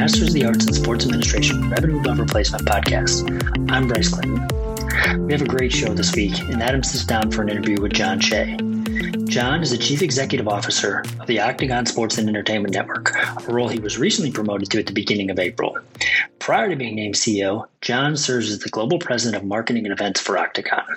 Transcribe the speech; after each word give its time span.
Masters 0.00 0.28
of 0.28 0.32
the 0.32 0.46
Arts 0.46 0.64
in 0.64 0.72
Sports 0.72 1.04
Administration 1.04 1.68
Revenue 1.68 2.00
Above 2.00 2.20
Replacement 2.20 2.64
podcast. 2.64 3.70
I'm 3.70 3.86
Bryce 3.86 4.08
Clinton. 4.08 4.48
We 5.26 5.34
have 5.34 5.42
a 5.42 5.46
great 5.46 5.70
show 5.70 5.92
this 5.92 6.16
week, 6.16 6.38
and 6.38 6.62
Adam 6.62 6.82
sits 6.82 7.04
down 7.04 7.30
for 7.30 7.42
an 7.42 7.50
interview 7.50 7.82
with 7.82 7.92
John 7.92 8.18
Shea. 8.18 8.56
John 9.26 9.60
is 9.60 9.72
the 9.72 9.76
Chief 9.78 10.00
Executive 10.00 10.48
Officer 10.48 11.04
of 11.20 11.26
the 11.26 11.38
Octagon 11.38 11.84
Sports 11.84 12.16
and 12.16 12.30
Entertainment 12.30 12.72
Network, 12.72 13.14
a 13.14 13.52
role 13.52 13.68
he 13.68 13.78
was 13.78 13.98
recently 13.98 14.32
promoted 14.32 14.70
to 14.70 14.78
at 14.78 14.86
the 14.86 14.94
beginning 14.94 15.30
of 15.30 15.38
April. 15.38 15.76
Prior 16.38 16.70
to 16.70 16.76
being 16.76 16.96
named 16.96 17.14
CEO, 17.14 17.66
John 17.82 18.16
serves 18.16 18.50
as 18.50 18.60
the 18.60 18.70
Global 18.70 18.98
President 18.98 19.42
of 19.42 19.46
Marketing 19.46 19.84
and 19.84 19.92
Events 19.92 20.18
for 20.18 20.38
Octagon. 20.38 20.96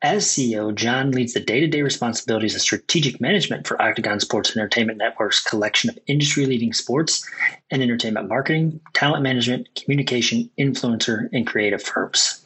As 0.00 0.26
CEO, 0.26 0.72
John 0.72 1.10
leads 1.10 1.34
the 1.34 1.40
day 1.40 1.58
to 1.58 1.66
day 1.66 1.82
responsibilities 1.82 2.54
of 2.54 2.60
strategic 2.60 3.20
management 3.20 3.66
for 3.66 3.82
Octagon 3.82 4.20
Sports 4.20 4.56
Entertainment 4.56 4.96
Network's 4.96 5.42
collection 5.42 5.90
of 5.90 5.98
industry 6.06 6.46
leading 6.46 6.72
sports 6.72 7.28
and 7.72 7.82
entertainment 7.82 8.28
marketing, 8.28 8.78
talent 8.94 9.24
management, 9.24 9.68
communication, 9.74 10.48
influencer, 10.56 11.28
and 11.32 11.48
creative 11.48 11.82
firms. 11.82 12.44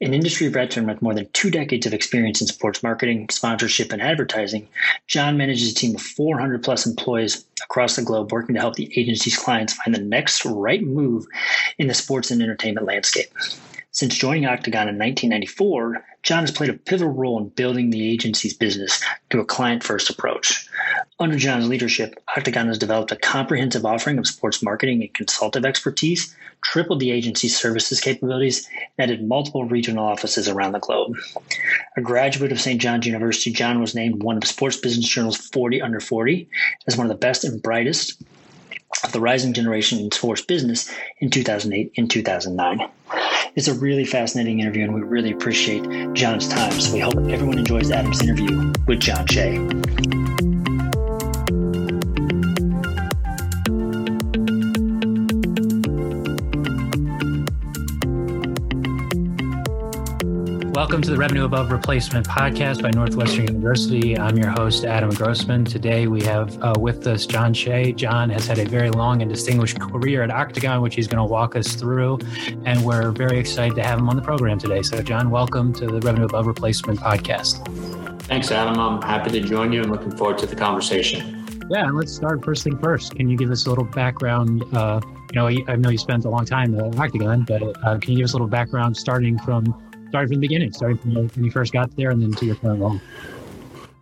An 0.00 0.14
industry 0.14 0.46
veteran 0.46 0.86
with 0.86 1.02
more 1.02 1.12
than 1.12 1.28
two 1.32 1.50
decades 1.50 1.86
of 1.86 1.94
experience 1.94 2.40
in 2.40 2.46
sports 2.46 2.84
marketing, 2.84 3.30
sponsorship, 3.30 3.92
and 3.92 4.00
advertising, 4.00 4.68
John 5.08 5.36
manages 5.36 5.72
a 5.72 5.74
team 5.74 5.96
of 5.96 6.02
400 6.02 6.62
plus 6.62 6.86
employees 6.86 7.44
across 7.64 7.96
the 7.96 8.02
globe 8.02 8.30
working 8.30 8.54
to 8.54 8.60
help 8.60 8.74
the 8.74 8.92
agency's 8.96 9.36
clients 9.36 9.72
find 9.74 9.92
the 9.92 10.00
next 10.00 10.44
right 10.44 10.84
move 10.84 11.26
in 11.78 11.88
the 11.88 11.94
sports 11.94 12.30
and 12.30 12.40
entertainment 12.40 12.86
landscape. 12.86 13.32
Since 13.96 14.16
joining 14.16 14.44
Octagon 14.44 14.90
in 14.90 14.98
1994, 14.98 16.04
John 16.22 16.42
has 16.42 16.50
played 16.50 16.68
a 16.68 16.74
pivotal 16.74 17.14
role 17.14 17.38
in 17.38 17.48
building 17.48 17.88
the 17.88 18.12
agency's 18.12 18.52
business 18.52 19.02
through 19.30 19.40
a 19.40 19.46
client 19.46 19.82
first 19.82 20.10
approach. 20.10 20.68
Under 21.18 21.38
John's 21.38 21.66
leadership, 21.66 22.22
Octagon 22.36 22.66
has 22.66 22.76
developed 22.76 23.10
a 23.12 23.16
comprehensive 23.16 23.86
offering 23.86 24.18
of 24.18 24.26
sports 24.26 24.62
marketing 24.62 25.00
and 25.00 25.14
consultative 25.14 25.64
expertise, 25.64 26.36
tripled 26.60 27.00
the 27.00 27.10
agency's 27.10 27.58
services 27.58 27.98
capabilities, 27.98 28.68
and 28.98 29.10
added 29.10 29.26
multiple 29.26 29.64
regional 29.64 30.04
offices 30.04 30.46
around 30.46 30.72
the 30.72 30.78
globe. 30.78 31.16
A 31.96 32.02
graduate 32.02 32.52
of 32.52 32.60
St. 32.60 32.78
John's 32.78 33.06
University, 33.06 33.50
John 33.50 33.80
was 33.80 33.94
named 33.94 34.22
one 34.22 34.36
of 34.36 34.44
Sports 34.44 34.76
Business 34.76 35.08
Journal's 35.08 35.38
40 35.38 35.80
under 35.80 36.00
40 36.00 36.46
as 36.86 36.98
one 36.98 37.06
of 37.06 37.10
the 37.10 37.18
best 37.18 37.44
and 37.44 37.62
brightest 37.62 38.22
of 39.04 39.12
the 39.12 39.20
rising 39.20 39.52
generation 39.52 39.98
in 39.98 40.10
sports 40.10 40.42
business 40.42 40.90
in 41.18 41.30
2008 41.30 41.92
and 41.96 42.10
2009. 42.10 42.88
It's 43.54 43.68
a 43.68 43.74
really 43.74 44.04
fascinating 44.04 44.60
interview, 44.60 44.84
and 44.84 44.94
we 44.94 45.02
really 45.02 45.32
appreciate 45.32 45.82
John's 46.14 46.48
time. 46.48 46.72
So 46.72 46.92
we 46.92 47.00
hope 47.00 47.16
everyone 47.16 47.58
enjoys 47.58 47.90
Adam's 47.90 48.22
interview 48.22 48.72
with 48.86 49.00
John 49.00 49.26
Shea. 49.26 50.25
Welcome 60.86 61.02
to 61.02 61.10
the 61.10 61.16
Revenue 61.16 61.44
Above 61.44 61.72
Replacement 61.72 62.28
podcast 62.28 62.80
by 62.80 62.90
Northwestern 62.90 63.48
University. 63.48 64.16
I'm 64.16 64.38
your 64.38 64.50
host, 64.50 64.84
Adam 64.84 65.10
Grossman. 65.10 65.64
Today 65.64 66.06
we 66.06 66.22
have 66.22 66.62
uh, 66.62 66.74
with 66.78 67.08
us 67.08 67.26
John 67.26 67.52
Shea. 67.52 67.90
John 67.90 68.30
has 68.30 68.46
had 68.46 68.60
a 68.60 68.64
very 68.64 68.90
long 68.90 69.20
and 69.20 69.28
distinguished 69.28 69.80
career 69.80 70.22
at 70.22 70.30
Octagon, 70.30 70.82
which 70.82 70.94
he's 70.94 71.08
going 71.08 71.18
to 71.18 71.24
walk 71.24 71.56
us 71.56 71.74
through. 71.74 72.20
And 72.64 72.84
we're 72.84 73.10
very 73.10 73.36
excited 73.36 73.74
to 73.74 73.82
have 73.82 73.98
him 73.98 74.08
on 74.08 74.14
the 74.14 74.22
program 74.22 74.60
today. 74.60 74.80
So, 74.82 75.02
John, 75.02 75.30
welcome 75.30 75.72
to 75.72 75.88
the 75.88 75.98
Revenue 76.02 76.26
Above 76.26 76.46
Replacement 76.46 77.00
podcast. 77.00 77.66
Thanks, 78.22 78.52
Adam. 78.52 78.78
I'm 78.78 79.02
happy 79.02 79.32
to 79.32 79.40
join 79.40 79.72
you 79.72 79.82
and 79.82 79.90
looking 79.90 80.16
forward 80.16 80.38
to 80.38 80.46
the 80.46 80.54
conversation. 80.54 81.44
Yeah, 81.68 81.90
let's 81.90 82.14
start 82.14 82.44
first 82.44 82.62
thing 82.62 82.78
first. 82.78 83.16
Can 83.16 83.28
you 83.28 83.36
give 83.36 83.50
us 83.50 83.66
a 83.66 83.70
little 83.70 83.86
background? 83.86 84.62
Uh, 84.72 85.00
you 85.04 85.34
know, 85.34 85.48
I 85.48 85.74
know 85.74 85.90
you 85.90 85.98
spent 85.98 86.24
a 86.26 86.30
long 86.30 86.44
time 86.44 86.78
at 86.78 86.96
Octagon, 86.96 87.42
but 87.42 87.60
uh, 87.84 87.98
can 87.98 88.12
you 88.12 88.18
give 88.18 88.24
us 88.26 88.34
a 88.34 88.36
little 88.36 88.46
background 88.46 88.96
starting 88.96 89.36
from 89.40 89.74
starting 90.08 90.28
from 90.28 90.40
the 90.40 90.46
beginning, 90.48 90.72
starting 90.72 90.98
from 90.98 91.14
when 91.14 91.44
you 91.44 91.50
first 91.50 91.72
got 91.72 91.94
there 91.96 92.10
and 92.10 92.22
then 92.22 92.32
to 92.32 92.46
your 92.46 92.56
current 92.56 92.80
role? 92.80 93.00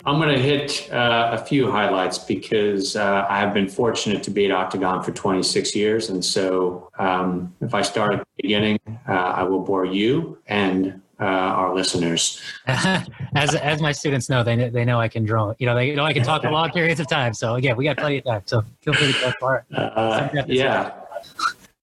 I'm 0.06 0.20
going 0.20 0.34
to 0.34 0.40
hit 0.40 0.92
uh, 0.92 1.30
a 1.32 1.38
few 1.38 1.70
highlights 1.70 2.18
because 2.18 2.94
uh, 2.94 3.26
I 3.28 3.38
have 3.40 3.54
been 3.54 3.68
fortunate 3.68 4.22
to 4.24 4.30
be 4.30 4.44
at 4.44 4.50
Octagon 4.50 5.02
for 5.02 5.12
26 5.12 5.74
years. 5.74 6.10
And 6.10 6.22
so 6.22 6.90
um, 6.98 7.54
if 7.62 7.72
I 7.72 7.80
start 7.80 8.12
at 8.12 8.18
the 8.18 8.42
beginning, 8.42 8.78
uh, 9.08 9.12
I 9.12 9.44
will 9.44 9.60
bore 9.60 9.86
you 9.86 10.38
and 10.46 11.00
uh, 11.18 11.24
our 11.24 11.74
listeners. 11.74 12.38
as, 12.66 13.54
as 13.54 13.80
my 13.80 13.92
students 13.92 14.28
know, 14.28 14.42
they, 14.42 14.68
they 14.68 14.84
know 14.84 15.00
I 15.00 15.08
can 15.08 15.24
draw, 15.24 15.54
you 15.58 15.64
know, 15.64 15.74
they 15.74 15.94
know 15.94 16.04
I 16.04 16.12
can 16.12 16.22
talk 16.22 16.42
for 16.42 16.50
long 16.50 16.70
periods 16.72 17.00
of 17.00 17.08
time. 17.08 17.32
So 17.32 17.54
again, 17.54 17.74
we 17.76 17.84
got 17.84 17.96
plenty 17.96 18.18
of 18.18 18.24
time. 18.24 18.42
So 18.44 18.62
feel 18.82 18.92
free 18.92 19.10
to 19.10 19.20
go 19.20 19.32
far. 19.40 19.64
Uh, 19.74 20.28
yeah. 20.46 20.92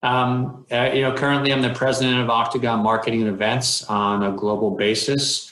Um, 0.03 0.65
uh, 0.71 0.91
you 0.93 1.01
know, 1.01 1.13
currently 1.13 1.53
I'm 1.53 1.61
the 1.61 1.73
president 1.73 2.19
of 2.19 2.29
Octagon 2.29 2.81
Marketing 2.81 3.21
and 3.21 3.29
Events 3.29 3.83
on 3.83 4.23
a 4.23 4.31
global 4.31 4.71
basis. 4.71 5.51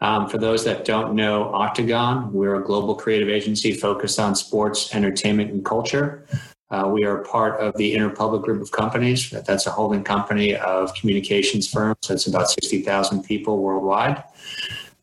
Um, 0.00 0.28
for 0.28 0.38
those 0.38 0.64
that 0.64 0.84
don't 0.84 1.14
know 1.14 1.52
Octagon, 1.52 2.32
we're 2.32 2.54
a 2.54 2.64
global 2.64 2.94
creative 2.94 3.28
agency 3.28 3.72
focused 3.72 4.20
on 4.20 4.36
sports, 4.36 4.94
entertainment, 4.94 5.50
and 5.50 5.64
culture. 5.64 6.26
Uh, 6.70 6.88
we 6.92 7.04
are 7.04 7.24
part 7.24 7.60
of 7.60 7.74
the 7.76 7.94
Interpublic 7.94 8.42
Group 8.42 8.62
of 8.62 8.70
Companies. 8.70 9.30
That's 9.30 9.66
a 9.66 9.70
holding 9.70 10.04
company 10.04 10.54
of 10.54 10.94
communications 10.94 11.68
firms. 11.68 11.96
That's 12.06 12.26
about 12.26 12.50
60,000 12.50 13.24
people 13.24 13.58
worldwide. 13.58 14.22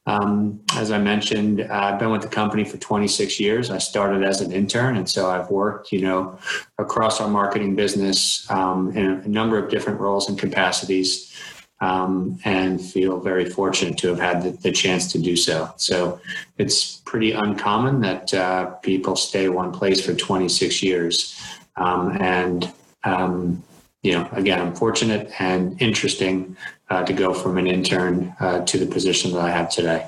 Um, 0.08 0.62
as 0.76 0.92
I 0.92 1.00
mentioned, 1.00 1.62
uh, 1.62 1.68
I've 1.72 2.00
been 2.00 2.12
with 2.12 2.22
the 2.22 2.28
company 2.28 2.64
for 2.64 2.78
26 2.78 3.40
years. 3.40 3.72
I 3.72 3.80
started 3.80 4.24
as 4.24 4.42
an 4.42 4.52
intern, 4.52 4.98
and 4.98 5.10
so 5.10 5.30
I've 5.30 5.50
worked, 5.50 5.92
you 5.92 6.02
know, 6.02 6.38
across 6.78 7.20
our 7.20 7.28
marketing 7.28 7.76
business 7.76 8.50
um, 8.52 8.92
in 8.96 9.06
a 9.06 9.28
number 9.28 9.58
of 9.58 9.72
different 9.72 10.00
roles 10.00 10.30
and 10.30 10.38
capacities, 10.38 11.36
um, 11.82 12.40
and 12.46 12.80
feel 12.80 13.20
very 13.20 13.50
fortunate 13.50 13.98
to 13.98 14.10
have 14.10 14.20
had 14.20 14.44
the, 14.44 14.52
the, 14.52 14.72
chance 14.72 15.12
to 15.12 15.20
do 15.20 15.36
so. 15.36 15.74
So 15.76 16.22
it's 16.58 16.98
pretty 17.06 17.32
uncommon 17.34 18.00
that 18.02 18.34
uh, 18.34 18.66
people 18.76 19.16
stay 19.16 19.50
one 19.50 19.72
place 19.72 20.06
for 20.06 20.14
26 20.14 20.84
years, 20.84 21.42
um, 21.78 22.16
and 22.22 22.72
um, 23.04 23.64
you 24.04 24.12
know, 24.12 24.30
again, 24.34 24.62
I'm 24.62 24.76
fortunate 24.76 25.32
and 25.40 25.82
interesting 25.82 26.56
uh, 26.90 27.04
to 27.04 27.14
go 27.14 27.34
from 27.34 27.58
an 27.58 27.68
intern 27.68 28.36
uh, 28.40 28.62
to 28.66 28.78
the 28.78 28.86
position 28.86 29.32
that 29.34 29.40
I 29.40 29.50
have 29.50 29.70
today. 29.70 30.08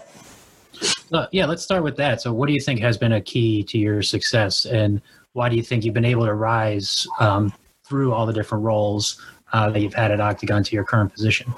Uh, 1.11 1.25
yeah, 1.31 1.45
let's 1.45 1.63
start 1.63 1.83
with 1.83 1.95
that. 1.97 2.21
So, 2.21 2.33
what 2.33 2.47
do 2.47 2.53
you 2.53 2.59
think 2.59 2.79
has 2.81 2.97
been 2.97 3.13
a 3.13 3.21
key 3.21 3.63
to 3.63 3.77
your 3.77 4.01
success, 4.01 4.65
and 4.65 5.01
why 5.33 5.49
do 5.49 5.55
you 5.55 5.63
think 5.63 5.85
you've 5.85 5.93
been 5.93 6.05
able 6.05 6.25
to 6.25 6.33
rise 6.33 7.07
um, 7.19 7.53
through 7.83 8.13
all 8.13 8.25
the 8.25 8.33
different 8.33 8.63
roles 8.63 9.21
uh, 9.53 9.69
that 9.69 9.79
you've 9.79 9.93
had 9.93 10.11
at 10.11 10.19
Octagon 10.19 10.63
to 10.63 10.75
your 10.75 10.83
current 10.83 11.11
position? 11.11 11.53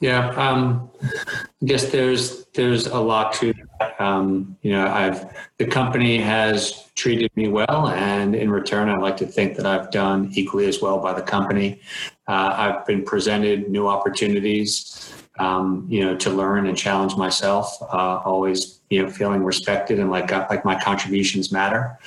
Yeah, 0.00 0.28
um, 0.30 0.90
I 1.02 1.66
guess 1.66 1.90
there's 1.90 2.44
there's 2.54 2.86
a 2.86 2.98
lot 3.00 3.32
to 3.34 3.52
that. 3.52 4.00
Um, 4.00 4.56
you 4.62 4.70
know, 4.70 4.86
I've 4.86 5.36
the 5.58 5.66
company 5.66 6.18
has 6.18 6.88
treated 6.94 7.30
me 7.34 7.48
well, 7.48 7.88
and 7.88 8.36
in 8.36 8.48
return, 8.50 8.88
I'd 8.88 9.00
like 9.00 9.16
to 9.18 9.26
think 9.26 9.56
that 9.56 9.66
I've 9.66 9.90
done 9.90 10.30
equally 10.34 10.66
as 10.66 10.80
well 10.80 11.00
by 11.00 11.14
the 11.14 11.22
company. 11.22 11.80
Uh, 12.28 12.54
I've 12.56 12.86
been 12.86 13.04
presented 13.04 13.70
new 13.70 13.88
opportunities, 13.88 15.12
um, 15.40 15.84
you 15.88 16.04
know, 16.04 16.16
to 16.16 16.30
learn 16.30 16.68
and 16.68 16.76
challenge 16.76 17.16
myself. 17.16 17.76
Uh, 17.82 18.20
always, 18.24 18.80
you 18.90 19.02
know, 19.02 19.10
feeling 19.10 19.42
respected 19.42 19.98
and 19.98 20.12
like 20.12 20.30
like 20.30 20.64
my 20.64 20.80
contributions 20.80 21.50
matter. 21.50 21.98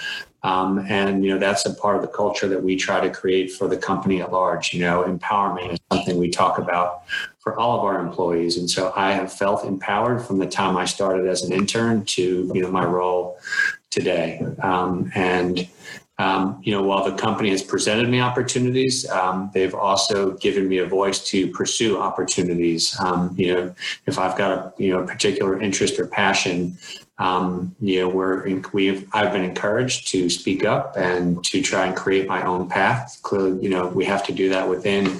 Um, 0.43 0.79
and 0.89 1.23
you 1.23 1.31
know 1.31 1.37
that's 1.37 1.65
a 1.65 1.73
part 1.73 1.97
of 1.97 2.01
the 2.01 2.07
culture 2.07 2.47
that 2.47 2.63
we 2.63 2.75
try 2.75 2.99
to 2.99 3.11
create 3.11 3.51
for 3.51 3.67
the 3.67 3.77
company 3.77 4.21
at 4.21 4.31
large. 4.31 4.73
You 4.73 4.79
know, 4.79 5.03
empowerment 5.03 5.73
is 5.73 5.79
something 5.91 6.17
we 6.17 6.29
talk 6.29 6.57
about 6.57 7.03
for 7.41 7.59
all 7.59 7.77
of 7.77 7.83
our 7.83 7.99
employees, 7.99 8.57
and 8.57 8.69
so 8.69 8.93
I 8.95 9.11
have 9.11 9.33
felt 9.33 9.65
empowered 9.65 10.23
from 10.23 10.37
the 10.37 10.47
time 10.47 10.77
I 10.77 10.85
started 10.85 11.27
as 11.27 11.43
an 11.43 11.51
intern 11.51 12.05
to 12.05 12.51
you 12.53 12.61
know 12.61 12.71
my 12.71 12.85
role 12.85 13.37
today. 13.89 14.45
Um, 14.61 15.11
and 15.15 15.67
um, 16.21 16.59
you 16.61 16.71
know, 16.71 16.83
while 16.83 17.03
the 17.03 17.17
company 17.17 17.49
has 17.49 17.63
presented 17.63 18.07
me 18.07 18.21
opportunities, 18.21 19.09
um, 19.09 19.49
they've 19.55 19.73
also 19.73 20.33
given 20.33 20.67
me 20.67 20.77
a 20.77 20.85
voice 20.85 21.25
to 21.29 21.47
pursue 21.47 21.97
opportunities. 21.97 22.95
Um, 22.99 23.33
you 23.35 23.53
know, 23.53 23.75
if 24.05 24.19
I've 24.19 24.37
got 24.37 24.51
a 24.51 24.73
you 24.77 24.93
know 24.93 24.99
a 24.99 25.07
particular 25.07 25.59
interest 25.59 25.99
or 25.99 26.05
passion, 26.05 26.77
um, 27.21 27.75
you 27.79 27.99
know, 27.99 28.09
we're 28.09 28.61
we've 28.73 29.07
I've 29.13 29.31
been 29.31 29.43
encouraged 29.43 30.07
to 30.07 30.27
speak 30.27 30.65
up 30.65 30.97
and 30.97 31.43
to 31.45 31.61
try 31.61 31.85
and 31.85 31.95
create 31.95 32.27
my 32.27 32.43
own 32.43 32.67
path. 32.67 33.19
Clearly, 33.21 33.61
you 33.61 33.69
know, 33.69 33.87
we 33.87 34.05
have 34.05 34.25
to 34.25 34.33
do 34.33 34.49
that 34.49 34.67
within 34.67 35.19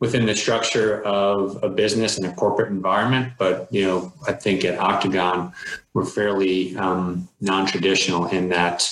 within 0.00 0.26
the 0.26 0.34
structure 0.34 1.02
of 1.02 1.58
a 1.62 1.68
business 1.70 2.18
and 2.18 2.26
a 2.26 2.32
corporate 2.34 2.68
environment. 2.68 3.32
But 3.38 3.72
you 3.72 3.86
know, 3.86 4.12
I 4.28 4.32
think 4.32 4.66
at 4.66 4.78
Octagon, 4.78 5.54
we're 5.94 6.04
fairly 6.04 6.76
um, 6.76 7.26
non-traditional 7.40 8.26
in 8.26 8.50
that 8.50 8.82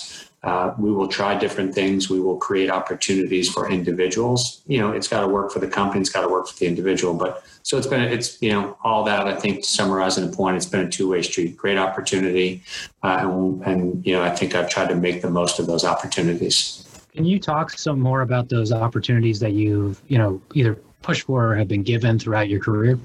uh, 0.44 0.73
we 0.79 0.93
will 0.93 1.08
try 1.08 1.37
different 1.37 1.75
things. 1.75 2.08
We 2.08 2.20
will 2.20 2.37
create 2.37 2.70
opportunities 2.70 3.50
for 3.50 3.69
individuals. 3.69 4.62
You 4.67 4.79
know, 4.79 4.93
it's 4.93 5.08
got 5.08 5.23
to 5.23 5.29
work 5.29 5.50
for 5.50 5.58
the 5.58 5.67
company. 5.67 6.00
It's 6.00 6.11
got 6.11 6.23
to 6.23 6.29
work 6.29 6.46
for 6.46 6.56
the 6.56 6.67
individual. 6.67 7.14
But 7.14 7.44
so 7.62 7.76
it's 7.76 7.88
been, 7.88 8.02
it's 8.02 8.40
you 8.40 8.52
know, 8.52 8.76
all 8.85 9.05
that. 9.05 9.26
I 9.26 9.35
think 9.35 9.62
to 9.62 9.69
summarize 9.69 10.17
in 10.17 10.25
a 10.25 10.32
point, 10.32 10.56
it's 10.56 10.67
been 10.67 10.87
a 10.87 10.90
two-way 10.90 11.23
street. 11.23 11.56
Great 11.56 11.76
opportunity, 11.76 12.62
uh, 13.02 13.19
and, 13.20 13.62
and 13.64 14.06
you 14.06 14.14
know, 14.14 14.23
I 14.23 14.31
think 14.31 14.55
I've 14.55 14.70
tried 14.70 14.88
to 14.90 14.94
make 14.94 15.23
the 15.23 15.31
most 15.31 15.58
of 15.58 15.67
those 15.67 15.85
opportunities. 15.85 16.84
Can 17.12 17.25
you 17.25 17.41
talk 17.41 17.70
some 17.70 17.99
more 17.99 18.20
about 18.20 18.49
those 18.49 18.70
opportunities 18.70 19.41
that 19.41 19.52
you've, 19.52 20.00
you 20.06 20.19
know, 20.19 20.41
either 20.55 20.76
pushed 21.02 21.23
for 21.23 21.52
or 21.52 21.56
have 21.56 21.67
been 21.67 21.82
given 21.82 22.19
throughout 22.19 22.49
your 22.49 22.61
career? 22.61 22.99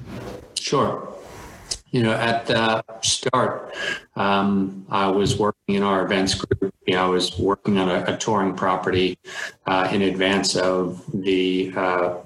Sure. 0.53 1.11
You 1.89 2.03
know, 2.03 2.13
at 2.13 2.45
the 2.45 2.83
start, 3.01 3.75
um, 4.15 4.85
I 4.89 5.07
was 5.07 5.37
working 5.37 5.52
in 5.67 5.83
our 5.83 6.05
events 6.05 6.35
group. 6.35 6.73
You 6.85 6.95
know, 6.95 7.05
I 7.05 7.07
was 7.07 7.37
working 7.37 7.77
on 7.77 7.89
a, 7.89 8.03
a 8.07 8.17
touring 8.17 8.55
property 8.55 9.17
uh, 9.65 9.89
in 9.91 10.01
advance 10.01 10.55
of 10.55 11.03
the 11.13 11.71
uh, 11.75 12.17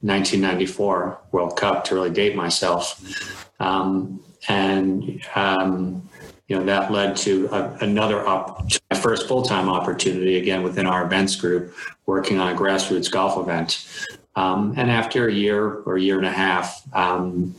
1994 0.00 1.18
World 1.32 1.56
Cup 1.56 1.84
to 1.84 1.94
really 1.94 2.10
date 2.10 2.34
myself. 2.36 3.50
Um, 3.60 4.20
and 4.48 5.20
um, 5.34 6.08
you 6.48 6.56
know 6.56 6.64
that 6.64 6.92
led 6.92 7.16
to 7.16 7.48
a, 7.48 7.72
another 7.80 8.26
up 8.26 8.68
my 8.90 8.96
first 8.96 9.26
full-time 9.26 9.68
opportunity 9.68 10.38
again 10.38 10.62
within 10.62 10.86
our 10.86 11.04
events 11.04 11.34
group 11.34 11.74
working 12.06 12.38
on 12.38 12.54
a 12.54 12.56
grassroots 12.56 13.10
golf 13.10 13.36
event 13.36 13.88
um, 14.36 14.72
and 14.76 14.90
after 14.90 15.28
a 15.28 15.32
year 15.32 15.80
or 15.80 15.96
a 15.96 16.00
year 16.00 16.18
and 16.18 16.26
a 16.26 16.32
half 16.32 16.82
um, 16.94 17.54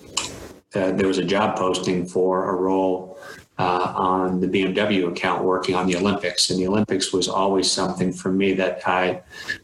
uh, 0.75 0.92
there 0.92 1.07
was 1.07 1.18
a 1.18 1.24
job 1.24 1.57
posting 1.57 2.06
for 2.06 2.50
a 2.50 2.54
role 2.54 3.16
uh, 3.57 3.94
on 3.95 4.39
the 4.39 4.48
BMW 4.48 5.07
account 5.07 5.44
working 5.44 5.75
on 5.75 5.88
the 5.88 5.95
Olympics. 5.95 6.50
And 6.50 6.59
the 6.59 6.68
Olympics 6.68 7.12
was 7.12 7.27
always 7.27 7.71
something 7.71 8.13
for 8.13 8.31
me 8.31 8.54
that 8.54 8.88
I 8.88 9.21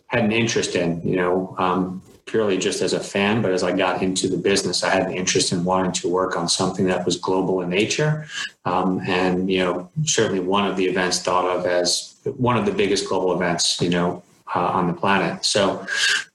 had 0.08 0.24
an 0.26 0.32
interest 0.32 0.76
in, 0.76 1.02
you 1.08 1.16
know, 1.16 1.56
um, 1.58 2.02
purely 2.26 2.58
just 2.58 2.82
as 2.82 2.94
a 2.94 3.00
fan, 3.00 3.42
but 3.42 3.52
as 3.52 3.64
I 3.64 3.72
got 3.76 4.02
into 4.02 4.28
the 4.28 4.38
business, 4.38 4.84
I 4.84 4.90
had 4.90 5.04
an 5.04 5.14
interest 5.14 5.52
in 5.52 5.64
wanting 5.64 5.92
to 5.92 6.10
work 6.10 6.36
on 6.36 6.48
something 6.48 6.86
that 6.88 7.06
was 7.06 7.18
global 7.18 7.62
in 7.62 7.70
nature. 7.70 8.26
Um, 8.66 9.02
and, 9.06 9.52
you 9.52 9.60
know, 9.60 9.90
certainly 10.04 10.40
one 10.40 10.66
of 10.66 10.78
the 10.78 10.86
events 10.86 11.20
thought 11.20 11.46
of 11.46 11.66
as 11.66 12.16
one 12.38 12.58
of 12.58 12.66
the 12.66 12.72
biggest 12.72 13.08
global 13.08 13.36
events, 13.36 13.80
you 13.82 13.90
know, 13.90 14.24
uh, 14.56 14.60
on 14.60 14.88
the 14.88 14.94
planet. 14.94 15.44
So 15.46 15.86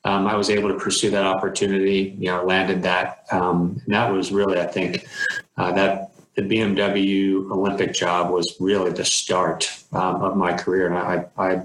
um, 0.04 0.26
I 0.26 0.34
was 0.36 0.50
able 0.50 0.68
to 0.68 0.78
pursue 0.78 1.10
that 1.10 1.24
opportunity, 1.24 2.16
you 2.18 2.26
know, 2.26 2.44
landed 2.44 2.82
that. 2.82 3.24
Um, 3.30 3.80
and 3.84 3.94
that 3.94 4.12
was 4.12 4.30
really, 4.30 4.60
I 4.60 4.66
think, 4.66 5.06
uh, 5.56 5.72
that 5.72 6.07
the 6.38 6.56
BMW 6.56 7.50
Olympic 7.50 7.92
job 7.92 8.30
was 8.30 8.56
really 8.60 8.92
the 8.92 9.04
start 9.04 9.68
um, 9.92 10.22
of 10.22 10.36
my 10.36 10.52
career. 10.52 10.86
And 10.86 10.96
I, 10.96 11.26
I 11.36 11.62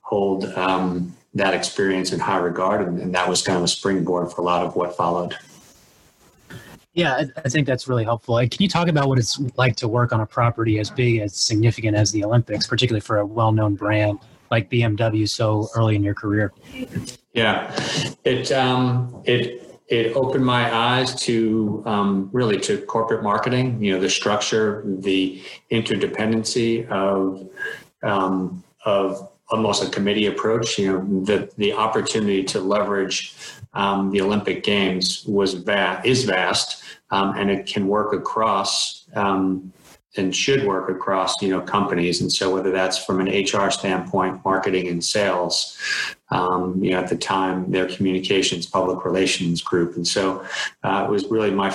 hold 0.00 0.46
um, 0.56 1.16
that 1.34 1.54
experience 1.54 2.12
in 2.12 2.18
high 2.18 2.38
regard, 2.38 2.86
and, 2.86 2.98
and, 2.98 3.14
that 3.14 3.28
was 3.28 3.42
kind 3.42 3.56
of 3.56 3.62
a 3.62 3.68
springboard 3.68 4.32
for 4.32 4.40
a 4.40 4.44
lot 4.44 4.66
of 4.66 4.74
what 4.74 4.96
followed. 4.96 5.36
Yeah, 6.92 7.14
I, 7.14 7.26
I 7.44 7.48
think 7.48 7.68
that's 7.68 7.86
really 7.86 8.02
helpful. 8.02 8.36
Can 8.38 8.50
you 8.58 8.68
talk 8.68 8.88
about 8.88 9.06
what 9.06 9.18
it's 9.18 9.38
like 9.56 9.76
to 9.76 9.86
work 9.86 10.12
on 10.12 10.20
a 10.20 10.26
property 10.26 10.80
as 10.80 10.90
big, 10.90 11.20
as 11.20 11.36
significant 11.36 11.96
as 11.96 12.10
the 12.10 12.24
Olympics, 12.24 12.66
particularly 12.66 13.02
for 13.02 13.18
a 13.18 13.26
well-known 13.26 13.76
brand 13.76 14.18
like 14.50 14.68
BMW 14.70 15.28
so 15.28 15.68
early 15.76 15.94
in 15.94 16.02
your 16.02 16.14
career? 16.14 16.52
Yeah, 17.32 17.72
it 18.24 18.50
um, 18.50 19.22
it 19.24 19.65
it 19.88 20.16
opened 20.16 20.44
my 20.44 20.74
eyes 20.74 21.14
to 21.22 21.82
um, 21.86 22.28
really 22.32 22.58
to 22.60 22.78
corporate 22.82 23.22
marketing. 23.22 23.82
You 23.82 23.94
know, 23.94 24.00
the 24.00 24.10
structure, 24.10 24.82
the 24.84 25.40
interdependency 25.70 26.88
of 26.88 27.48
um, 28.02 28.64
of 28.84 29.30
almost 29.48 29.84
a 29.84 29.90
committee 29.90 30.26
approach. 30.26 30.78
You 30.78 30.92
know, 30.92 31.24
the 31.24 31.52
the 31.56 31.72
opportunity 31.72 32.42
to 32.44 32.60
leverage 32.60 33.34
um, 33.74 34.10
the 34.10 34.20
Olympic 34.20 34.64
Games 34.64 35.24
was 35.26 35.54
vast, 35.54 36.04
is 36.06 36.24
vast, 36.24 36.82
um, 37.10 37.36
and 37.36 37.50
it 37.50 37.66
can 37.66 37.86
work 37.86 38.12
across 38.12 39.06
um, 39.14 39.72
and 40.16 40.34
should 40.34 40.64
work 40.66 40.88
across 40.88 41.40
you 41.40 41.50
know 41.50 41.60
companies. 41.60 42.20
And 42.20 42.32
so 42.32 42.52
whether 42.52 42.72
that's 42.72 42.98
from 43.04 43.20
an 43.20 43.28
HR 43.28 43.70
standpoint, 43.70 44.44
marketing 44.44 44.88
and 44.88 45.04
sales, 45.04 45.78
um, 46.30 46.82
you 46.82 46.92
know, 46.92 46.98
at 46.98 47.08
the 47.08 47.16
time 47.16 47.70
their 47.70 47.86
communications, 47.86 48.66
public 48.66 49.04
relations 49.04 49.62
group, 49.62 49.96
and 49.96 50.06
so 50.06 50.44
uh, 50.82 51.04
it 51.06 51.10
was 51.10 51.26
really 51.26 51.50
my 51.50 51.70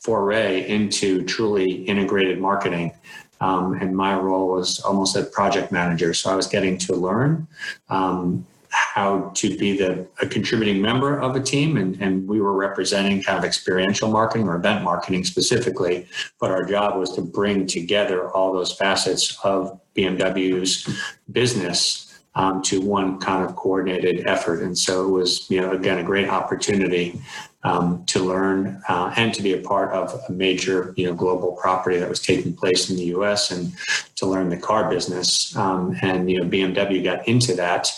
foray 0.00 0.68
into 0.68 1.24
truly 1.24 1.84
integrated 1.84 2.40
marketing. 2.40 2.92
Um, 3.40 3.74
and 3.74 3.94
my 3.94 4.16
role 4.16 4.48
was 4.48 4.80
almost 4.80 5.14
a 5.14 5.24
project 5.24 5.70
manager. 5.70 6.14
So 6.14 6.30
I 6.30 6.36
was 6.36 6.46
getting 6.46 6.78
to 6.78 6.94
learn 6.94 7.46
um, 7.90 8.46
how 8.70 9.30
to 9.34 9.56
be 9.56 9.76
the 9.76 10.06
a 10.20 10.26
contributing 10.26 10.80
member 10.80 11.18
of 11.18 11.34
a 11.34 11.40
team, 11.40 11.76
and, 11.76 12.00
and 12.00 12.26
we 12.28 12.40
were 12.40 12.52
representing 12.52 13.22
kind 13.22 13.38
of 13.38 13.44
experiential 13.44 14.10
marketing 14.10 14.48
or 14.48 14.56
event 14.56 14.84
marketing 14.84 15.24
specifically. 15.24 16.06
But 16.40 16.50
our 16.50 16.64
job 16.64 16.98
was 16.98 17.12
to 17.16 17.22
bring 17.22 17.66
together 17.66 18.30
all 18.30 18.52
those 18.52 18.72
facets 18.72 19.38
of 19.44 19.80
BMW's 19.96 20.88
business 21.32 22.05
um, 22.36 22.62
to 22.62 22.80
one 22.80 23.18
kind 23.18 23.44
of 23.44 23.56
coordinated 23.56 24.26
effort. 24.26 24.62
And 24.62 24.78
so 24.78 25.08
it 25.08 25.10
was, 25.10 25.50
you 25.50 25.60
know, 25.60 25.72
again, 25.72 25.98
a 25.98 26.04
great 26.04 26.28
opportunity 26.28 27.20
um, 27.64 28.04
to 28.06 28.20
learn 28.20 28.80
uh, 28.88 29.12
and 29.16 29.34
to 29.34 29.42
be 29.42 29.54
a 29.54 29.60
part 29.60 29.92
of 29.92 30.14
a 30.28 30.32
major, 30.32 30.94
you 30.96 31.06
know, 31.06 31.14
global 31.14 31.52
property 31.52 31.96
that 31.96 32.08
was 32.08 32.20
taking 32.20 32.54
place 32.54 32.90
in 32.90 32.96
the 32.96 33.06
U.S. 33.06 33.50
and 33.50 33.72
to 34.16 34.26
learn 34.26 34.50
the 34.50 34.56
car 34.56 34.88
business. 34.88 35.56
Um, 35.56 35.96
and 36.02 36.30
you 36.30 36.38
know, 36.38 36.48
BMW 36.48 37.02
got 37.02 37.26
into 37.26 37.54
that 37.54 37.90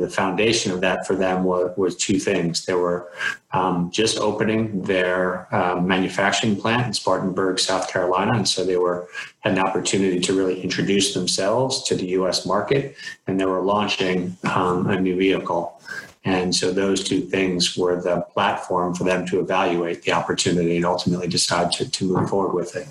the 0.00 0.10
foundation 0.10 0.72
of 0.72 0.80
that 0.80 1.06
for 1.06 1.14
them 1.14 1.44
was, 1.44 1.76
was 1.76 1.96
two 1.96 2.18
things. 2.18 2.64
They 2.64 2.74
were 2.74 3.10
um, 3.52 3.90
just 3.90 4.18
opening 4.18 4.82
their 4.82 5.52
um, 5.54 5.86
manufacturing 5.86 6.56
plant 6.56 6.86
in 6.86 6.92
Spartanburg, 6.92 7.58
South 7.58 7.90
Carolina, 7.90 8.32
and 8.32 8.48
so 8.48 8.64
they 8.64 8.76
were 8.76 9.08
had 9.40 9.52
an 9.52 9.58
opportunity 9.58 10.20
to 10.20 10.36
really 10.36 10.60
introduce 10.60 11.14
themselves 11.14 11.82
to 11.84 11.94
the 11.94 12.06
U.S. 12.08 12.44
market, 12.44 12.96
and 13.26 13.40
they 13.40 13.46
were 13.46 13.62
launching 13.62 14.36
um, 14.54 14.88
a 14.88 15.00
new 15.00 15.16
vehicle. 15.16 15.80
And 16.24 16.54
so 16.54 16.72
those 16.72 17.04
two 17.04 17.22
things 17.22 17.76
were 17.76 18.00
the 18.02 18.20
platform 18.32 18.94
for 18.94 19.04
them 19.04 19.24
to 19.28 19.40
evaluate 19.40 20.02
the 20.02 20.12
opportunity 20.12 20.76
and 20.76 20.84
ultimately 20.84 21.28
decide 21.28 21.72
to, 21.72 21.88
to 21.90 22.04
move 22.04 22.28
forward 22.28 22.54
with 22.54 22.76
it. 22.76 22.86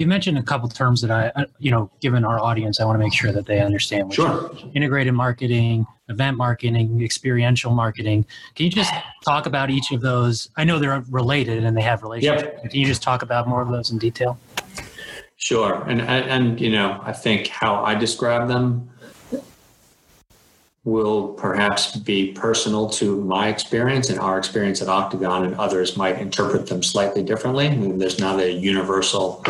You 0.00 0.06
mentioned 0.06 0.38
a 0.38 0.42
couple 0.42 0.66
terms 0.70 1.02
that 1.02 1.10
I, 1.10 1.44
you 1.58 1.70
know, 1.70 1.90
given 2.00 2.24
our 2.24 2.40
audience, 2.40 2.80
I 2.80 2.86
want 2.86 2.94
to 2.94 3.04
make 3.04 3.12
sure 3.12 3.32
that 3.32 3.44
they 3.44 3.60
understand. 3.60 4.14
Sure. 4.14 4.50
Integrated 4.72 5.12
marketing, 5.12 5.86
event 6.08 6.38
marketing, 6.38 7.02
experiential 7.02 7.70
marketing. 7.70 8.24
Can 8.54 8.64
you 8.64 8.72
just 8.72 8.94
talk 9.26 9.44
about 9.44 9.68
each 9.68 9.92
of 9.92 10.00
those? 10.00 10.48
I 10.56 10.64
know 10.64 10.78
they're 10.78 11.04
related 11.10 11.64
and 11.64 11.76
they 11.76 11.82
have 11.82 12.02
relationships. 12.02 12.60
Yep. 12.62 12.70
Can 12.70 12.80
you 12.80 12.86
just 12.86 13.02
talk 13.02 13.20
about 13.20 13.46
more 13.46 13.60
of 13.60 13.68
those 13.68 13.90
in 13.90 13.98
detail? 13.98 14.38
Sure. 15.36 15.82
And, 15.86 16.00
and, 16.00 16.30
and 16.30 16.58
you 16.58 16.70
know, 16.70 16.98
I 17.04 17.12
think 17.12 17.48
how 17.48 17.84
I 17.84 17.94
describe 17.94 18.48
them 18.48 18.88
will 20.90 21.28
perhaps 21.34 21.96
be 21.96 22.32
personal 22.32 22.90
to 22.90 23.22
my 23.24 23.48
experience 23.48 24.10
and 24.10 24.18
our 24.18 24.36
experience 24.38 24.82
at 24.82 24.88
Octagon, 24.88 25.44
and 25.44 25.54
others 25.54 25.96
might 25.96 26.18
interpret 26.18 26.66
them 26.66 26.82
slightly 26.82 27.22
differently. 27.22 27.68
I 27.68 27.76
mean, 27.76 27.98
there's 27.98 28.18
not 28.18 28.40
a 28.40 28.50
universal 28.50 29.44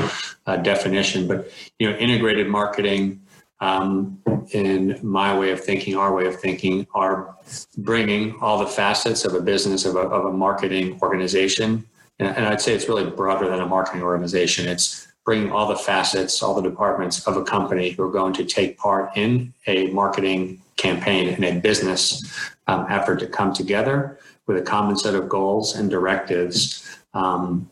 uh, 0.47 0.57
definition, 0.57 1.27
but 1.27 1.51
you 1.79 1.91
know, 1.91 1.97
integrated 1.97 2.47
marketing, 2.47 3.23
um, 3.61 4.19
in 4.53 4.99
my 5.03 5.37
way 5.39 5.51
of 5.51 5.63
thinking, 5.63 5.97
our 5.97 6.15
way 6.15 6.27
of 6.27 6.39
thinking, 6.41 6.87
are 6.95 7.35
bringing 7.79 8.35
all 8.41 8.59
the 8.59 8.67
facets 8.67 9.25
of 9.25 9.35
a 9.35 9.41
business 9.41 9.85
of 9.85 9.97
a, 9.97 10.01
of 10.01 10.27
a 10.27 10.33
marketing 10.33 10.99
organization, 11.03 11.87
and, 12.19 12.37
and 12.37 12.47
I'd 12.47 12.61
say 12.61 12.75
it's 12.75 12.89
really 12.89 13.09
broader 13.11 13.49
than 13.49 13.61
a 13.61 13.67
marketing 13.67 14.03
organization. 14.03 14.69
It's 14.69 15.09
bringing 15.25 15.53
all 15.53 15.69
the 15.69 15.77
facets, 15.77 16.43
all 16.43 16.55
the 16.55 16.63
departments 16.63 17.27
of 17.27 17.37
a 17.37 17.45
company 17.45 17.91
who 17.91 18.03
are 18.03 18.11
going 18.11 18.33
to 18.35 18.45
take 18.45 18.79
part 18.79 19.17
in 19.17 19.53
a 19.67 19.87
marketing 19.89 20.61
campaign 20.81 21.29
and 21.29 21.45
a 21.45 21.61
business 21.61 22.51
um, 22.67 22.87
effort 22.89 23.21
to 23.21 23.27
come 23.27 23.53
together 23.53 24.19
with 24.47 24.57
a 24.57 24.63
common 24.63 24.97
set 24.97 25.15
of 25.15 25.29
goals 25.29 25.77
and 25.77 25.91
directives 25.91 26.99
um, 27.15 27.69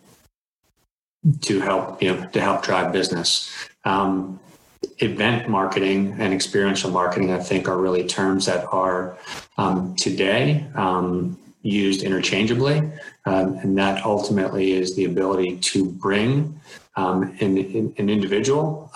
to 1.40 1.60
help 1.60 2.02
you 2.02 2.14
know 2.14 2.26
to 2.28 2.40
help 2.40 2.62
drive 2.62 2.92
business. 2.92 3.52
Um, 3.84 4.38
event 4.98 5.48
marketing 5.48 6.14
and 6.18 6.32
experiential 6.32 6.90
marketing, 6.90 7.32
I 7.32 7.38
think, 7.38 7.68
are 7.68 7.78
really 7.78 8.06
terms 8.06 8.46
that 8.46 8.66
are 8.72 9.16
um, 9.56 9.96
today 9.96 10.66
um, 10.74 11.38
used 11.62 12.02
interchangeably, 12.02 12.78
um, 13.26 13.54
and 13.62 13.76
that 13.78 14.04
ultimately 14.04 14.72
is 14.72 14.94
the 14.94 15.06
ability 15.06 15.56
to 15.72 15.84
bring 15.84 16.60
an, 16.96 17.36
an, 17.40 18.08
individual 18.08 18.90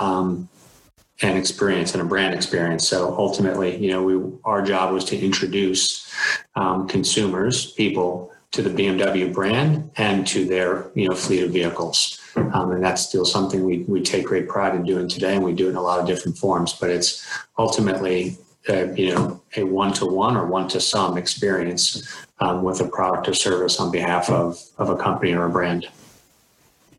an 1.22 1.36
experience 1.36 1.94
and 1.94 2.02
a 2.02 2.04
brand 2.04 2.34
experience. 2.34 2.86
So 2.88 3.14
ultimately, 3.16 3.76
you 3.76 3.90
know, 3.90 4.02
we 4.02 4.38
our 4.44 4.62
job 4.62 4.92
was 4.92 5.04
to 5.06 5.18
introduce 5.18 6.12
um, 6.56 6.88
consumers, 6.88 7.72
people, 7.72 8.32
to 8.52 8.62
the 8.62 8.70
BMW 8.70 9.32
brand 9.32 9.90
and 9.96 10.26
to 10.26 10.44
their 10.44 10.90
you 10.94 11.08
know 11.08 11.14
fleet 11.14 11.42
of 11.42 11.52
vehicles. 11.52 12.18
Um, 12.36 12.72
and 12.72 12.82
that's 12.82 13.02
still 13.02 13.24
something 13.24 13.64
we 13.64 13.78
we 13.84 14.02
take 14.02 14.26
great 14.26 14.48
pride 14.48 14.74
in 14.74 14.84
doing 14.84 15.08
today, 15.08 15.36
and 15.36 15.44
we 15.44 15.52
do 15.52 15.66
it 15.66 15.70
in 15.70 15.76
a 15.76 15.82
lot 15.82 16.00
of 16.00 16.06
different 16.06 16.36
forms. 16.36 16.72
But 16.72 16.90
it's 16.90 17.26
ultimately 17.58 18.36
uh, 18.68 18.92
you 18.92 19.14
know 19.14 19.42
a 19.56 19.64
one 19.64 19.92
to 19.94 20.06
one 20.06 20.36
or 20.36 20.46
one 20.46 20.68
to 20.68 20.80
some 20.80 21.16
experience 21.16 22.08
um, 22.40 22.62
with 22.62 22.80
a 22.80 22.88
product 22.88 23.28
or 23.28 23.34
service 23.34 23.80
on 23.80 23.90
behalf 23.90 24.28
of 24.28 24.60
of 24.78 24.90
a 24.90 24.96
company 24.96 25.32
or 25.32 25.46
a 25.46 25.50
brand. 25.50 25.88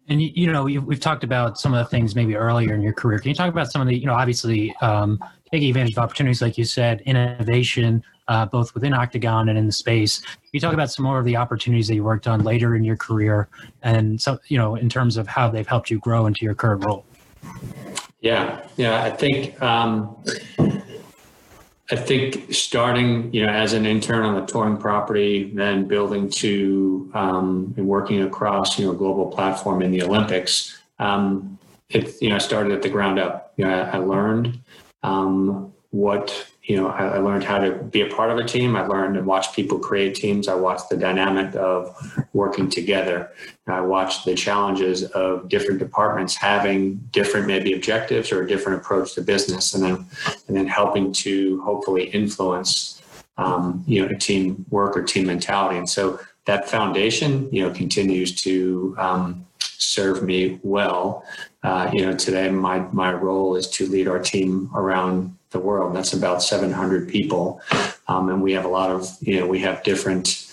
And 0.09 0.21
you 0.21 0.51
know, 0.51 0.63
we've 0.63 0.99
talked 0.99 1.23
about 1.23 1.57
some 1.57 1.73
of 1.73 1.79
the 1.79 1.89
things 1.89 2.13
maybe 2.13 2.35
earlier 2.35 2.73
in 2.73 2.81
your 2.81 2.93
career. 2.93 3.19
Can 3.19 3.29
you 3.29 3.35
talk 3.35 3.49
about 3.49 3.71
some 3.71 3.81
of 3.81 3.87
the, 3.87 3.97
you 3.97 4.05
know, 4.05 4.13
obviously 4.13 4.75
um, 4.81 5.17
taking 5.51 5.69
advantage 5.69 5.93
of 5.93 5.99
opportunities, 5.99 6.41
like 6.41 6.57
you 6.57 6.65
said, 6.65 7.01
innovation, 7.01 8.03
uh, 8.27 8.45
both 8.45 8.73
within 8.73 8.93
Octagon 8.93 9.49
and 9.49 9.57
in 9.57 9.65
the 9.65 9.71
space. 9.71 10.19
Can 10.21 10.49
you 10.51 10.59
talk 10.59 10.73
about 10.73 10.91
some 10.91 11.05
more 11.05 11.19
of 11.19 11.25
the 11.25 11.35
opportunities 11.35 11.87
that 11.87 11.95
you 11.95 12.03
worked 12.03 12.27
on 12.27 12.43
later 12.43 12.75
in 12.75 12.83
your 12.83 12.97
career, 12.97 13.47
and 13.81 14.19
so 14.19 14.39
you 14.47 14.57
know, 14.57 14.75
in 14.75 14.89
terms 14.89 15.17
of 15.17 15.27
how 15.27 15.49
they've 15.49 15.67
helped 15.67 15.89
you 15.89 15.99
grow 15.99 16.25
into 16.25 16.43
your 16.45 16.55
current 16.55 16.83
role? 16.85 17.05
Yeah, 18.21 18.65
yeah, 18.77 19.03
I 19.03 19.09
think 19.09 19.61
um, 19.61 20.15
I 21.91 21.95
think 21.97 22.53
starting, 22.53 23.33
you 23.33 23.45
know, 23.45 23.51
as 23.51 23.73
an 23.73 23.85
intern 23.85 24.23
on 24.23 24.41
a 24.41 24.45
touring 24.45 24.77
property, 24.77 25.51
then 25.53 25.85
building 25.87 26.29
to 26.29 27.11
um, 27.13 27.73
and 27.75 27.87
working 27.87 28.21
across, 28.21 28.79
you 28.79 28.85
know, 28.85 28.93
global 28.93 29.27
platform 29.27 29.81
in 29.81 29.91
the 29.91 30.01
Olympics. 30.01 30.77
Um, 30.99 31.59
it, 31.89 32.21
you 32.21 32.29
know, 32.29 32.35
I 32.35 32.39
started 32.39 32.71
at 32.71 32.81
the 32.81 32.89
ground 32.89 33.19
up. 33.19 33.53
You 33.57 33.65
know, 33.65 33.71
I, 33.71 33.95
I 33.95 33.97
learned 33.97 34.59
um, 35.03 35.73
what 35.91 36.47
you 36.63 36.77
know, 36.77 36.87
I, 36.87 37.07
I, 37.07 37.17
learned 37.17 37.43
how 37.43 37.57
to 37.59 37.71
be 37.71 38.01
a 38.01 38.07
part 38.07 38.31
of 38.31 38.37
a 38.37 38.43
team. 38.43 38.77
I 38.77 38.85
learned 38.87 39.17
and 39.17 39.25
watched 39.25 39.53
people 39.53 39.77
create 39.77 40.15
teams. 40.15 40.47
I 40.47 40.55
watched 40.55 40.89
the 40.89 40.95
dynamic 40.95 41.53
of 41.55 41.93
working 42.31 42.69
together. 42.69 43.31
I 43.67 43.81
watched 43.81 44.23
the 44.23 44.33
challenges 44.33 45.03
of 45.03 45.49
different 45.49 45.79
departments 45.79 46.35
having 46.35 46.95
different 47.11 47.47
maybe 47.47 47.73
objectives 47.73 48.31
or 48.31 48.43
a 48.43 48.47
different 48.47 48.79
approach 48.79 49.13
to 49.15 49.21
business, 49.21 49.73
and 49.73 49.83
then 49.83 50.05
and 50.47 50.55
then 50.55 50.67
helping 50.67 51.11
to 51.13 51.61
hopefully 51.63 52.05
influence 52.05 53.01
um, 53.37 53.83
you 53.85 54.01
know 54.01 54.13
a 54.13 54.17
team 54.17 54.65
work 54.69 54.95
or 54.95 55.03
team 55.03 55.27
mentality. 55.27 55.77
And 55.77 55.89
so 55.89 56.19
that 56.45 56.69
foundation, 56.69 57.49
you 57.51 57.67
know, 57.67 57.73
continues 57.73 58.35
to 58.43 58.95
um, 58.97 59.45
serve 59.59 60.23
me 60.23 60.59
well. 60.63 61.25
Uh, 61.61 61.89
you 61.93 62.05
know, 62.05 62.15
today 62.15 62.49
my 62.49 62.79
my 62.93 63.11
role 63.11 63.55
is 63.55 63.67
to 63.71 63.85
lead 63.87 64.07
our 64.07 64.19
team 64.19 64.69
around 64.75 65.35
the 65.53 65.59
world. 65.59 65.95
That's 65.95 66.11
about 66.11 66.43
700 66.43 67.07
people, 67.07 67.61
um, 68.09 68.27
and 68.29 68.41
we 68.41 68.51
have 68.53 68.65
a 68.65 68.69
lot 68.69 68.91
of 68.91 69.07
you 69.21 69.39
know 69.39 69.47
we 69.47 69.59
have 69.59 69.83
different 69.83 70.45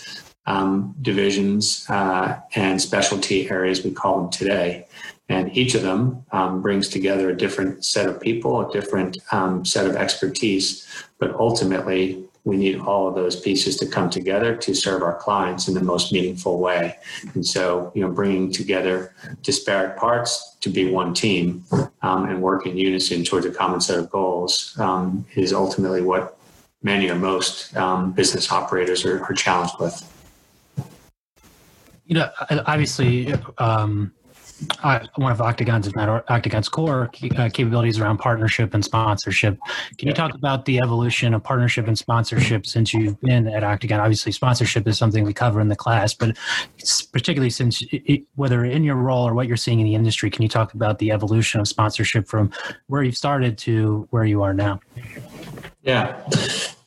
um, 0.46 0.94
divisions 1.02 1.84
uh, 1.88 2.38
and 2.54 2.80
specialty 2.80 3.50
areas 3.50 3.84
we 3.84 3.90
call 3.90 4.20
them 4.20 4.30
today, 4.30 4.86
and 5.28 5.56
each 5.56 5.74
of 5.74 5.82
them 5.82 6.24
um, 6.30 6.62
brings 6.62 6.88
together 6.88 7.30
a 7.30 7.36
different 7.36 7.84
set 7.84 8.08
of 8.08 8.20
people, 8.20 8.68
a 8.68 8.72
different 8.72 9.18
um, 9.32 9.64
set 9.64 9.86
of 9.86 9.96
expertise, 9.96 10.86
but 11.18 11.34
ultimately 11.34 12.24
we 12.44 12.56
need 12.56 12.80
all 12.80 13.06
of 13.06 13.14
those 13.14 13.38
pieces 13.38 13.76
to 13.76 13.86
come 13.86 14.08
together 14.08 14.56
to 14.56 14.74
serve 14.74 15.02
our 15.02 15.14
clients 15.16 15.68
in 15.68 15.74
the 15.74 15.82
most 15.82 16.12
meaningful 16.12 16.58
way. 16.58 16.96
And 17.34 17.46
so, 17.46 17.92
you 17.94 18.02
know, 18.02 18.10
bringing 18.10 18.50
together 18.50 19.14
disparate 19.42 19.96
parts 19.98 20.56
to 20.60 20.70
be 20.70 20.90
one 20.90 21.12
team 21.12 21.64
um, 22.02 22.28
and 22.28 22.40
work 22.40 22.66
in 22.66 22.76
unison 22.76 23.24
towards 23.24 23.46
a 23.46 23.50
common 23.50 23.80
set 23.80 23.98
of 23.98 24.10
goals 24.10 24.76
um, 24.78 25.26
is 25.34 25.52
ultimately 25.52 26.00
what 26.00 26.38
many 26.82 27.10
or 27.10 27.14
most 27.14 27.76
um, 27.76 28.12
business 28.12 28.50
operators 28.50 29.04
are, 29.04 29.22
are, 29.24 29.34
challenged 29.34 29.74
with. 29.78 30.06
You 32.06 32.14
know, 32.14 32.30
obviously, 32.66 33.34
um, 33.58 34.12
uh, 34.82 35.00
one 35.16 35.32
of 35.32 35.40
Octagon's, 35.40 35.86
if 35.86 35.94
not 35.96 36.28
Octagon's 36.30 36.68
core 36.68 37.10
uh, 37.36 37.48
capabilities 37.52 37.98
around 37.98 38.18
partnership 38.18 38.74
and 38.74 38.84
sponsorship. 38.84 39.58
Can 39.98 40.08
you 40.08 40.14
talk 40.14 40.34
about 40.34 40.64
the 40.64 40.78
evolution 40.78 41.34
of 41.34 41.42
partnership 41.42 41.86
and 41.86 41.96
sponsorship 41.96 42.66
since 42.66 42.92
you've 42.92 43.20
been 43.20 43.46
at 43.46 43.64
Octagon? 43.64 44.00
Obviously, 44.00 44.32
sponsorship 44.32 44.86
is 44.86 44.98
something 44.98 45.24
we 45.24 45.32
cover 45.32 45.60
in 45.60 45.68
the 45.68 45.76
class, 45.76 46.14
but 46.14 46.36
particularly 47.12 47.50
since 47.50 47.82
it, 47.90 48.22
whether 48.34 48.64
in 48.64 48.84
your 48.84 48.96
role 48.96 49.26
or 49.26 49.34
what 49.34 49.46
you're 49.46 49.56
seeing 49.56 49.80
in 49.80 49.86
the 49.86 49.94
industry, 49.94 50.30
can 50.30 50.42
you 50.42 50.48
talk 50.48 50.74
about 50.74 50.98
the 50.98 51.10
evolution 51.10 51.60
of 51.60 51.68
sponsorship 51.68 52.28
from 52.28 52.50
where 52.88 53.02
you've 53.02 53.16
started 53.16 53.58
to 53.58 54.06
where 54.10 54.24
you 54.24 54.42
are 54.42 54.54
now? 54.54 54.80
Yeah, 55.82 56.22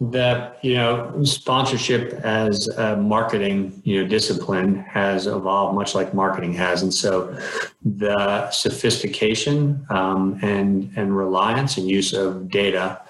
that 0.02 0.58
you 0.64 0.76
know 0.76 1.24
sponsorship 1.24 2.14
as 2.24 2.68
a 2.68 2.98
marketing 2.98 3.82
you 3.86 4.02
know 4.02 4.08
discipline 4.08 4.76
has 4.76 5.28
evolved 5.28 5.76
much 5.76 5.96
like 5.96 6.14
marketing 6.14 6.54
has, 6.54 6.82
and 6.82 6.94
so 6.94 7.38
the 7.84 8.50
sophistication 8.52 9.86
um, 9.90 10.40
and 10.42 10.92
and 10.96 11.16
reliance 11.16 11.78
and 11.78 11.88
use 11.88 12.14
of 12.14 12.50
data 12.50 13.02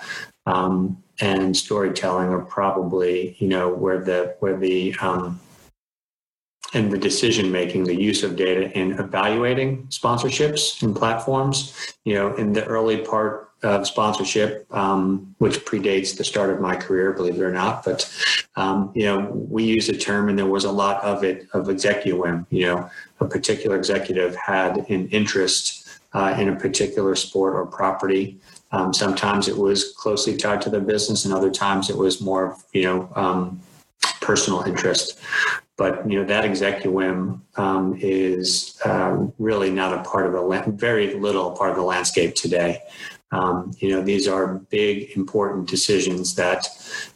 um, 0.46 1.02
and 1.20 1.56
storytelling 1.56 2.30
are 2.30 2.46
probably 2.46 3.36
you 3.40 3.48
know 3.48 3.70
where 3.70 4.00
the 4.00 4.36
where 4.40 4.58
the 4.58 4.96
um, 5.02 5.40
and 6.74 6.92
the 6.92 6.98
decision 6.98 7.52
making, 7.52 7.84
the 7.84 7.96
use 7.96 8.24
of 8.24 8.36
data 8.36 8.72
in 8.78 8.94
evaluating 8.94 9.86
sponsorships 9.88 10.82
and 10.82 10.96
platforms. 10.96 11.94
You 12.04 12.16
know, 12.16 12.36
in 12.36 12.54
the 12.54 12.66
early 12.66 12.98
part 12.98 13.52
of 13.63 13.88
sponsorship, 13.88 14.67
um, 14.75 15.34
which 15.38 15.65
predates 15.65 16.17
the 16.17 16.24
start 16.24 16.50
of 16.50 16.60
my 16.60 16.75
career, 16.75 17.13
believe 17.13 17.36
it 17.36 17.41
or 17.41 17.51
not. 17.51 17.84
But 17.84 18.10
um, 18.55 18.91
you 18.93 19.05
know, 19.05 19.32
we 19.32 19.63
used 19.63 19.89
a 19.89 19.98
term, 19.98 20.29
and 20.29 20.38
there 20.38 20.46
was 20.46 20.65
a 20.65 20.72
lot 20.72 21.03
of 21.03 21.24
it 21.24 21.48
of 21.53 21.70
executive. 21.70 22.46
You 22.50 22.65
know, 22.65 22.89
a 23.20 23.25
particular 23.25 23.75
executive 23.75 24.36
had 24.36 24.77
an 24.89 25.08
interest 25.10 25.88
uh, 26.13 26.36
in 26.38 26.50
a 26.50 26.55
particular 26.55 27.15
sport 27.15 27.55
or 27.55 27.65
property. 27.65 28.39
Um, 28.72 28.93
sometimes 28.93 29.48
it 29.48 29.58
was 29.58 29.93
closely 29.93 30.36
tied 30.36 30.62
to 30.62 30.70
their 30.70 30.82
business, 30.82 31.25
and 31.25 31.34
other 31.34 31.51
times 31.51 31.89
it 31.89 31.98
was 31.98 32.22
more, 32.22 32.58
you 32.74 32.84
know, 32.84 33.10
um, 33.15 33.62
personal 34.22 34.62
interest. 34.62 35.20
But 35.75 36.10
you 36.10 36.20
know 36.20 36.25
that 36.25 36.46
executive 36.46 36.96
um, 37.55 37.98
is 38.00 38.79
uh, 38.86 39.25
really 39.39 39.72
not 39.72 39.93
a 39.98 40.03
part 40.08 40.27
of 40.27 40.34
the 40.34 40.72
very 40.72 41.15
little 41.15 41.51
part 41.51 41.72
of 41.72 41.77
the 41.77 41.84
landscape 41.84 42.36
today. 42.36 42.82
Um, 43.34 43.72
you 43.80 43.90
know, 43.90 44.02
these 44.02 44.28
are 44.28 44.60
big, 44.70 45.18
important 45.18 45.68
decisions 45.68 46.36
that 46.36 46.68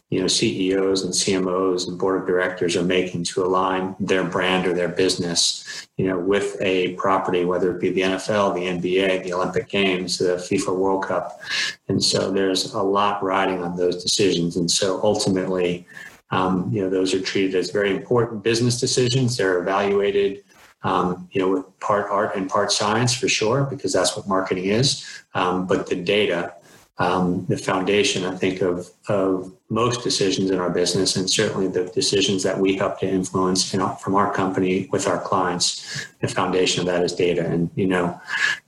you 0.10 0.20
know 0.20 0.28
CEOs 0.28 1.04
and 1.04 1.14
CMOs 1.14 1.88
and 1.88 2.00
board 2.00 2.22
of 2.22 2.28
directors 2.28 2.76
are 2.76 2.84
making 2.84 3.24
to 3.26 3.44
align 3.44 3.96
their 4.00 4.24
brand 4.24 4.66
or 4.66 4.74
their 4.74 4.88
business, 4.88 5.88
you 5.98 6.08
know, 6.08 6.18
with 6.18 6.58
a 6.60 6.94
property, 6.94 7.46
whether 7.46 7.76
it 7.76 7.80
be 7.80 7.92
the 7.92 8.02
NFL, 8.02 8.56
the 8.56 8.62
NBA, 8.62 9.24
the 9.24 9.34
Olympic 9.34 9.70
Games, 9.70 10.18
the 10.18 10.38
FIFA 10.38 10.76
World 10.76 11.04
Cup, 11.06 11.40
and 11.88 12.04
so 12.04 12.32
there's 12.32 12.74
a 12.74 12.82
lot 12.82 13.22
riding 13.22 13.64
on 13.64 13.78
those 13.78 14.04
decisions, 14.04 14.58
and 14.58 14.70
so 14.70 15.00
ultimately. 15.04 15.86
Um, 16.30 16.70
you 16.74 16.82
know, 16.82 16.90
those 16.90 17.14
are 17.14 17.22
treated 17.22 17.56
as 17.56 17.72
very 17.72 17.96
important 17.96 18.44
business 18.44 18.82
decisions. 18.82 19.38
They're 19.38 19.60
evaluated 19.60 20.44
um, 20.84 21.28
you 21.32 21.42
know, 21.42 21.50
with 21.50 21.80
part 21.80 22.10
art 22.10 22.36
and 22.36 22.50
part 22.50 22.72
science 22.72 23.14
for 23.14 23.28
sure, 23.28 23.64
because 23.64 23.94
that's 23.94 24.16
what 24.16 24.28
marketing 24.28 24.66
is. 24.66 25.06
Um, 25.34 25.68
but 25.68 25.88
the 25.88 25.96
data, 25.96 26.54
um, 27.00 27.46
the 27.48 27.58
foundation, 27.58 28.26
I 28.26 28.36
think, 28.36 28.62
of, 28.62 28.90
of 29.08 29.54
most 29.70 30.04
decisions 30.04 30.50
in 30.50 30.60
our 30.60 30.70
business, 30.70 31.16
and 31.16 31.30
certainly 31.30 31.68
the 31.68 31.86
decisions 31.94 32.42
that 32.44 32.58
we 32.58 32.76
help 32.76 33.00
to 33.00 33.08
influence 33.08 33.74
in, 33.74 33.82
from 33.98 34.16
our 34.16 34.34
company 34.34 34.88
with 34.92 35.08
our 35.08 35.20
clients, 35.20 36.08
the 36.22 36.28
foundation 36.28 36.80
of 36.82 36.88
that 36.88 37.04
is 37.04 37.14
data. 37.14 37.46
And, 37.46 37.70
you 37.76 37.88
know, 37.88 38.20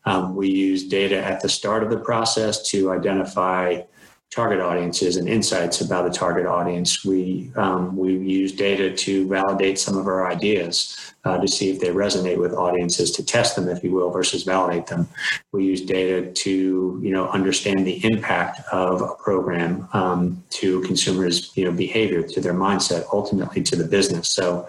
um, 0.06 0.36
we 0.36 0.50
use 0.50 0.88
data 0.88 1.24
at 1.24 1.42
the 1.42 1.50
start 1.50 1.84
of 1.84 1.90
the 1.90 2.00
process 2.00 2.70
to 2.72 2.92
identify 2.92 3.82
target 4.32 4.60
audiences 4.60 5.18
and 5.18 5.28
insights 5.28 5.82
about 5.82 6.06
the 6.06 6.16
target 6.16 6.46
audience. 6.46 7.04
We 7.04 7.52
um, 7.56 7.98
we 7.98 8.14
use 8.14 8.52
data 8.52 8.96
to 8.96 9.28
validate 9.28 9.80
some 9.80 9.98
of 9.98 10.06
our 10.06 10.30
ideas 10.30 11.14
uh, 11.26 11.40
to 11.40 11.48
see 11.48 11.72
if 11.72 11.80
they 11.80 11.90
resonate 11.90 12.38
with 12.38 12.54
audiences, 12.54 13.12
to 13.12 13.26
test 13.26 13.56
them, 13.56 13.68
if 13.68 13.84
you 13.84 13.92
will, 13.92 14.12
versus 14.12 14.44
validate 14.44 14.86
them. 14.86 15.08
We 15.52 15.66
use 15.66 15.82
data 15.82 16.32
to 16.32 17.00
you 17.02 17.12
know 17.12 17.28
understand 17.30 17.88
the 17.88 18.04
impact 18.12 18.62
of 18.72 19.02
a 19.02 19.16
program 19.16 19.90
um, 19.94 20.44
to 20.52 20.82
consumers' 20.82 21.52
you 21.58 21.66
know 21.66 21.72
behavior, 21.72 22.22
to 22.22 22.40
their 22.40 22.54
mindset, 22.54 23.06
ultimately 23.12 23.64
to 23.64 23.76
the 23.76 23.86
business. 23.86 24.30
So, 24.30 24.68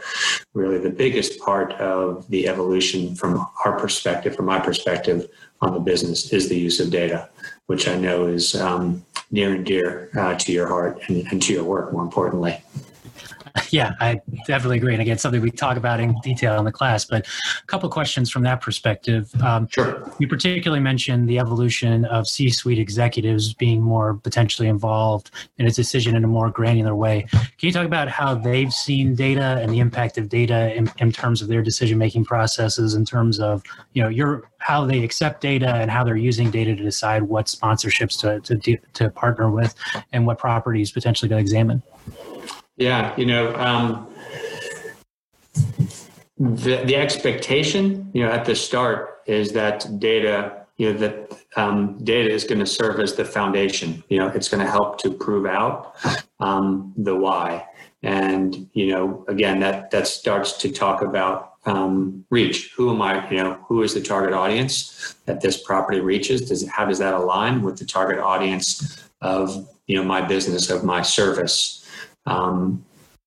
really, 0.54 0.78
the 0.78 0.90
biggest 0.90 1.38
part 1.38 1.72
of 1.74 2.26
the 2.30 2.48
evolution 2.48 3.14
from 3.14 3.46
our 3.66 3.78
perspective, 3.78 4.34
from 4.34 4.46
my 4.46 4.58
perspective, 4.58 5.28
on 5.60 5.74
the 5.74 5.80
business 5.80 6.32
is 6.32 6.48
the 6.48 6.58
use 6.58 6.80
of 6.80 6.90
data, 6.90 7.28
which 7.70 7.86
I 7.86 7.94
know 7.94 8.26
is 8.26 8.56
um, 8.56 9.06
near 9.30 9.54
and 9.54 9.64
dear 9.64 10.10
uh, 10.18 10.34
to 10.34 10.50
your 10.50 10.66
heart 10.66 11.00
and, 11.06 11.24
and 11.30 11.40
to 11.42 11.52
your 11.52 11.62
work, 11.62 11.92
more 11.92 12.02
importantly. 12.02 12.60
Yeah, 13.71 13.95
I 14.00 14.21
definitely 14.49 14.78
agree. 14.78 14.95
And 14.95 15.02
again, 15.02 15.19
something 15.19 15.40
we 15.40 15.52
talk 15.52 15.76
about 15.76 16.00
in 16.00 16.16
detail 16.25 16.59
in 16.59 16.64
the 16.64 16.73
class, 16.73 17.04
but 17.04 17.25
a 17.26 17.66
couple 17.66 17.87
of 17.87 17.92
questions 17.92 18.28
from 18.28 18.42
that 18.42 18.61
perspective. 18.61 19.33
Um, 19.42 19.69
sure. 19.69 20.11
You 20.19 20.26
particularly 20.26 20.83
mentioned 20.83 21.28
the 21.28 21.38
evolution 21.38 22.04
of 22.07 22.26
C 22.26 22.50
suite 22.50 22.80
executives 22.80 23.54
being 23.54 23.80
more 23.80 24.14
potentially 24.14 24.66
involved 24.66 25.30
in 25.59 25.66
a 25.66 25.71
decision 25.71 26.16
in 26.16 26.25
a 26.25 26.26
more 26.26 26.50
granular 26.50 26.97
way. 26.97 27.26
Can 27.30 27.42
you 27.61 27.73
talk 27.73 27.87
about 27.87 28.09
how 28.09 28.35
they've 28.35 28.73
seen 28.73 29.14
data 29.14 29.61
and 29.62 29.73
the 29.73 29.78
impact 29.78 30.19
of 30.19 30.28
data 30.28 30.75
in, 30.75 30.90
in 30.99 31.12
terms 31.12 31.40
of 31.40 31.47
their 31.47 31.62
decision 31.62 31.97
making 31.97 32.25
processes, 32.25 32.95
in 32.95 33.04
terms 33.04 33.38
of 33.38 33.62
you 33.92 34.02
know 34.02 34.09
your 34.09 34.50
how 34.59 34.85
they 34.85 35.02
accept 35.02 35.40
data 35.40 35.75
and 35.76 35.90
how 35.90 36.04
they're 36.04 36.16
using 36.16 36.50
data 36.50 36.76
to 36.76 36.83
decide 36.83 37.23
what 37.23 37.47
sponsorships 37.47 38.21
to, 38.21 38.59
to, 38.61 38.76
to 38.92 39.11
partner 39.11 39.50
with 39.50 39.75
and 40.12 40.26
what 40.26 40.38
properties 40.38 40.92
potentially 40.92 41.28
to 41.28 41.37
examine? 41.37 41.83
Yeah, 42.80 43.14
you 43.18 43.26
know, 43.26 43.54
um, 43.56 44.08
the 46.38 46.82
the 46.87 46.96
expectation, 46.96 48.10
you 48.14 48.25
know, 48.25 48.32
at 48.32 48.46
the 48.46 48.56
start 48.56 49.20
is 49.26 49.52
that 49.52 50.00
data, 50.00 50.64
you 50.78 50.90
know 50.90 50.99
that 50.99 51.38
um, 51.56 52.02
data 52.02 52.30
is 52.30 52.44
going 52.44 52.58
to 52.58 52.64
serve 52.64 52.99
as 52.99 53.12
the 53.16 53.25
foundation. 53.26 54.02
You 54.08 54.20
know, 54.20 54.28
it's 54.28 54.49
going 54.49 54.64
to 54.64 54.70
help 54.70 54.96
to 55.02 55.12
prove 55.12 55.44
out 55.44 55.94
um, 56.40 56.94
the 56.96 57.14
why. 57.14 57.66
And 58.02 58.66
you 58.72 58.92
know, 58.92 59.26
again, 59.28 59.60
that 59.60 59.90
that 59.90 60.06
starts 60.06 60.54
to 60.62 60.72
talk 60.72 61.02
about 61.02 61.56
um, 61.66 62.25
reach. 62.30 62.72
Who 62.78 62.88
am 62.88 63.02
I? 63.02 63.30
You 63.30 63.42
know, 63.42 63.54
who 63.68 63.82
is 63.82 63.92
the 63.92 64.00
target 64.00 64.32
audience 64.32 65.16
that 65.26 65.42
this 65.42 65.62
property 65.62 66.00
reaches? 66.00 66.49
Does 66.49 66.66
how 66.66 66.87
does 66.87 66.99
that 67.00 67.12
align 67.12 67.60
with 67.60 67.76
the 67.76 67.84
target 67.84 68.20
audience 68.20 69.04
of 69.20 69.68
you 69.87 69.96
know 69.96 70.02
my 70.02 70.22
business 70.22 70.70
of 70.70 70.82
my 70.82 71.02
service? 71.02 71.79
Um, 72.30 72.84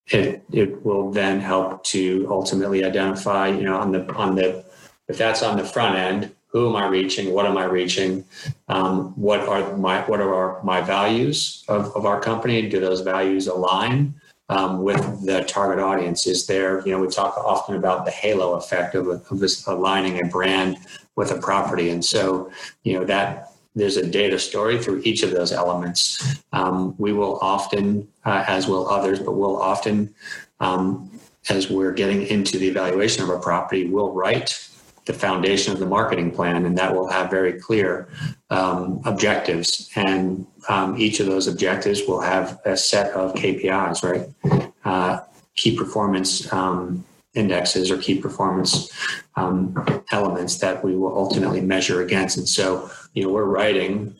it 0.07 0.43
it 0.51 0.85
will 0.85 1.11
then 1.11 1.39
help 1.39 1.83
to 1.85 2.27
ultimately 2.29 2.83
identify 2.83 3.47
you 3.47 3.63
know 3.63 3.77
on 3.77 3.91
the 3.91 4.11
on 4.13 4.35
the 4.35 4.65
if 5.07 5.17
that's 5.17 5.43
on 5.43 5.57
the 5.57 5.63
front 5.63 5.95
end 5.97 6.31
who 6.53 6.69
am 6.69 6.75
I 6.75 6.87
reaching? 6.87 7.33
What 7.33 7.47
am 7.47 7.57
I 7.57 7.65
reaching? 7.65 8.23
Um, 8.67 9.19
what 9.19 9.39
are 9.41 9.75
my 9.75 10.01
what 10.01 10.21
are 10.21 10.33
our, 10.33 10.63
my 10.63 10.81
values 10.81 11.63
of, 11.67 11.95
of 11.95 12.05
our 12.05 12.21
company? 12.21 12.69
Do 12.69 12.79
those 12.79 13.01
values 13.01 13.47
align 13.47 14.13
um, 14.49 14.83
with 14.83 15.25
the 15.25 15.43
target 15.45 15.83
audience? 15.83 16.27
Is 16.27 16.45
there, 16.45 16.85
you 16.85 16.91
know, 16.91 16.99
we 16.99 17.07
talk 17.07 17.35
often 17.37 17.75
about 17.75 18.05
the 18.05 18.11
halo 18.11 18.53
effect 18.53 18.93
of, 18.93 19.07
of 19.07 19.43
aligning 19.67 20.23
a 20.23 20.27
brand 20.27 20.77
with 21.15 21.31
a 21.31 21.39
property. 21.39 21.89
And 21.89 22.05
so, 22.05 22.51
you 22.83 22.99
know, 22.99 23.05
that 23.05 23.52
there's 23.75 23.97
a 23.97 24.05
data 24.05 24.37
story 24.37 24.77
through 24.77 25.01
each 25.03 25.23
of 25.23 25.31
those 25.31 25.51
elements. 25.51 26.41
Um, 26.51 26.95
we 26.97 27.13
will 27.13 27.39
often, 27.39 28.07
uh, 28.25 28.43
as 28.47 28.67
will 28.67 28.87
others, 28.87 29.19
but 29.19 29.33
we'll 29.33 29.61
often, 29.61 30.13
um, 30.59 31.09
as 31.49 31.69
we're 31.69 31.91
getting 31.91 32.27
into 32.27 32.57
the 32.57 32.67
evaluation 32.67 33.23
of 33.23 33.29
a 33.29 33.39
property, 33.39 33.87
we'll 33.87 34.11
write 34.11 34.67
the 35.05 35.13
foundation 35.13 35.73
of 35.73 35.79
the 35.79 35.85
marketing 35.85 36.31
plan, 36.31 36.65
and 36.65 36.77
that 36.77 36.93
will 36.93 37.09
have 37.09 37.29
very 37.29 37.53
clear 37.53 38.07
um, 38.49 39.01
objectives. 39.05 39.89
And 39.95 40.47
um, 40.69 40.97
each 40.97 41.19
of 41.19 41.25
those 41.25 41.47
objectives 41.47 42.03
will 42.07 42.21
have 42.21 42.61
a 42.65 42.77
set 42.77 43.11
of 43.11 43.33
KPIs, 43.33 44.03
right? 44.03 44.71
Uh, 44.85 45.19
key 45.55 45.75
performance 45.77 46.51
um, 46.53 47.03
indexes 47.33 47.89
or 47.89 47.97
key 47.97 48.19
performance 48.19 48.91
um, 49.35 50.03
elements 50.11 50.57
that 50.57 50.83
we 50.83 50.95
will 50.95 51.15
ultimately 51.17 51.61
measure 51.61 52.01
against. 52.01 52.37
And 52.37 52.47
so, 52.47 52.89
you 53.13 53.23
know, 53.23 53.29
we're 53.29 53.45
writing 53.45 54.15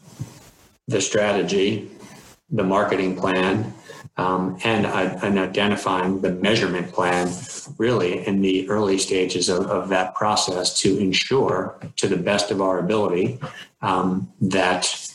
the 0.87 0.99
strategy, 0.99 1.89
the 2.49 2.63
marketing 2.63 3.15
plan, 3.15 3.73
um, 4.17 4.59
and, 4.63 4.85
and 4.85 5.39
identifying 5.39 6.21
the 6.21 6.31
measurement 6.31 6.91
plan 6.91 7.31
really 7.77 8.25
in 8.27 8.41
the 8.41 8.69
early 8.69 8.97
stages 8.97 9.49
of, 9.49 9.65
of 9.67 9.89
that 9.89 10.13
process 10.13 10.79
to 10.81 10.97
ensure 10.99 11.79
to 11.95 12.07
the 12.07 12.17
best 12.17 12.51
of 12.51 12.61
our 12.61 12.79
ability 12.79 13.39
um, 13.81 14.31
that 14.39 15.11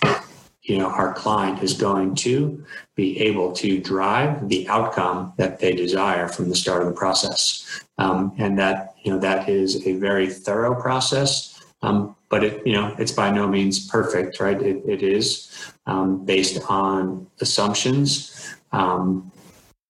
you 0.68 0.76
know 0.78 0.88
our 0.88 1.14
client 1.14 1.62
is 1.62 1.72
going 1.72 2.14
to 2.14 2.64
be 2.94 3.18
able 3.20 3.52
to 3.52 3.80
drive 3.80 4.48
the 4.48 4.68
outcome 4.68 5.32
that 5.38 5.58
they 5.58 5.75
desire 5.75 6.28
from 6.28 6.50
the 6.50 6.54
start 6.54 6.82
of 6.82 6.88
the 6.88 6.94
process. 6.94 7.82
Um, 7.96 8.32
and 8.38 8.58
that 8.58 8.94
you 9.02 9.10
know 9.10 9.18
that 9.18 9.48
is 9.48 9.87
a 9.87 9.94
very 9.94 10.28
thorough 10.28 10.80
process. 10.80 11.58
Um, 11.80 12.14
but 12.28 12.44
it 12.44 12.66
you 12.66 12.75
know 12.75 12.94
it's 12.98 13.12
by 13.12 13.30
no 13.30 13.48
means 13.48 13.88
perfect 13.88 14.38
right? 14.40 14.60
It, 14.60 14.82
it 14.87 15.02
is 15.02 15.50
um, 15.87 16.25
based 16.25 16.60
on 16.68 17.26
assumptions. 17.40 18.54
Um, 18.72 19.32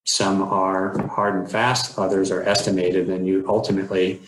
some 0.05 0.43
are 0.43 0.97
hard 1.09 1.35
and 1.35 1.51
fast, 1.51 1.99
others 1.99 2.31
are 2.31 2.43
estimated, 2.43 3.11
and 3.11 3.27
you 3.27 3.45
ultimately, 3.47 4.23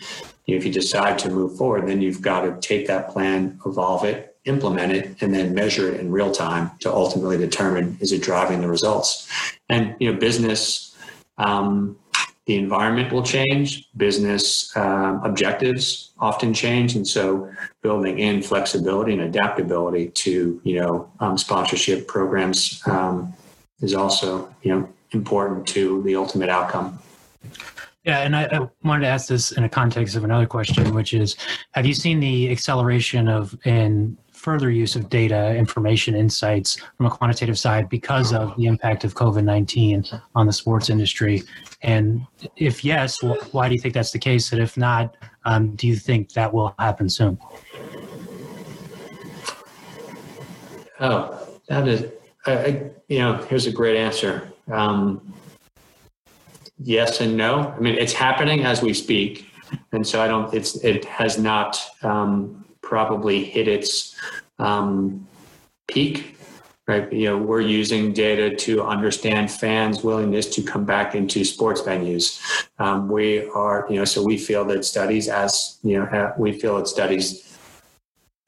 if 0.47 0.66
you 0.66 0.71
decide 0.71 1.19
to 1.21 1.30
move 1.30 1.57
forward, 1.57 1.88
then 1.88 2.02
you've 2.02 2.21
got 2.21 2.42
to 2.42 2.69
take 2.69 2.87
that 2.88 3.09
plan, 3.09 3.58
evolve 3.65 4.04
it, 4.04 4.29
implement 4.45 4.93
it, 4.93 5.23
and 5.23 5.35
then 5.35 5.55
measure 5.55 5.93
it 5.93 6.00
in 6.00 6.11
real 6.11 6.33
time 6.33 6.71
to 6.81 6.93
ultimately 6.93 7.37
determine 7.37 7.97
is 8.00 8.13
it 8.13 8.23
driving 8.23 8.61
the 8.61 8.69
results. 8.69 9.29
And 9.69 9.95
you 9.99 10.13
know, 10.13 10.19
business, 10.19 10.97
um, 11.39 11.99
the 12.47 12.57
environment 12.57 13.13
will 13.13 13.23
change, 13.23 13.89
business 13.97 14.75
um, 14.76 15.23
objectives 15.25 16.13
often 16.19 16.53
change, 16.55 16.97
and 16.97 17.07
so 17.07 17.50
building 17.83 18.19
in 18.19 18.43
flexibility 18.43 19.13
and 19.13 19.23
adaptability 19.23 20.09
to 20.09 20.61
you 20.65 20.81
know 20.81 21.11
um, 21.21 21.37
sponsorship 21.37 22.09
programs 22.09 22.83
um, 22.87 23.33
is 23.81 23.95
also 23.95 24.53
you 24.63 24.73
know 24.73 24.89
important 25.13 25.67
to 25.69 26.03
the 26.03 26.17
ultimate 26.17 26.49
outcome. 26.49 26.99
Yeah, 28.05 28.21
and 28.21 28.35
I, 28.35 28.45
I, 28.45 28.69
wanted 28.83 29.03
to 29.03 29.09
ask 29.09 29.29
this 29.29 29.53
in 29.53 29.65
a 29.65 29.69
context 29.69 30.17
of 30.17 30.25
another 30.25 30.47
question, 30.47 30.95
which 30.95 31.13
is: 31.13 31.37
Have 31.73 31.85
you 31.85 31.95
seen 31.95 32.19
the 32.19 32.50
acceleration 32.50 33.29
of 33.29 33.59
and 33.65 34.17
further 34.41 34.71
use 34.71 34.97
of 34.97 35.09
data, 35.11 35.55
information, 35.55 36.15
insights 36.17 36.81
from 36.97 37.07
a 37.07 37.11
quantitative 37.11 37.59
side 37.59 37.89
because 37.89 38.33
of 38.33 38.57
the 38.57 38.65
impact 38.67 39.05
of 39.05 39.15
COVID 39.15 39.45
nineteen 39.45 40.05
on 40.35 40.47
the 40.47 40.53
sports 40.53 40.89
industry? 40.89 41.43
And 41.83 42.26
if 42.57 42.85
yes, 42.85 43.23
why 43.53 43.69
do 43.69 43.75
you 43.75 43.81
think 43.81 43.95
that's 43.95 44.13
the 44.13 44.19
case? 44.19 44.53
And 44.53 44.63
if 44.63 44.76
not, 44.76 45.17
um, 45.45 45.76
do 45.76 45.87
you 45.87 45.97
think 45.97 46.33
that 46.33 46.53
will 46.53 46.75
happen 46.79 47.09
soon? 47.09 47.39
Oh, 50.99 51.47
that 51.69 51.87
is 51.87 52.11
I, 52.47 52.91
you 53.09 53.19
know, 53.19 53.35
here's 53.49 53.67
a 53.67 53.73
great 53.73 53.97
answer. 53.97 54.50
Um, 54.71 55.35
yes 56.79 57.21
and 57.21 57.37
no. 57.37 57.75
I 57.76 57.81
mean, 57.81 57.97
it's 57.97 58.13
happening 58.15 58.65
as 58.65 58.81
we 58.83 58.95
speak, 58.95 59.53
and 59.93 60.07
so 60.07 60.23
I 60.23 60.29
don't. 60.29 60.53
It's 60.55 60.76
it 60.76 61.05
has 61.05 61.39
not 61.39 61.79
um, 62.03 62.65
probably 62.91 63.45
hit 63.45 63.69
its 63.69 64.17
um, 64.59 65.26
peak. 65.87 66.37
Right, 66.89 67.13
you 67.13 67.26
know, 67.26 67.39
we're 67.39 67.61
using 67.61 68.13
data 68.13 68.57
to 68.67 68.83
understand 68.83 69.49
fans' 69.49 70.03
willingness 70.03 70.47
to 70.57 70.63
come 70.63 70.85
back 70.85 71.15
into 71.15 71.45
sports 71.45 71.83
venues. 71.83 72.41
Um, 72.81 73.09
we 73.09 73.49
are, 73.50 73.87
you 73.89 73.95
know, 73.95 74.05
so 74.05 74.25
we 74.25 74.37
feel 74.37 74.65
that 74.65 74.85
studies, 74.85 75.29
as 75.29 75.79
you 75.85 76.00
know, 76.00 76.35
we 76.37 76.50
feel 76.50 76.79
that 76.79 76.89
studies 76.89 77.57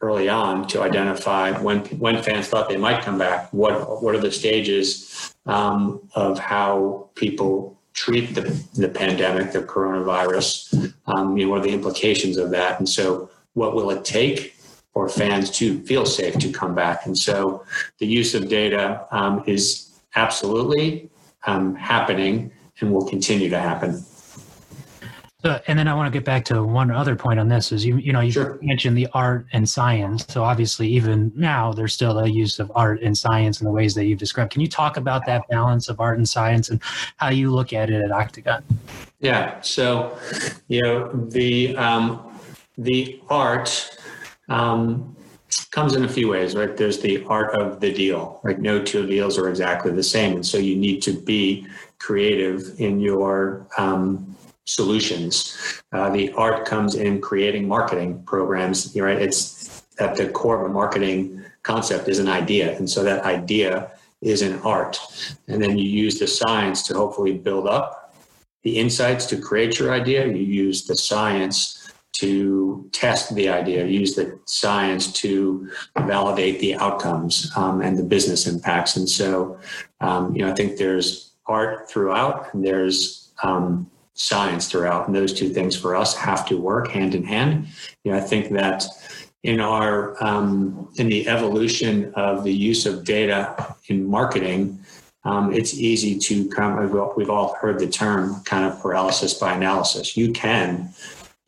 early 0.00 0.28
on 0.28 0.66
to 0.68 0.82
identify 0.82 1.52
when 1.60 1.84
when 2.00 2.20
fans 2.20 2.48
thought 2.48 2.68
they 2.68 2.76
might 2.76 3.02
come 3.02 3.16
back. 3.16 3.52
What 3.52 4.02
what 4.02 4.12
are 4.16 4.20
the 4.20 4.32
stages 4.32 5.32
um, 5.46 6.08
of 6.16 6.40
how 6.40 7.10
people 7.14 7.78
treat 7.94 8.34
the, 8.34 8.42
the 8.74 8.88
pandemic, 8.88 9.52
the 9.52 9.60
coronavirus? 9.60 10.92
Um, 11.06 11.36
you 11.36 11.44
know, 11.44 11.50
what 11.52 11.60
are 11.60 11.68
the 11.68 11.72
implications 11.72 12.38
of 12.38 12.50
that? 12.50 12.80
And 12.80 12.88
so, 12.88 13.30
what 13.54 13.74
will 13.74 13.90
it 13.90 14.04
take 14.04 14.56
for 14.92 15.08
fans 15.08 15.50
to 15.50 15.82
feel 15.84 16.04
safe 16.04 16.38
to 16.38 16.52
come 16.52 16.74
back? 16.74 17.06
And 17.06 17.16
so, 17.16 17.64
the 17.98 18.06
use 18.06 18.34
of 18.34 18.48
data 18.48 19.06
um, 19.10 19.42
is 19.46 19.90
absolutely 20.16 21.10
um, 21.46 21.74
happening 21.74 22.52
and 22.80 22.92
will 22.92 23.08
continue 23.08 23.48
to 23.48 23.58
happen. 23.58 24.04
So, 25.42 25.60
and 25.66 25.76
then 25.76 25.88
I 25.88 25.94
want 25.94 26.12
to 26.12 26.16
get 26.16 26.24
back 26.24 26.44
to 26.46 26.62
one 26.62 26.92
other 26.92 27.16
point 27.16 27.40
on 27.40 27.48
this 27.48 27.72
is 27.72 27.84
you 27.84 27.96
you 27.96 28.12
know 28.12 28.20
you 28.20 28.30
sure. 28.30 28.60
mentioned 28.62 28.96
the 28.96 29.08
art 29.12 29.46
and 29.52 29.68
science. 29.68 30.24
So 30.28 30.44
obviously 30.44 30.86
even 30.88 31.32
now 31.34 31.72
there's 31.72 31.92
still 31.92 32.20
a 32.20 32.28
use 32.28 32.60
of 32.60 32.70
art 32.76 33.02
and 33.02 33.18
science 33.18 33.60
in 33.60 33.64
the 33.64 33.72
ways 33.72 33.92
that 33.94 34.04
you've 34.04 34.20
described. 34.20 34.52
Can 34.52 34.60
you 34.60 34.68
talk 34.68 34.96
about 34.96 35.26
that 35.26 35.42
balance 35.50 35.88
of 35.88 35.98
art 35.98 36.18
and 36.18 36.28
science 36.28 36.70
and 36.70 36.80
how 37.16 37.30
you 37.30 37.50
look 37.50 37.72
at 37.72 37.90
it 37.90 38.04
at 38.04 38.12
Octagon? 38.12 38.62
Yeah. 39.18 39.60
So 39.62 40.16
you 40.68 40.80
know 40.80 41.08
the 41.12 41.76
um, 41.76 42.31
the 42.78 43.20
art 43.28 43.98
um, 44.48 45.16
comes 45.70 45.94
in 45.94 46.04
a 46.04 46.08
few 46.08 46.28
ways, 46.28 46.54
right? 46.54 46.76
There's 46.76 47.00
the 47.00 47.24
art 47.24 47.54
of 47.54 47.80
the 47.80 47.92
deal, 47.92 48.40
right? 48.42 48.58
No 48.58 48.82
two 48.82 49.06
deals 49.06 49.38
are 49.38 49.48
exactly 49.48 49.92
the 49.92 50.02
same, 50.02 50.36
and 50.36 50.46
so 50.46 50.58
you 50.58 50.76
need 50.76 51.02
to 51.02 51.12
be 51.12 51.66
creative 51.98 52.80
in 52.80 53.00
your 53.00 53.66
um, 53.78 54.36
solutions. 54.64 55.82
Uh, 55.92 56.10
the 56.10 56.32
art 56.32 56.66
comes 56.66 56.94
in 56.94 57.20
creating 57.20 57.68
marketing 57.68 58.22
programs. 58.24 58.96
Right, 58.96 59.20
it's 59.20 59.84
at 59.98 60.16
the 60.16 60.28
core 60.28 60.64
of 60.64 60.70
a 60.70 60.72
marketing 60.72 61.44
concept 61.62 62.08
is 62.08 62.18
an 62.18 62.28
idea, 62.28 62.76
and 62.76 62.88
so 62.88 63.02
that 63.04 63.24
idea 63.24 63.92
is 64.20 64.42
an 64.42 64.60
art, 64.60 64.98
and 65.48 65.62
then 65.62 65.76
you 65.76 65.88
use 65.88 66.18
the 66.18 66.26
science 66.26 66.82
to 66.84 66.94
hopefully 66.94 67.32
build 67.32 67.66
up 67.66 68.14
the 68.62 68.78
insights 68.78 69.26
to 69.26 69.36
create 69.36 69.78
your 69.78 69.92
idea. 69.92 70.26
You 70.26 70.34
use 70.34 70.86
the 70.86 70.96
science 70.96 71.81
to 72.12 72.88
test 72.92 73.34
the 73.34 73.48
idea, 73.48 73.86
use 73.86 74.14
the 74.14 74.38
science 74.44 75.12
to 75.12 75.68
validate 75.96 76.60
the 76.60 76.74
outcomes 76.74 77.50
um, 77.56 77.80
and 77.80 77.98
the 77.98 78.02
business 78.02 78.46
impacts. 78.46 78.96
And 78.96 79.08
so, 79.08 79.58
um, 80.00 80.34
you 80.34 80.44
know, 80.44 80.50
I 80.50 80.54
think 80.54 80.76
there's 80.76 81.32
art 81.46 81.90
throughout, 81.90 82.52
and 82.52 82.64
there's 82.64 83.32
um, 83.42 83.90
science 84.14 84.68
throughout. 84.68 85.06
And 85.06 85.16
those 85.16 85.32
two 85.32 85.48
things 85.48 85.74
for 85.74 85.96
us 85.96 86.14
have 86.16 86.46
to 86.48 86.56
work 86.56 86.88
hand 86.88 87.14
in 87.14 87.24
hand. 87.24 87.66
You 88.04 88.12
know, 88.12 88.18
I 88.18 88.20
think 88.20 88.52
that 88.52 88.84
in 89.42 89.58
our 89.58 90.22
um, 90.22 90.88
in 90.96 91.08
the 91.08 91.28
evolution 91.28 92.12
of 92.14 92.44
the 92.44 92.52
use 92.52 92.86
of 92.86 93.04
data 93.04 93.74
in 93.88 94.06
marketing, 94.06 94.78
um, 95.24 95.52
it's 95.52 95.74
easy 95.74 96.18
to 96.18 96.48
come. 96.48 96.76
We've 97.16 97.30
all 97.30 97.54
heard 97.54 97.78
the 97.78 97.88
term 97.88 98.42
kind 98.44 98.64
of 98.64 98.80
paralysis 98.80 99.34
by 99.34 99.54
analysis. 99.54 100.16
You 100.16 100.32
can 100.32 100.92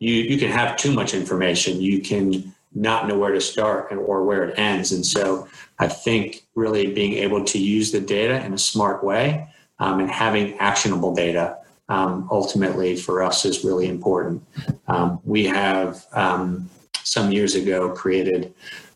you 0.05 0.21
you 0.31 0.37
can 0.37 0.51
have 0.51 0.77
too 0.77 0.93
much 0.93 1.13
information. 1.13 1.81
You 1.81 1.99
can 2.01 2.53
not 2.73 3.07
know 3.07 3.17
where 3.17 3.31
to 3.31 3.41
start 3.41 3.91
or 3.91 4.23
where 4.23 4.43
it 4.43 4.59
ends. 4.59 4.91
And 4.91 5.05
so 5.05 5.47
I 5.79 5.87
think 5.87 6.45
really 6.55 6.93
being 6.93 7.13
able 7.13 7.43
to 7.45 7.57
use 7.57 7.91
the 7.91 8.01
data 8.01 8.43
in 8.45 8.53
a 8.53 8.57
smart 8.57 9.03
way 9.03 9.47
um, 9.79 10.01
and 10.01 10.09
having 10.09 10.57
actionable 10.59 11.15
data 11.15 11.57
um, 11.87 12.27
ultimately 12.31 12.95
for 12.95 13.23
us 13.23 13.45
is 13.45 13.63
really 13.63 13.87
important. 13.87 14.43
Um, 14.87 15.19
we 15.23 15.45
have 15.45 16.05
um, 16.11 16.69
some 17.03 17.31
years 17.31 17.55
ago 17.55 17.89
created 17.89 18.53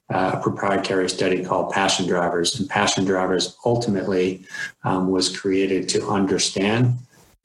uh, 0.10 0.32
a 0.34 0.42
proprietary 0.42 1.08
study 1.08 1.44
called 1.44 1.72
Passion 1.72 2.08
Drivers, 2.08 2.60
and 2.60 2.68
Passion 2.68 3.06
Drivers 3.06 3.56
ultimately 3.64 4.44
um, 4.84 5.10
was 5.10 5.36
created 5.38 5.88
to 5.90 6.08
understand 6.10 6.98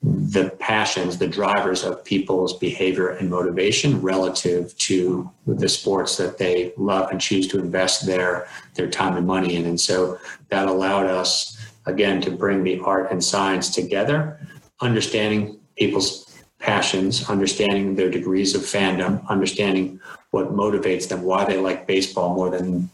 the 0.04 0.50
passions, 0.58 1.16
the 1.16 1.26
drivers 1.26 1.82
of 1.82 2.04
people's 2.04 2.58
behavior 2.58 3.08
and 3.08 3.30
motivation 3.30 4.02
relative 4.02 4.76
to 4.76 5.30
the 5.46 5.68
sports 5.68 6.18
that 6.18 6.36
they 6.36 6.74
love 6.76 7.10
and 7.10 7.18
choose 7.20 7.48
to 7.48 7.58
invest 7.58 8.04
their 8.04 8.46
their 8.74 8.90
time 8.90 9.16
and 9.16 9.26
money 9.26 9.56
in. 9.56 9.64
And 9.64 9.80
so 9.80 10.18
that 10.50 10.68
allowed 10.68 11.06
us 11.06 11.56
again 11.86 12.20
to 12.22 12.30
bring 12.30 12.62
the 12.62 12.80
art 12.80 13.10
and 13.12 13.24
science 13.24 13.74
together, 13.74 14.46
understanding 14.80 15.58
people's 15.76 16.30
passions, 16.58 17.28
understanding 17.30 17.94
their 17.94 18.10
degrees 18.10 18.54
of 18.54 18.60
fandom, 18.60 19.26
understanding 19.28 20.00
what 20.32 20.52
motivates 20.52 21.08
them, 21.08 21.22
why 21.22 21.44
they 21.46 21.58
like 21.58 21.86
baseball 21.86 22.34
more 22.34 22.50
than 22.50 22.90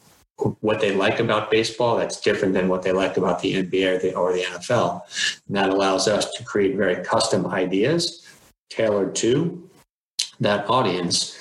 what 0.61 0.81
they 0.81 0.95
like 0.95 1.21
about 1.21 1.51
baseball 1.51 1.97
that's 1.97 2.21
different 2.21 2.55
than 2.55 2.69
what 2.69 2.83
they 2.83 2.93
like 2.93 3.17
about 3.17 3.41
the 3.41 3.55
NBA 3.63 3.97
or 3.97 3.99
the, 3.99 4.15
or 4.15 4.33
the 4.33 4.43
NFL. 4.43 5.03
And 5.47 5.57
that 5.57 5.71
allows 5.71 6.09
us 6.09 6.33
to 6.35 6.45
create 6.45 6.77
very 6.77 7.03
custom 7.05 7.47
ideas 7.47 8.27
tailored 8.71 9.15
to 9.17 9.69
that 10.41 10.69
audience, 10.71 11.39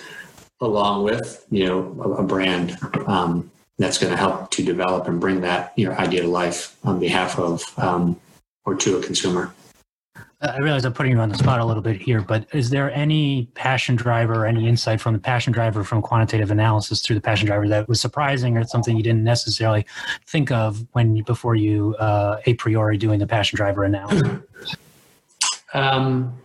along 0.61 1.03
with 1.03 1.45
you 1.49 1.65
know 1.65 1.95
a, 2.01 2.09
a 2.15 2.23
brand 2.23 2.77
um, 3.07 3.49
that's 3.77 3.97
going 3.97 4.11
to 4.11 4.17
help 4.17 4.51
to 4.51 4.63
develop 4.63 5.07
and 5.07 5.21
bring 5.21 5.41
that 5.41 5.73
you 5.77 5.87
know 5.87 5.93
idea 5.95 6.21
to 6.21 6.27
life 6.27 6.75
on 6.83 6.99
behalf 6.99 7.39
of 7.39 7.63
um, 7.77 8.19
or 8.65 8.75
to 8.75 8.97
a 8.97 9.03
consumer. 9.03 9.53
I 10.41 10.57
realize 10.59 10.85
I'm 10.85 10.93
putting 10.93 11.11
you 11.11 11.19
on 11.19 11.27
the 11.27 11.37
spot 11.37 11.59
a 11.59 11.65
little 11.65 11.83
bit 11.83 12.01
here, 12.01 12.21
but 12.21 12.47
is 12.53 12.69
there 12.69 12.93
any 12.93 13.49
passion 13.55 13.97
driver, 13.97 14.45
any 14.45 14.69
insight 14.69 15.01
from 15.01 15.11
the 15.11 15.19
passion 15.19 15.51
driver 15.51 15.83
from 15.83 16.01
quantitative 16.01 16.49
analysis 16.49 17.01
through 17.01 17.15
the 17.15 17.21
passion 17.21 17.45
driver 17.45 17.67
that 17.67 17.89
was 17.89 17.99
surprising 17.99 18.55
or 18.55 18.63
something 18.63 18.95
you 18.95 19.03
didn't 19.03 19.25
necessarily 19.25 19.85
think 20.27 20.49
of 20.49 20.85
when 20.93 21.21
before 21.23 21.55
you 21.55 21.93
uh, 21.99 22.37
a 22.45 22.53
priori 22.53 22.97
doing 22.97 23.19
the 23.19 23.27
passion 23.27 23.57
driver 23.57 23.83
analysis? 23.83 24.39
Um, 25.71 26.35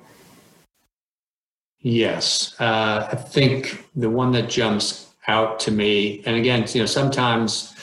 yes, 1.81 2.61
uh, 2.61 3.09
I 3.11 3.17
think 3.17 3.89
the 3.97 4.11
one 4.11 4.33
that 4.33 4.51
jumps 4.51 5.15
out 5.29 5.59
to 5.61 5.71
me, 5.71 6.23
and 6.27 6.37
again, 6.37 6.67
you 6.69 6.81
know, 6.81 6.87
sometimes 6.87 7.75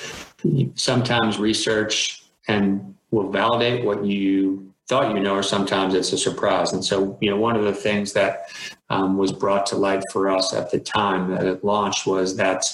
sometimes 0.75 1.39
research 1.39 2.25
and 2.47 2.93
will 3.09 3.31
validate 3.31 3.83
what 3.83 4.05
you 4.05 4.70
thought 4.91 5.15
you 5.15 5.21
know, 5.21 5.35
or 5.35 5.41
sometimes 5.41 5.93
it's 5.93 6.11
a 6.11 6.17
surprise. 6.17 6.73
And 6.73 6.83
so, 6.83 7.17
you 7.21 7.29
know, 7.29 7.37
one 7.37 7.55
of 7.55 7.63
the 7.63 7.73
things 7.73 8.11
that 8.11 8.51
um, 8.89 9.17
was 9.17 9.31
brought 9.31 9.65
to 9.67 9.77
light 9.77 10.03
for 10.11 10.29
us 10.29 10.53
at 10.53 10.69
the 10.69 10.81
time 10.81 11.31
that 11.31 11.45
it 11.45 11.63
launched 11.63 12.05
was 12.05 12.35
that 12.35 12.65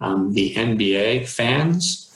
um, 0.00 0.32
the 0.32 0.54
NBA 0.54 1.28
fans 1.28 2.09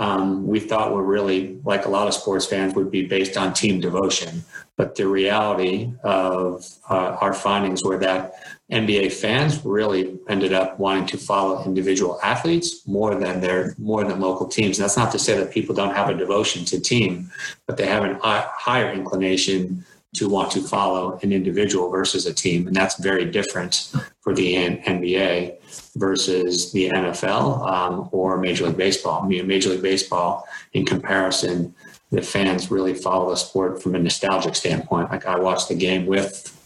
um, 0.00 0.46
we 0.46 0.58
thought 0.58 0.94
were 0.94 1.04
really 1.04 1.60
like 1.62 1.84
a 1.84 1.88
lot 1.90 2.08
of 2.08 2.14
sports 2.14 2.46
fans 2.46 2.74
would 2.74 2.90
be 2.90 3.06
based 3.06 3.36
on 3.36 3.52
team 3.52 3.80
devotion. 3.80 4.42
But 4.76 4.94
the 4.94 5.06
reality 5.06 5.92
of 6.02 6.66
uh, 6.88 7.18
our 7.20 7.34
findings 7.34 7.84
were 7.84 7.98
that 7.98 8.32
NBA 8.72 9.12
fans 9.12 9.62
really 9.62 10.18
ended 10.26 10.54
up 10.54 10.78
wanting 10.78 11.04
to 11.08 11.18
follow 11.18 11.62
individual 11.66 12.18
athletes 12.22 12.86
more 12.88 13.14
than 13.14 13.42
their 13.42 13.74
more 13.76 14.02
than 14.04 14.20
local 14.20 14.48
teams. 14.48 14.78
And 14.78 14.84
that's 14.84 14.96
not 14.96 15.12
to 15.12 15.18
say 15.18 15.36
that 15.36 15.52
people 15.52 15.74
don't 15.74 15.94
have 15.94 16.08
a 16.08 16.14
devotion 16.14 16.64
to 16.66 16.80
team, 16.80 17.30
but 17.66 17.76
they 17.76 17.86
have 17.86 18.02
a 18.02 18.18
higher 18.54 18.90
inclination 18.90 19.84
to 20.14 20.28
want 20.28 20.50
to 20.52 20.62
follow 20.62 21.18
an 21.22 21.30
individual 21.30 21.90
versus 21.90 22.26
a 22.26 22.34
team, 22.34 22.66
and 22.66 22.74
that's 22.74 22.98
very 22.98 23.24
different 23.24 23.92
for 24.22 24.34
the 24.34 24.54
NBA 24.54 25.56
versus 25.96 26.72
the 26.72 26.88
NFL 26.90 27.68
um, 27.68 28.08
or 28.12 28.38
Major 28.38 28.66
League 28.66 28.76
Baseball. 28.76 29.22
I 29.22 29.26
mean, 29.26 29.46
Major 29.46 29.70
League 29.70 29.82
Baseball, 29.82 30.46
in 30.72 30.84
comparison, 30.84 31.74
the 32.10 32.22
fans 32.22 32.70
really 32.70 32.94
follow 32.94 33.30
the 33.30 33.36
sport 33.36 33.82
from 33.82 33.94
a 33.94 33.98
nostalgic 33.98 34.54
standpoint. 34.54 35.10
Like 35.10 35.26
I 35.26 35.38
watched 35.38 35.68
the 35.68 35.74
game 35.74 36.06
with 36.06 36.56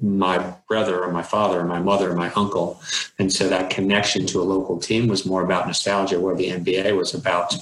my 0.00 0.38
brother 0.68 1.02
or 1.02 1.12
my 1.12 1.22
father 1.22 1.60
or 1.60 1.64
my 1.64 1.78
mother 1.78 2.10
or 2.10 2.16
my 2.16 2.30
uncle. 2.32 2.80
And 3.18 3.32
so 3.32 3.48
that 3.48 3.70
connection 3.70 4.26
to 4.26 4.40
a 4.40 4.42
local 4.42 4.78
team 4.78 5.06
was 5.06 5.24
more 5.24 5.44
about 5.44 5.66
nostalgia, 5.66 6.18
where 6.18 6.34
the 6.34 6.48
NBA 6.48 6.96
was 6.96 7.14
about 7.14 7.54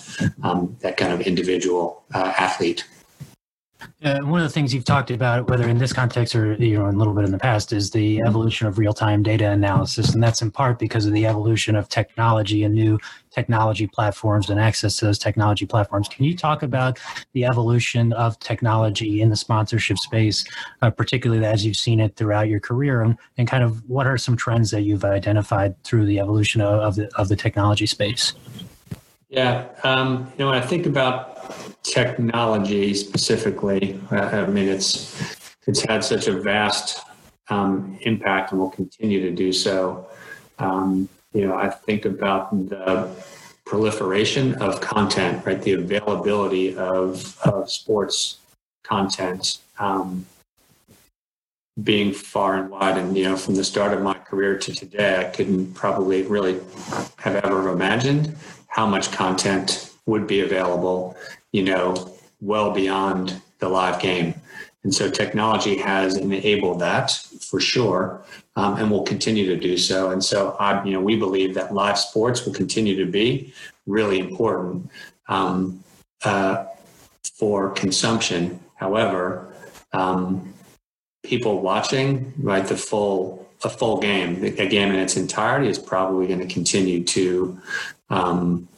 um, 0.42 0.76
that 0.80 0.96
kind 0.96 1.12
of 1.12 1.20
individual 1.20 2.02
uh, 2.14 2.33
athlete. 2.38 2.87
Uh, 4.03 4.19
one 4.23 4.40
of 4.40 4.47
the 4.47 4.53
things 4.53 4.73
you've 4.73 4.85
talked 4.85 5.11
about, 5.11 5.49
whether 5.51 5.69
in 5.69 5.79
this 5.79 5.93
context 5.93 6.35
or 6.35 6.55
you 6.55 6.79
know 6.79 6.88
a 6.88 6.90
little 6.90 7.12
bit 7.12 7.25
in 7.25 7.31
the 7.31 7.38
past, 7.38 7.73
is 7.73 7.90
the 7.90 8.21
evolution 8.27 8.66
of 8.66 8.79
real-time 8.79 9.23
data 9.23 9.51
analysis, 9.51 10.14
and 10.14 10.23
that's 10.23 10.43
in 10.43 10.51
part 10.51 10.79
because 10.79 11.07
of 11.07 11.12
the 11.12 11.27
evolution 11.27 11.77
of 11.77 11.88
technology 11.88 12.64
and 12.64 12.75
new 12.75 12.99
technology 13.31 13.87
platforms 13.87 14.51
and 14.51 14.59
access 14.59 14.97
to 14.97 15.05
those 15.05 15.19
technology 15.19 15.66
platforms. 15.66 16.09
Can 16.09 16.25
you 16.25 16.37
talk 16.37 16.62
about 16.62 16.99
the 17.33 17.45
evolution 17.45 18.12
of 18.14 18.38
technology 18.38 19.21
in 19.21 19.29
the 19.29 19.37
sponsorship 19.37 19.99
space, 19.99 20.45
uh, 20.83 20.90
particularly 20.90 21.45
as 21.45 21.64
you've 21.64 21.77
seen 21.77 22.01
it 22.01 22.16
throughout 22.16 22.49
your 22.49 22.61
career, 22.61 23.03
and, 23.03 23.16
and 23.38 23.49
kind 23.49 23.62
of 23.62 23.88
what 23.88 24.07
are 24.07 24.19
some 24.19 24.37
trends 24.37 24.71
that 24.71 24.83
you've 24.83 25.05
identified 25.05 25.83
through 25.85 26.07
the 26.07 26.21
evolution 26.21 26.61
of, 26.61 26.81
of 26.81 26.95
the 26.97 27.11
of 27.16 27.29
the 27.29 27.37
technology 27.37 27.87
space? 27.87 28.35
Yeah, 29.31 29.69
um, 29.85 30.31
you 30.33 30.40
know, 30.40 30.51
when 30.51 30.61
I 30.61 30.66
think 30.66 30.87
about 30.87 31.55
technology 31.85 32.93
specifically, 32.95 34.01
I 34.11 34.45
mean, 34.47 34.69
it's 34.69 35.37
it's 35.69 35.83
had 35.83 36.03
such 36.03 36.27
a 36.27 36.33
vast 36.33 37.07
um, 37.49 37.97
impact 38.03 38.51
and 38.51 38.61
will 38.61 38.71
continue 38.71 39.21
to 39.21 39.31
do 39.31 39.53
so. 39.53 40.09
Um, 40.59 41.09
you 41.33 41.47
know, 41.47 41.55
I 41.55 41.69
think 41.71 42.07
about 42.07 42.51
the 42.69 43.09
proliferation 43.64 44.55
of 44.57 44.81
content, 44.81 45.47
right? 45.47 45.62
The 45.62 45.75
availability 45.75 46.77
of, 46.77 47.38
of 47.43 47.71
sports 47.71 48.38
content 48.83 49.59
um, 49.79 50.27
being 51.85 52.12
far 52.12 52.57
and 52.57 52.69
wide. 52.69 52.99
And, 52.99 53.16
you 53.16 53.25
know, 53.25 53.37
from 53.37 53.55
the 53.55 53.62
start 53.62 53.93
of 53.93 54.03
my 54.03 54.14
career 54.14 54.59
to 54.59 54.75
today, 54.75 55.19
I 55.19 55.25
couldn't 55.25 55.73
probably 55.75 56.23
really 56.23 56.59
have 57.19 57.37
ever 57.37 57.69
imagined 57.69 58.37
how 58.70 58.87
much 58.87 59.12
content 59.12 59.92
would 60.06 60.26
be 60.26 60.40
available, 60.40 61.16
you 61.52 61.62
know, 61.62 62.11
well 62.40 62.70
beyond 62.72 63.40
the 63.59 63.68
live 63.68 64.00
game. 64.00 64.35
And 64.83 64.94
so 64.94 65.11
technology 65.11 65.76
has 65.76 66.16
enabled 66.16 66.80
that 66.80 67.11
for 67.40 67.61
sure, 67.61 68.24
um, 68.56 68.76
and 68.78 68.90
will 68.90 69.02
continue 69.02 69.46
to 69.46 69.56
do 69.56 69.76
so. 69.76 70.11
And 70.11 70.24
so, 70.24 70.56
I, 70.59 70.83
you 70.85 70.92
know, 70.92 71.00
we 71.00 71.16
believe 71.16 71.54
that 71.54 71.74
live 71.74 71.98
sports 71.98 72.46
will 72.46 72.54
continue 72.54 72.96
to 73.04 73.11
be 73.11 73.52
really 73.87 74.18
important 74.18 74.88
um, 75.28 75.85
uh, 76.24 76.64
for 77.35 77.70
consumption. 77.70 78.59
However, 78.76 79.52
um, 79.92 80.54
people 81.22 81.61
watching 81.61 82.33
right 82.38 82.66
the 82.66 82.76
full 82.76 83.40
a 83.62 83.68
full 83.68 84.00
game, 84.00 84.42
a 84.42 84.66
game 84.66 84.88
in 84.88 84.94
its 84.94 85.18
entirety, 85.18 85.68
is 85.68 85.78
probably 85.78 86.26
going 86.26 86.40
to 86.40 86.46
continue 86.46 87.04
to 87.04 87.61
um, 88.11 88.68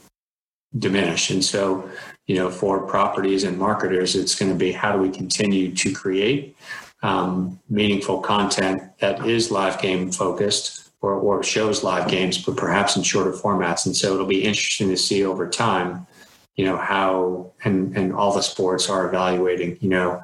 diminish. 0.78 1.30
And 1.30 1.44
so, 1.44 1.88
you 2.26 2.36
know, 2.36 2.50
for 2.50 2.86
properties 2.86 3.44
and 3.44 3.58
marketers, 3.58 4.14
it's 4.14 4.34
going 4.34 4.52
to 4.52 4.58
be 4.58 4.72
how 4.72 4.92
do 4.92 4.98
we 4.98 5.10
continue 5.10 5.74
to 5.74 5.92
create 5.92 6.56
um, 7.02 7.58
meaningful 7.68 8.20
content 8.20 8.82
that 9.00 9.26
is 9.26 9.50
live 9.50 9.80
game 9.80 10.12
focused 10.12 10.90
or, 11.00 11.14
or 11.14 11.42
shows 11.42 11.82
live 11.82 12.08
games, 12.08 12.38
but 12.38 12.56
perhaps 12.56 12.96
in 12.96 13.02
shorter 13.02 13.32
formats. 13.32 13.86
And 13.86 13.96
so 13.96 14.14
it'll 14.14 14.26
be 14.26 14.44
interesting 14.44 14.88
to 14.88 14.96
see 14.96 15.24
over 15.24 15.48
time, 15.48 16.06
you 16.54 16.64
know, 16.64 16.76
how 16.76 17.52
and 17.64 17.96
and 17.96 18.12
all 18.12 18.32
the 18.32 18.42
sports 18.42 18.88
are 18.88 19.08
evaluating, 19.08 19.78
you 19.80 19.88
know, 19.88 20.22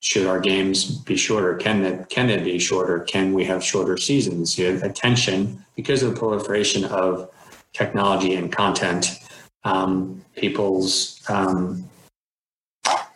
should 0.00 0.26
our 0.26 0.40
games 0.40 0.84
be 0.84 1.16
shorter? 1.16 1.56
Can 1.56 1.82
that 1.82 2.08
can 2.08 2.28
they 2.28 2.38
be 2.42 2.58
shorter? 2.58 3.00
Can 3.00 3.34
we 3.34 3.44
have 3.44 3.62
shorter 3.62 3.96
seasons? 3.96 4.58
You 4.58 4.72
know, 4.72 4.86
attention 4.86 5.64
because 5.76 6.02
of 6.02 6.14
the 6.14 6.18
proliferation 6.18 6.84
of 6.84 7.30
technology 7.74 8.36
and 8.36 8.50
content 8.50 9.18
um, 9.64 10.24
people's 10.36 11.20
um, 11.28 11.88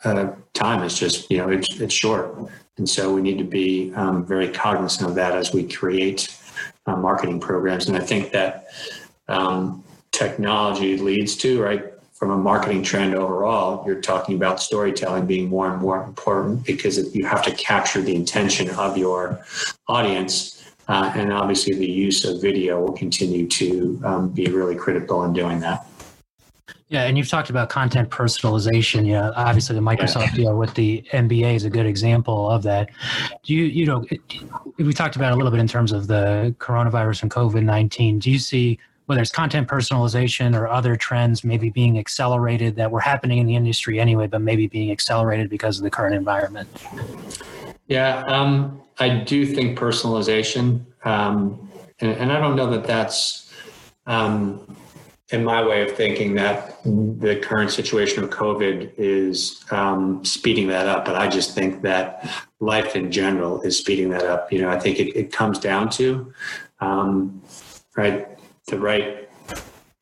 uh, 0.04 0.32
time 0.54 0.82
is 0.82 0.98
just 0.98 1.30
you 1.30 1.38
know 1.38 1.48
it's 1.48 1.80
it's 1.80 1.94
short, 1.94 2.50
and 2.76 2.88
so 2.88 3.12
we 3.12 3.20
need 3.20 3.38
to 3.38 3.44
be 3.44 3.92
um, 3.94 4.24
very 4.24 4.48
cognizant 4.48 5.08
of 5.08 5.14
that 5.14 5.34
as 5.34 5.52
we 5.52 5.66
create 5.66 6.36
uh, 6.86 6.96
marketing 6.96 7.40
programs. 7.40 7.88
And 7.88 7.96
I 7.96 8.00
think 8.00 8.32
that 8.32 8.68
um, 9.28 9.84
technology 10.12 10.96
leads 10.96 11.36
to 11.36 11.62
right 11.62 11.84
from 12.12 12.30
a 12.30 12.36
marketing 12.36 12.82
trend 12.82 13.14
overall. 13.14 13.86
You're 13.86 14.00
talking 14.00 14.34
about 14.34 14.60
storytelling 14.60 15.26
being 15.26 15.48
more 15.48 15.70
and 15.70 15.80
more 15.80 16.02
important 16.02 16.64
because 16.64 17.14
you 17.14 17.24
have 17.26 17.42
to 17.44 17.52
capture 17.52 18.00
the 18.00 18.14
intention 18.14 18.70
of 18.70 18.98
your 18.98 19.44
audience 19.86 20.57
Uh, 20.88 21.12
and 21.14 21.32
obviously, 21.32 21.74
the 21.74 21.86
use 21.86 22.24
of 22.24 22.40
video 22.40 22.80
will 22.80 22.92
continue 22.92 23.46
to 23.46 24.00
um, 24.04 24.28
be 24.30 24.46
really 24.46 24.74
critical 24.74 25.24
in 25.24 25.32
doing 25.32 25.60
that. 25.60 25.86
Yeah, 26.88 27.04
and 27.04 27.18
you've 27.18 27.28
talked 27.28 27.50
about 27.50 27.68
content 27.68 28.08
personalization. 28.08 29.06
Yeah, 29.06 29.30
obviously 29.36 29.74
the 29.74 29.82
Microsoft 29.82 30.34
deal 30.34 30.56
with 30.56 30.72
the 30.72 31.04
NBA 31.12 31.54
is 31.54 31.64
a 31.64 31.70
good 31.70 31.84
example 31.84 32.48
of 32.50 32.62
that. 32.62 32.88
Do 33.42 33.52
you, 33.52 33.64
you 33.64 33.84
know, 33.84 34.06
we 34.78 34.94
talked 34.94 35.14
about 35.14 35.32
a 35.32 35.36
little 35.36 35.50
bit 35.50 35.60
in 35.60 35.68
terms 35.68 35.92
of 35.92 36.06
the 36.06 36.54
coronavirus 36.58 37.22
and 37.22 37.30
COVID 37.30 37.62
nineteen. 37.62 38.18
Do 38.18 38.30
you 38.30 38.38
see 38.38 38.78
whether 39.04 39.20
it's 39.20 39.30
content 39.30 39.68
personalization 39.68 40.54
or 40.58 40.66
other 40.68 40.96
trends 40.96 41.44
maybe 41.44 41.68
being 41.68 41.98
accelerated 41.98 42.76
that 42.76 42.90
were 42.90 43.00
happening 43.00 43.38
in 43.38 43.46
the 43.46 43.56
industry 43.56 44.00
anyway, 44.00 44.26
but 44.26 44.40
maybe 44.40 44.66
being 44.66 44.90
accelerated 44.90 45.50
because 45.50 45.78
of 45.78 45.82
the 45.82 45.90
current 45.90 46.14
environment? 46.14 46.68
Yeah, 47.88 48.22
um, 48.26 48.82
I 48.98 49.08
do 49.08 49.46
think 49.46 49.78
personalization, 49.78 50.84
um, 51.04 51.70
and, 52.00 52.12
and, 52.12 52.32
I 52.32 52.38
don't 52.38 52.54
know 52.54 52.70
that 52.70 52.84
that's 52.84 53.50
um, 54.06 54.76
in 55.30 55.42
my 55.42 55.62
way 55.66 55.88
of 55.88 55.96
thinking 55.96 56.34
that 56.34 56.82
the 56.84 57.40
current 57.42 57.70
situation 57.70 58.22
of 58.22 58.30
COVID 58.30 58.92
is 58.98 59.64
um, 59.70 60.22
speeding 60.22 60.68
that 60.68 60.86
up, 60.86 61.06
but 61.06 61.16
I 61.16 61.28
just 61.28 61.54
think 61.54 61.80
that 61.82 62.28
life 62.60 62.94
in 62.94 63.10
general 63.10 63.62
is 63.62 63.78
speeding 63.78 64.10
that 64.10 64.24
up. 64.24 64.52
You 64.52 64.62
know, 64.62 64.68
I 64.68 64.78
think 64.78 64.98
it, 64.98 65.16
it 65.16 65.32
comes 65.32 65.58
down 65.58 65.88
to 65.90 66.32
um, 66.80 67.42
right 67.96 68.28
the 68.66 68.78
right 68.78 69.30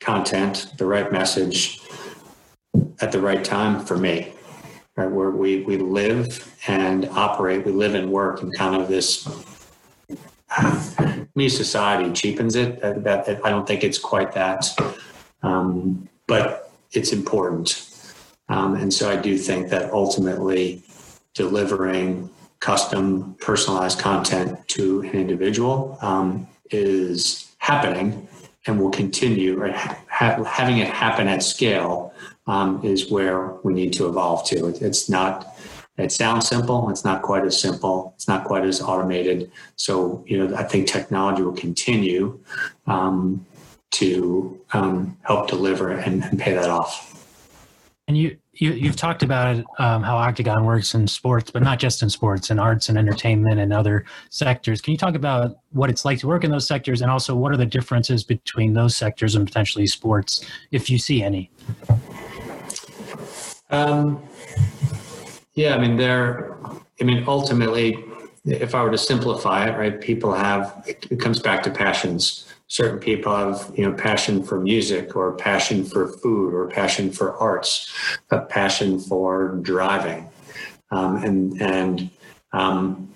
content, 0.01 0.73
the 0.77 0.85
right 0.85 1.09
message 1.09 1.81
at 2.99 3.13
the 3.13 3.21
right 3.21 3.43
time 3.43 3.85
for 3.85 3.97
me. 3.97 4.33
Right, 4.97 5.11
where 5.11 5.29
we 5.29 5.61
we 5.61 5.77
live 5.77 6.56
and 6.67 7.07
operate, 7.09 7.65
we 7.65 7.71
live 7.71 7.95
and 7.95 8.11
work 8.11 8.41
in 8.41 8.51
kind 8.51 8.75
of 8.81 8.87
this 8.87 9.27
me 11.35 11.49
society 11.49 12.11
cheapens 12.13 12.55
it. 12.55 12.79
That, 12.81 13.41
I 13.43 13.49
don't 13.49 13.67
think 13.67 13.83
it's 13.83 13.99
quite 13.99 14.31
that 14.33 14.65
um, 15.43 16.07
but 16.27 16.71
it's 16.91 17.13
important. 17.13 17.83
Um, 18.49 18.75
and 18.75 18.93
so 18.93 19.09
I 19.09 19.15
do 19.15 19.37
think 19.37 19.69
that 19.69 19.91
ultimately 19.91 20.83
delivering 21.33 22.29
custom 22.59 23.35
personalized 23.39 23.99
content 23.99 24.67
to 24.69 25.01
an 25.01 25.11
individual 25.11 25.97
um, 26.01 26.47
is 26.71 27.51
happening 27.59 28.27
and 28.65 28.79
will 28.79 28.89
continue 28.89 29.57
right? 29.57 29.75
ha- 29.75 30.43
having 30.43 30.79
it 30.79 30.87
happen 30.87 31.27
at 31.27 31.43
scale 31.43 32.13
um, 32.47 32.83
is 32.83 33.11
where 33.11 33.53
we 33.63 33.73
need 33.73 33.93
to 33.93 34.07
evolve 34.07 34.45
to 34.45 34.67
it, 34.67 34.81
it's 34.81 35.09
not 35.09 35.56
it 35.97 36.11
sounds 36.11 36.47
simple 36.47 36.89
it's 36.89 37.03
not 37.03 37.21
quite 37.21 37.43
as 37.43 37.59
simple 37.59 38.13
it's 38.15 38.27
not 38.27 38.45
quite 38.45 38.63
as 38.63 38.81
automated 38.81 39.51
so 39.75 40.23
you 40.27 40.37
know 40.37 40.55
i 40.55 40.63
think 40.63 40.87
technology 40.87 41.41
will 41.41 41.53
continue 41.53 42.39
um, 42.87 43.45
to 43.91 44.59
um, 44.73 45.17
help 45.23 45.47
deliver 45.47 45.91
and, 45.91 46.23
and, 46.23 46.39
pay 46.39 46.53
that 46.53 46.69
off. 46.69 47.13
And 48.07 48.17
you, 48.17 48.37
you 48.53 48.87
have 48.87 48.95
talked 48.95 49.21
about 49.21 49.63
um, 49.79 50.01
how 50.01 50.17
Octagon 50.17 50.65
works 50.65 50.93
in 50.93 51.07
sports, 51.07 51.51
but 51.51 51.61
not 51.61 51.77
just 51.77 52.01
in 52.01 52.09
sports, 52.09 52.49
in 52.49 52.57
arts 52.57 52.89
and 52.89 52.97
entertainment 52.97 53.59
and 53.59 53.73
other 53.73 54.05
sectors. 54.29 54.81
Can 54.81 54.91
you 54.91 54.97
talk 54.97 55.15
about 55.15 55.57
what 55.71 55.89
it's 55.89 56.05
like 56.05 56.19
to 56.19 56.27
work 56.27 56.43
in 56.43 56.51
those 56.51 56.67
sectors, 56.67 57.01
and 57.01 57.11
also 57.11 57.35
what 57.35 57.51
are 57.51 57.57
the 57.57 57.65
differences 57.65 58.23
between 58.23 58.73
those 58.73 58.95
sectors 58.95 59.35
and 59.35 59.45
potentially 59.45 59.87
sports, 59.87 60.45
if 60.71 60.89
you 60.89 60.97
see 60.97 61.21
any? 61.21 61.51
Um, 63.69 64.23
yeah, 65.57 65.75
I 65.75 65.79
mean, 65.79 65.97
there. 65.97 66.55
I 67.01 67.03
mean, 67.03 67.23
ultimately, 67.27 68.03
if 68.45 68.73
I 68.73 68.83
were 68.83 68.91
to 68.91 68.97
simplify 68.97 69.67
it, 69.67 69.77
right, 69.77 69.99
people 69.99 70.33
have. 70.33 70.83
It 70.87 71.19
comes 71.19 71.39
back 71.39 71.63
to 71.63 71.71
passions 71.71 72.47
certain 72.67 72.99
people 72.99 73.33
have 73.33 73.71
you 73.75 73.89
know 73.89 73.95
passion 73.95 74.43
for 74.43 74.59
music 74.59 75.15
or 75.15 75.33
passion 75.33 75.83
for 75.85 76.09
food 76.09 76.53
or 76.53 76.67
passion 76.67 77.11
for 77.11 77.35
arts 77.37 77.93
a 78.31 78.41
passion 78.41 78.99
for 78.99 79.57
driving 79.61 80.29
um, 80.91 81.17
and 81.23 81.61
and 81.61 82.09
um, 82.53 83.09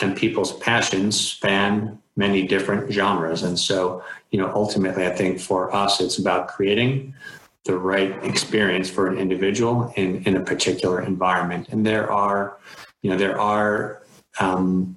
and 0.00 0.16
people's 0.16 0.56
passions 0.58 1.20
span 1.20 1.98
many 2.16 2.46
different 2.46 2.90
genres 2.92 3.42
and 3.42 3.58
so 3.58 4.02
you 4.30 4.38
know 4.38 4.52
ultimately 4.54 5.04
i 5.04 5.10
think 5.10 5.40
for 5.40 5.74
us 5.74 6.00
it's 6.00 6.18
about 6.18 6.48
creating 6.48 7.12
the 7.64 7.76
right 7.76 8.12
experience 8.24 8.90
for 8.90 9.08
an 9.08 9.18
individual 9.18 9.92
in 9.96 10.22
in 10.24 10.36
a 10.36 10.40
particular 10.40 11.02
environment 11.02 11.68
and 11.70 11.86
there 11.86 12.10
are 12.10 12.58
you 13.02 13.10
know 13.10 13.16
there 13.16 13.40
are 13.40 14.02
um, 14.40 14.96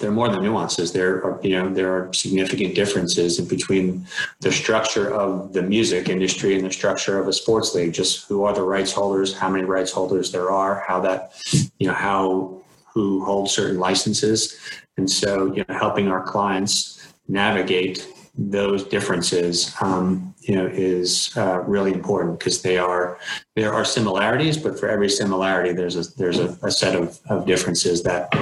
there 0.00 0.08
are 0.08 0.12
more 0.12 0.28
than 0.28 0.42
nuances. 0.42 0.92
There 0.92 1.24
are, 1.24 1.40
you 1.42 1.58
know, 1.58 1.72
there 1.72 1.92
are 1.92 2.12
significant 2.12 2.74
differences 2.74 3.38
in 3.38 3.46
between 3.46 4.06
the 4.40 4.50
structure 4.50 5.12
of 5.12 5.52
the 5.52 5.62
music 5.62 6.08
industry 6.08 6.56
and 6.56 6.64
the 6.64 6.72
structure 6.72 7.18
of 7.18 7.28
a 7.28 7.32
sports 7.32 7.74
league. 7.74 7.92
Just 7.92 8.26
who 8.26 8.44
are 8.44 8.54
the 8.54 8.62
rights 8.62 8.92
holders, 8.92 9.36
how 9.36 9.50
many 9.50 9.64
rights 9.64 9.92
holders 9.92 10.32
there 10.32 10.50
are, 10.50 10.82
how 10.86 11.00
that, 11.00 11.32
you 11.78 11.86
know, 11.86 11.94
how 11.94 12.62
who 12.92 13.24
holds 13.24 13.52
certain 13.52 13.78
licenses, 13.78 14.58
and 14.96 15.08
so 15.08 15.52
you 15.54 15.64
know, 15.68 15.74
helping 15.74 16.08
our 16.08 16.22
clients 16.22 17.14
navigate 17.28 18.06
those 18.36 18.84
differences, 18.84 19.74
um, 19.80 20.34
you 20.40 20.54
know, 20.54 20.66
is 20.66 21.36
uh, 21.36 21.60
really 21.60 21.92
important 21.92 22.38
because 22.38 22.62
they 22.62 22.78
are 22.78 23.18
there 23.56 23.72
are 23.72 23.84
similarities, 23.84 24.56
but 24.56 24.78
for 24.78 24.88
every 24.88 25.08
similarity, 25.08 25.72
there's 25.72 25.96
a 25.96 26.14
there's 26.16 26.38
a, 26.38 26.56
a 26.62 26.70
set 26.70 26.94
of, 26.94 27.18
of 27.28 27.46
differences 27.46 28.02
that 28.04 28.32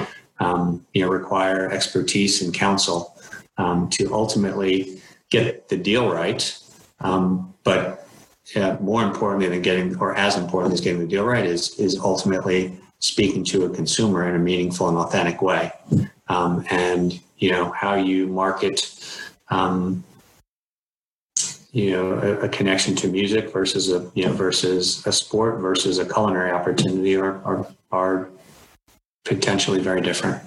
um, 0.41 0.87
you 0.95 1.03
know, 1.03 1.09
require 1.09 1.71
expertise 1.71 2.43
and 2.43 2.55
counsel 2.55 3.17
um, 3.57 3.89
to 3.91 4.13
ultimately 4.13 5.01
get 5.31 5.69
the 5.69 5.77
deal 5.77 6.11
right. 6.11 6.59
Um, 7.01 7.55
but 7.65 8.07
more 8.81 9.03
importantly 9.03 9.49
than 9.49 9.63
getting, 9.63 9.97
or 9.99 10.17
as 10.17 10.37
important 10.37 10.73
as 10.73 10.81
getting 10.81 11.01
the 11.01 11.07
deal 11.07 11.25
right, 11.25 11.45
is 11.45 11.79
is 11.79 11.99
ultimately 11.99 12.79
speaking 13.01 13.45
to 13.45 13.65
a 13.65 13.71
consumer 13.71 14.29
in 14.29 14.35
a 14.35 14.39
meaningful 14.39 14.89
and 14.89 14.97
authentic 14.99 15.43
way. 15.43 15.73
Um, 16.29 16.65
and 16.71 17.21
you 17.39 17.51
know 17.51 17.71
how 17.73 17.95
you 17.95 18.27
market 18.27 18.95
um, 19.51 20.05
you 21.73 21.91
know 21.93 22.13
a, 22.15 22.47
a, 22.47 22.49
connection 22.49 22.95
to 22.97 23.09
music 23.09 23.53
versus 23.53 23.93
a 23.93 24.11
you 24.15 24.25
know 24.25 24.33
versus 24.33 25.07
a 25.07 25.13
sport 25.13 25.61
versus 25.61 25.99
a 25.99 26.05
culinary 26.05 26.51
opportunity 26.51 27.17
are 27.17 27.43
are, 27.45 27.67
are 27.93 28.31
potentially 29.25 29.81
very 29.81 30.01
different. 30.01 30.43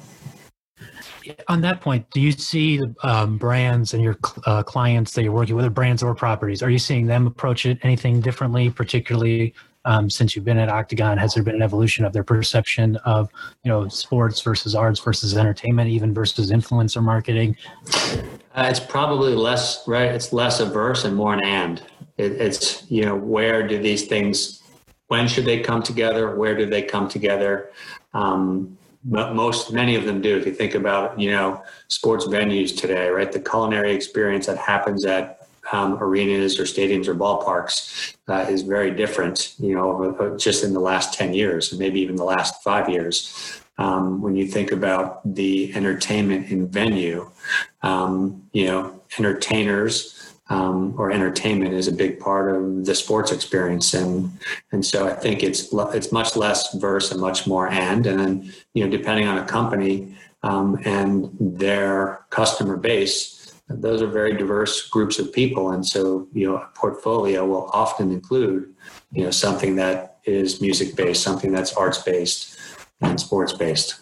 On 1.48 1.62
that 1.62 1.82
point, 1.82 2.10
do 2.12 2.20
you 2.20 2.32
see 2.32 2.82
um, 3.04 3.38
brands 3.38 3.94
and 3.94 4.04
your 4.04 4.18
uh, 4.46 4.64
clients 4.64 5.14
that 5.14 5.24
you're 5.24 5.32
working 5.32 5.56
with, 5.56 5.72
brands 5.74 6.02
or 6.02 6.16
properties, 6.16 6.64
are 6.64 6.70
you 6.70 6.80
seeing 6.80 7.06
them 7.06 7.28
approach 7.28 7.66
it 7.66 7.78
anything 7.84 8.22
differently, 8.22 8.72
particularly 8.72 9.54
um, 9.86 10.10
since 10.10 10.36
you've 10.36 10.46
been 10.46 10.58
at 10.58 10.68
Octagon? 10.68 11.20
Has 11.20 11.36
there 11.36 11.44
been 11.44 11.56
an 11.56 11.62
evolution 11.62 12.06
of 12.06 12.14
their 12.14 12.24
perception 12.24 12.96
of, 12.98 13.30
you 13.64 13.70
know, 13.70 13.88
sports 13.88 14.42
versus 14.42 14.74
arts 14.74 15.00
versus 15.00 15.38
entertainment, 15.38 15.90
even 15.90 16.12
versus 16.14 16.52
influencer 16.52 17.04
marketing? 17.04 17.56
Uh, 18.54 18.68
it's 18.70 18.80
probably 18.80 19.34
less, 19.34 19.88
right? 19.88 20.12
It's 20.12 20.34
less 20.34 20.60
averse 20.60 21.06
and 21.06 21.16
more 21.16 21.34
an 21.34 21.46
and. 21.46 21.82
It, 22.18 22.34
it's, 22.34 22.90
you 22.92 23.06
know, 23.06 23.16
where 23.16 23.66
do 23.68 23.82
these 23.82 24.08
things, 24.08 24.62
when 25.08 25.28
should 25.28 25.46
they 25.46 25.62
come 25.62 25.82
together? 25.82 26.36
Where 26.36 26.58
do 26.58 26.66
they 26.66 26.82
come 26.82 27.08
together? 27.08 27.72
Um, 28.14 28.78
most 29.04 29.74
many 29.74 29.96
of 29.96 30.06
them 30.06 30.22
do. 30.22 30.38
If 30.38 30.46
you 30.46 30.54
think 30.54 30.76
about 30.76 31.20
you 31.20 31.32
know 31.32 31.64
sports 31.88 32.26
venues 32.28 32.78
today, 32.78 33.10
right, 33.10 33.32
the 33.32 33.40
culinary 33.40 33.96
experience 33.96 34.46
that 34.46 34.58
happens 34.58 35.06
at 35.06 35.48
um, 35.72 35.98
arenas 36.02 36.60
or 36.60 36.64
stadiums 36.64 37.08
or 37.08 37.16
ballparks 37.16 38.16
uh, 38.28 38.46
is 38.50 38.62
very 38.62 38.92
different. 38.92 39.56
You 39.60 39.76
know, 39.76 40.16
uh, 40.20 40.38
just 40.38 40.64
in 40.64 40.74
the 40.74 40.80
last 40.80 41.14
ten 41.14 41.34
years, 41.34 41.72
and 41.72 41.80
maybe 41.80 42.00
even 42.00 42.16
the 42.16 42.24
last 42.24 42.62
five 42.64 42.90
years. 42.90 43.60
Um, 43.82 44.22
when 44.22 44.36
you 44.36 44.46
think 44.46 44.72
about 44.72 45.22
the 45.26 45.74
entertainment 45.74 46.52
in 46.52 46.68
venue, 46.68 47.32
um, 47.82 48.44
you 48.54 48.66
know, 48.66 49.02
entertainers 49.18 50.36
um, 50.52 50.94
or 51.00 51.12
entertainment 51.12 51.74
is 51.74 51.88
a 51.88 51.92
big 51.92 52.20
part 52.20 52.56
of 52.56 52.86
the 52.86 52.94
sports 52.94 53.32
experience, 53.32 53.96
and 53.96 54.32
and 54.72 54.86
so 54.86 55.08
I 55.08 55.14
think 55.14 55.42
it's 55.42 55.74
it's 55.74 56.12
much 56.12 56.36
less 56.36 56.76
verse 56.76 57.12
and 57.12 57.20
much 57.20 57.48
more 57.48 57.70
and, 57.70 58.06
and 58.06 58.20
then 58.20 58.54
you 58.76 58.84
know 58.84 58.90
depending 58.98 59.26
on 59.28 59.40
a 59.40 59.46
company 59.46 60.16
um, 60.44 60.78
and 60.86 61.32
their 61.40 62.26
customer 62.30 62.78
base, 62.78 63.52
those 63.68 64.04
are 64.04 64.08
very 64.08 64.38
diverse 64.38 64.90
groups 64.90 65.18
of 65.18 65.34
people, 65.34 65.72
and 65.72 65.84
so 65.84 66.28
you 66.34 66.48
know 66.48 66.58
a 66.58 66.70
portfolio 66.76 67.48
will 67.48 67.68
often 67.74 68.12
include 68.12 68.76
you 69.12 69.24
know 69.24 69.32
something 69.32 69.76
that 69.78 70.20
is 70.26 70.62
music 70.62 70.96
based, 70.96 71.24
something 71.24 71.52
that's 71.52 71.74
arts 71.74 72.04
based, 72.04 72.58
and 73.02 73.20
sports 73.20 73.54
based. 73.54 74.00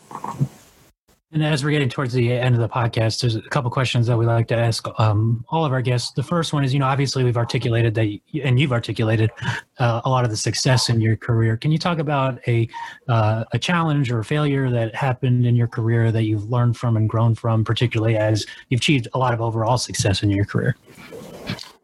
And 1.32 1.46
as 1.46 1.64
we're 1.64 1.70
getting 1.70 1.90
towards 1.90 2.12
the 2.14 2.32
end 2.32 2.56
of 2.56 2.62
the 2.62 2.68
podcast, 2.68 3.22
there's 3.22 3.36
a 3.36 3.42
couple 3.44 3.70
questions 3.70 4.08
that 4.08 4.18
we 4.18 4.26
like 4.26 4.48
to 4.48 4.56
ask 4.56 4.88
um, 5.00 5.46
all 5.50 5.64
of 5.64 5.72
our 5.72 5.82
guests. 5.82 6.12
The 6.12 6.24
first 6.24 6.54
one 6.54 6.64
is, 6.64 6.74
you 6.74 6.80
know, 6.80 6.88
obviously 6.88 7.24
we've 7.24 7.38
articulated 7.38 7.94
that, 7.94 8.08
you, 8.08 8.42
and 8.44 8.60
you've 8.60 8.72
articulated 8.72 9.30
uh, 9.78 10.02
a 10.06 10.10
lot 10.10 10.24
of 10.24 10.32
the 10.32 10.38
success 10.38 10.90
in 10.90 11.02
your 11.02 11.16
career. 11.16 11.56
Can 11.56 11.72
you 11.72 11.78
talk 11.78 12.00
about 12.00 12.40
a 12.48 12.68
uh, 13.08 13.44
a 13.54 13.60
challenge 13.60 14.12
or 14.12 14.20
a 14.20 14.26
failure 14.26 14.72
that 14.72 14.96
happened 14.96 15.46
in 15.46 15.56
your 15.56 15.68
career 15.68 16.12
that 16.12 16.24
you've 16.24 16.50
learned 16.50 16.78
from 16.78 16.98
and 16.98 17.08
grown 17.08 17.36
from, 17.36 17.64
particularly 17.64 18.18
as 18.18 18.48
you've 18.70 18.82
achieved 18.82 19.08
a 19.14 19.20
lot 19.20 19.32
of 19.32 19.40
overall 19.40 19.78
success 19.78 20.24
in 20.24 20.32
your 20.32 20.46
career? 20.46 20.76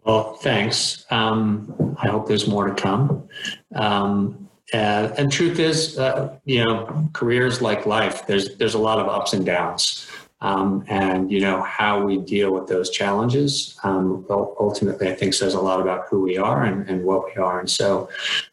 Well, 0.05 0.35
thanks. 0.35 1.05
Um, 1.11 1.95
I 2.01 2.07
hope 2.07 2.27
there's 2.27 2.47
more 2.47 2.65
to 2.67 2.73
come. 2.73 3.27
Um, 3.75 4.44
and, 4.75 5.13
and 5.17 5.31
truth 5.31 5.57
is, 5.59 5.97
uh, 5.97 6.37
you 6.43 6.63
know, 6.63 7.09
careers 7.13 7.61
like 7.61 7.85
life, 7.85 8.27
there's 8.27 8.55
there's 8.57 8.73
a 8.73 8.83
lot 8.89 8.99
of 8.99 9.07
ups 9.07 9.31
and 9.33 9.45
downs. 9.45 10.07
Um, 10.41 10.83
and 10.87 11.31
you 11.31 11.39
know 11.39 11.61
how 11.61 12.03
we 12.03 12.17
deal 12.17 12.51
with 12.51 12.67
those 12.67 12.89
challenges 12.89 13.79
um, 13.83 14.25
ultimately 14.29 15.07
i 15.09 15.15
think 15.15 15.33
says 15.33 15.53
a 15.53 15.59
lot 15.59 15.79
about 15.79 16.07
who 16.09 16.21
we 16.21 16.37
are 16.37 16.65
and, 16.65 16.87
and 16.89 17.03
what 17.05 17.25
we 17.25 17.41
are 17.41 17.61
and 17.61 17.69
so 17.69 18.09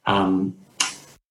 um, 0.07 0.57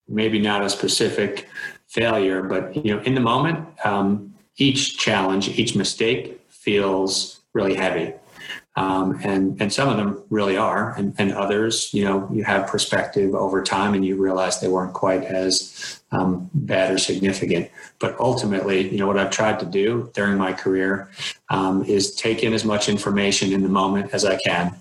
maybe 0.09 0.39
not 0.39 0.61
a 0.61 0.69
specific 0.69 1.47
failure 1.87 2.43
but 2.43 2.63
you 2.85 2.93
know 2.93 3.01
in 3.03 3.15
the 3.15 3.21
moment 3.21 3.65
um, 3.85 4.35
each 4.57 4.99
challenge 4.99 5.57
each 5.57 5.73
mistake 5.73 6.41
feels 6.49 7.39
really 7.53 7.73
heavy 7.73 8.13
um, 8.75 9.19
and 9.23 9.61
and 9.61 9.71
some 9.71 9.89
of 9.89 9.97
them 9.97 10.23
really 10.29 10.55
are, 10.55 10.93
and, 10.97 11.13
and 11.17 11.33
others, 11.33 11.93
you 11.93 12.05
know, 12.05 12.29
you 12.31 12.43
have 12.45 12.67
perspective 12.67 13.35
over 13.35 13.61
time, 13.61 13.93
and 13.93 14.05
you 14.05 14.15
realize 14.15 14.61
they 14.61 14.69
weren't 14.69 14.93
quite 14.93 15.23
as 15.23 16.01
um, 16.11 16.49
bad 16.53 16.93
or 16.93 16.97
significant. 16.97 17.69
But 17.99 18.17
ultimately, 18.19 18.89
you 18.89 18.97
know, 18.97 19.07
what 19.07 19.17
I've 19.17 19.31
tried 19.31 19.59
to 19.59 19.65
do 19.65 20.09
during 20.13 20.37
my 20.37 20.53
career 20.53 21.09
um, 21.49 21.83
is 21.83 22.15
take 22.15 22.43
in 22.43 22.53
as 22.53 22.63
much 22.63 22.87
information 22.87 23.51
in 23.51 23.61
the 23.61 23.69
moment 23.69 24.13
as 24.13 24.23
I 24.23 24.37
can. 24.37 24.75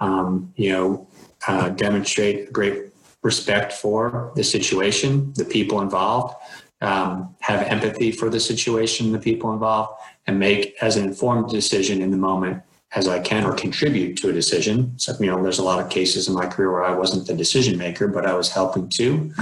Um, 0.00 0.52
you 0.56 0.72
know, 0.72 1.06
uh, 1.46 1.68
demonstrate 1.70 2.52
great 2.52 2.84
respect 3.22 3.72
for 3.72 4.32
the 4.34 4.44
situation, 4.44 5.32
the 5.34 5.44
people 5.44 5.80
involved, 5.82 6.34
um, 6.80 7.34
have 7.40 7.62
empathy 7.66 8.12
for 8.12 8.30
the 8.30 8.40
situation, 8.40 9.12
the 9.12 9.18
people 9.18 9.52
involved, 9.52 10.00
and 10.26 10.38
make 10.38 10.74
as 10.80 10.96
an 10.96 11.04
informed 11.04 11.50
decision 11.50 12.00
in 12.00 12.10
the 12.10 12.16
moment 12.16 12.62
as 12.94 13.08
I 13.08 13.18
can 13.18 13.44
or 13.44 13.52
contribute 13.52 14.16
to 14.18 14.30
a 14.30 14.32
decision. 14.32 14.98
So, 14.98 15.14
you 15.18 15.26
know, 15.26 15.42
there's 15.42 15.58
a 15.58 15.64
lot 15.64 15.80
of 15.80 15.90
cases 15.90 16.28
in 16.28 16.34
my 16.34 16.46
career 16.46 16.72
where 16.72 16.84
I 16.84 16.94
wasn't 16.94 17.26
the 17.26 17.34
decision 17.34 17.76
maker, 17.76 18.08
but 18.08 18.24
I 18.24 18.34
was 18.34 18.50
helping 18.50 18.88
to 18.90 19.04
you 19.04 19.32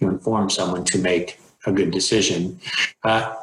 know, 0.00 0.08
inform 0.08 0.50
someone 0.50 0.84
to 0.86 0.98
make 0.98 1.38
a 1.66 1.72
good 1.72 1.90
decision. 1.90 2.58
Uh, 3.02 3.34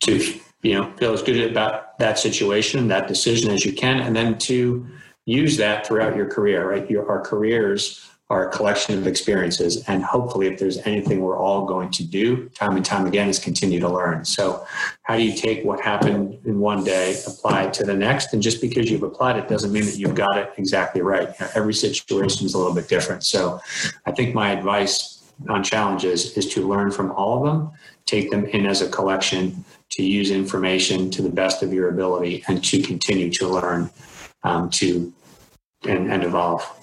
to 0.00 0.40
you 0.62 0.74
know 0.74 0.90
feel 0.96 1.12
as 1.12 1.22
good 1.22 1.50
about 1.50 1.98
that 1.98 2.18
situation, 2.18 2.88
that 2.88 3.08
decision 3.08 3.50
as 3.50 3.64
you 3.64 3.72
can, 3.72 4.00
and 4.00 4.14
then 4.14 4.38
to 4.38 4.86
use 5.24 5.56
that 5.56 5.86
throughout 5.86 6.16
your 6.16 6.26
career. 6.26 6.70
Right, 6.70 6.88
your 6.90 7.08
our 7.08 7.20
careers 7.20 8.08
are 8.30 8.48
a 8.48 8.52
collection 8.52 8.98
of 8.98 9.06
experiences. 9.06 9.82
And 9.88 10.04
hopefully, 10.04 10.48
if 10.48 10.58
there's 10.58 10.78
anything 10.78 11.20
we're 11.20 11.38
all 11.38 11.64
going 11.64 11.90
to 11.92 12.04
do 12.04 12.48
time 12.50 12.76
and 12.76 12.84
time 12.84 13.06
again, 13.06 13.28
is 13.28 13.38
continue 13.38 13.80
to 13.80 13.88
learn. 13.88 14.24
So, 14.24 14.66
how 15.02 15.16
do 15.16 15.22
you 15.22 15.34
take 15.34 15.64
what 15.64 15.80
happened 15.80 16.38
in 16.44 16.58
one 16.58 16.84
day, 16.84 17.20
apply 17.26 17.64
it 17.64 17.74
to 17.74 17.84
the 17.84 17.94
next? 17.94 18.34
And 18.34 18.42
just 18.42 18.60
because 18.60 18.90
you've 18.90 19.02
applied 19.02 19.36
it 19.36 19.48
doesn't 19.48 19.72
mean 19.72 19.86
that 19.86 19.96
you've 19.96 20.14
got 20.14 20.36
it 20.36 20.52
exactly 20.58 21.00
right. 21.00 21.30
Every 21.54 21.74
situation 21.74 22.44
is 22.44 22.54
a 22.54 22.58
little 22.58 22.74
bit 22.74 22.88
different. 22.88 23.24
So, 23.24 23.60
I 24.04 24.12
think 24.12 24.34
my 24.34 24.50
advice 24.50 25.32
on 25.48 25.62
challenges 25.62 26.36
is 26.36 26.48
to 26.48 26.68
learn 26.68 26.90
from 26.90 27.12
all 27.12 27.38
of 27.38 27.44
them, 27.44 27.70
take 28.04 28.30
them 28.30 28.44
in 28.46 28.66
as 28.66 28.82
a 28.82 28.88
collection, 28.90 29.64
to 29.90 30.02
use 30.02 30.30
information 30.30 31.10
to 31.12 31.22
the 31.22 31.30
best 31.30 31.62
of 31.62 31.72
your 31.72 31.88
ability, 31.88 32.44
and 32.48 32.62
to 32.64 32.82
continue 32.82 33.30
to 33.30 33.48
learn 33.48 33.88
um, 34.42 34.68
to 34.70 35.12
and, 35.86 36.12
and 36.12 36.24
evolve. 36.24 36.77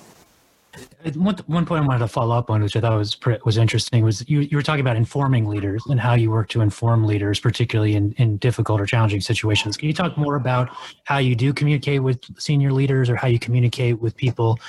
One, 1.13 1.35
one 1.47 1.65
point 1.65 1.83
I 1.83 1.87
wanted 1.87 1.99
to 1.99 2.07
follow 2.07 2.35
up 2.35 2.49
on, 2.49 2.63
which 2.63 2.75
I 2.75 2.81
thought 2.81 2.97
was 2.97 3.17
was 3.45 3.57
interesting, 3.57 4.03
was 4.03 4.27
you, 4.27 4.41
you 4.41 4.57
were 4.57 4.63
talking 4.63 4.81
about 4.81 4.95
informing 4.95 5.47
leaders 5.47 5.83
and 5.87 5.99
how 5.99 6.13
you 6.13 6.31
work 6.31 6.49
to 6.49 6.61
inform 6.61 7.05
leaders, 7.05 7.39
particularly 7.39 7.95
in, 7.95 8.13
in 8.13 8.37
difficult 8.37 8.81
or 8.81 8.85
challenging 8.85 9.21
situations. 9.21 9.77
Can 9.77 9.87
you 9.87 9.93
talk 9.93 10.17
more 10.17 10.35
about 10.35 10.69
how 11.03 11.19
you 11.19 11.35
do 11.35 11.53
communicate 11.53 12.01
with 12.01 12.19
senior 12.39 12.71
leaders 12.71 13.09
or 13.09 13.15
how 13.15 13.27
you 13.27 13.39
communicate 13.39 13.99
with 14.01 14.15
people, 14.17 14.59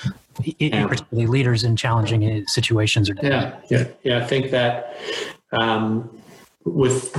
yeah. 0.42 0.86
particularly 0.86 1.26
leaders 1.26 1.64
in 1.64 1.74
challenging 1.74 2.24
uh, 2.24 2.46
situations? 2.46 3.10
Or 3.10 3.14
yeah, 3.22 3.56
yeah, 3.70 3.86
yeah. 4.02 4.18
I 4.18 4.26
think 4.26 4.50
that 4.50 4.96
um, 5.52 6.20
with 6.64 7.14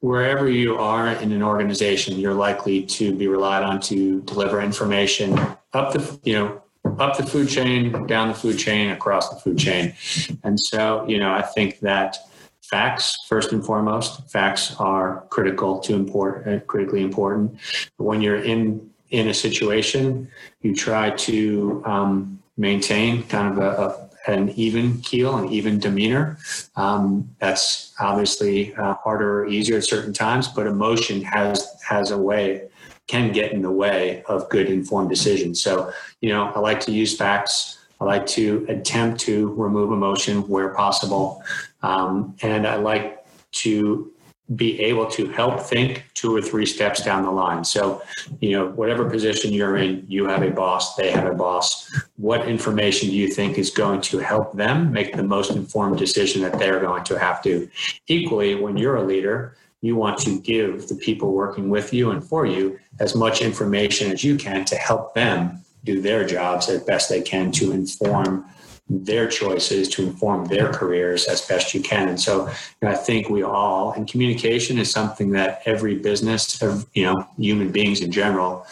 wherever 0.00 0.48
you 0.48 0.76
are 0.78 1.08
in 1.08 1.32
an 1.32 1.42
organization, 1.42 2.18
you're 2.18 2.34
likely 2.34 2.82
to 2.82 3.14
be 3.14 3.28
relied 3.28 3.62
on 3.62 3.80
to 3.80 4.22
deliver 4.22 4.60
information 4.60 5.38
up 5.72 5.92
the 5.92 6.18
you 6.24 6.32
know 6.34 6.62
up 6.98 7.16
the 7.16 7.24
food 7.24 7.48
chain, 7.48 8.06
down 8.06 8.28
the 8.28 8.34
food 8.34 8.58
chain, 8.58 8.90
across 8.90 9.28
the 9.28 9.36
food 9.36 9.58
chain. 9.58 9.94
And 10.42 10.58
so, 10.58 11.06
you 11.08 11.18
know, 11.18 11.32
I 11.32 11.42
think 11.42 11.80
that 11.80 12.16
facts, 12.62 13.18
first 13.28 13.52
and 13.52 13.64
foremost, 13.64 14.30
facts 14.30 14.76
are 14.78 15.26
critical 15.30 15.80
to 15.80 15.94
import, 15.94 16.46
uh, 16.46 16.60
critically 16.60 17.02
important. 17.02 17.58
When 17.96 18.20
you're 18.20 18.42
in 18.42 18.88
in 19.10 19.26
a 19.26 19.34
situation, 19.34 20.30
you 20.62 20.74
try 20.74 21.10
to 21.10 21.82
um, 21.84 22.40
maintain 22.56 23.24
kind 23.24 23.52
of 23.52 23.58
a, 23.58 23.70
a 23.82 24.10
an 24.26 24.50
even 24.50 25.00
keel, 25.00 25.36
an 25.36 25.48
even 25.50 25.78
demeanor. 25.78 26.38
Um, 26.76 27.28
that's 27.38 27.94
obviously 27.98 28.74
uh, 28.74 28.94
harder 28.94 29.40
or 29.40 29.46
easier 29.46 29.78
at 29.78 29.84
certain 29.84 30.12
times, 30.12 30.48
but 30.48 30.66
emotion 30.66 31.22
has 31.22 31.80
has 31.88 32.10
a 32.10 32.18
way 32.18 32.68
can 33.10 33.32
get 33.32 33.52
in 33.52 33.60
the 33.62 33.70
way 33.70 34.22
of 34.28 34.48
good 34.48 34.68
informed 34.68 35.10
decisions. 35.10 35.60
So, 35.60 35.92
you 36.20 36.28
know, 36.28 36.52
I 36.54 36.60
like 36.60 36.80
to 36.80 36.92
use 36.92 37.16
facts. 37.16 37.78
I 38.00 38.04
like 38.04 38.26
to 38.38 38.64
attempt 38.68 39.20
to 39.22 39.52
remove 39.54 39.90
emotion 39.92 40.48
where 40.48 40.70
possible. 40.74 41.42
Um, 41.82 42.36
and 42.42 42.66
I 42.66 42.76
like 42.76 43.24
to 43.64 44.12
be 44.56 44.80
able 44.80 45.06
to 45.06 45.28
help 45.28 45.60
think 45.60 46.04
two 46.14 46.34
or 46.34 46.42
three 46.42 46.66
steps 46.66 47.04
down 47.04 47.24
the 47.24 47.30
line. 47.30 47.62
So, 47.64 48.02
you 48.40 48.52
know, 48.52 48.68
whatever 48.70 49.08
position 49.08 49.52
you're 49.52 49.76
in, 49.76 50.04
you 50.08 50.26
have 50.26 50.42
a 50.42 50.50
boss, 50.50 50.96
they 50.96 51.10
have 51.10 51.26
a 51.26 51.34
boss. 51.34 51.90
What 52.16 52.48
information 52.48 53.10
do 53.10 53.16
you 53.16 53.28
think 53.28 53.58
is 53.58 53.70
going 53.70 54.00
to 54.02 54.18
help 54.18 54.52
them 54.52 54.92
make 54.92 55.14
the 55.14 55.22
most 55.22 55.52
informed 55.52 55.98
decision 55.98 56.42
that 56.42 56.58
they're 56.58 56.80
going 56.80 57.04
to 57.04 57.18
have 57.18 57.42
to? 57.42 57.68
Equally, 58.08 58.56
when 58.56 58.76
you're 58.76 58.96
a 58.96 59.04
leader, 59.04 59.56
you 59.82 59.96
want 59.96 60.18
to 60.18 60.38
give 60.40 60.88
the 60.88 60.94
people 60.94 61.32
working 61.32 61.70
with 61.70 61.92
you 61.92 62.10
and 62.10 62.22
for 62.22 62.46
you 62.46 62.78
as 62.98 63.14
much 63.14 63.40
information 63.40 64.12
as 64.12 64.22
you 64.22 64.36
can 64.36 64.64
to 64.66 64.76
help 64.76 65.14
them 65.14 65.60
do 65.84 66.00
their 66.00 66.26
jobs 66.26 66.68
as 66.68 66.82
best 66.82 67.08
they 67.08 67.22
can 67.22 67.50
to 67.50 67.72
inform 67.72 68.44
their 68.90 69.28
choices 69.28 69.88
to 69.88 70.02
inform 70.02 70.46
their 70.46 70.72
careers 70.72 71.26
as 71.26 71.46
best 71.46 71.72
you 71.72 71.80
can. 71.80 72.08
And 72.08 72.20
so 72.20 72.48
you 72.48 72.52
know, 72.82 72.90
I 72.90 72.94
think 72.94 73.30
we 73.30 73.42
all, 73.42 73.92
and 73.92 74.08
communication 74.08 74.78
is 74.78 74.90
something 74.90 75.30
that 75.30 75.62
every 75.64 75.94
business, 75.94 76.60
you 76.92 77.04
know, 77.04 77.26
human 77.38 77.70
beings 77.70 78.00
in 78.00 78.10
general, 78.10 78.66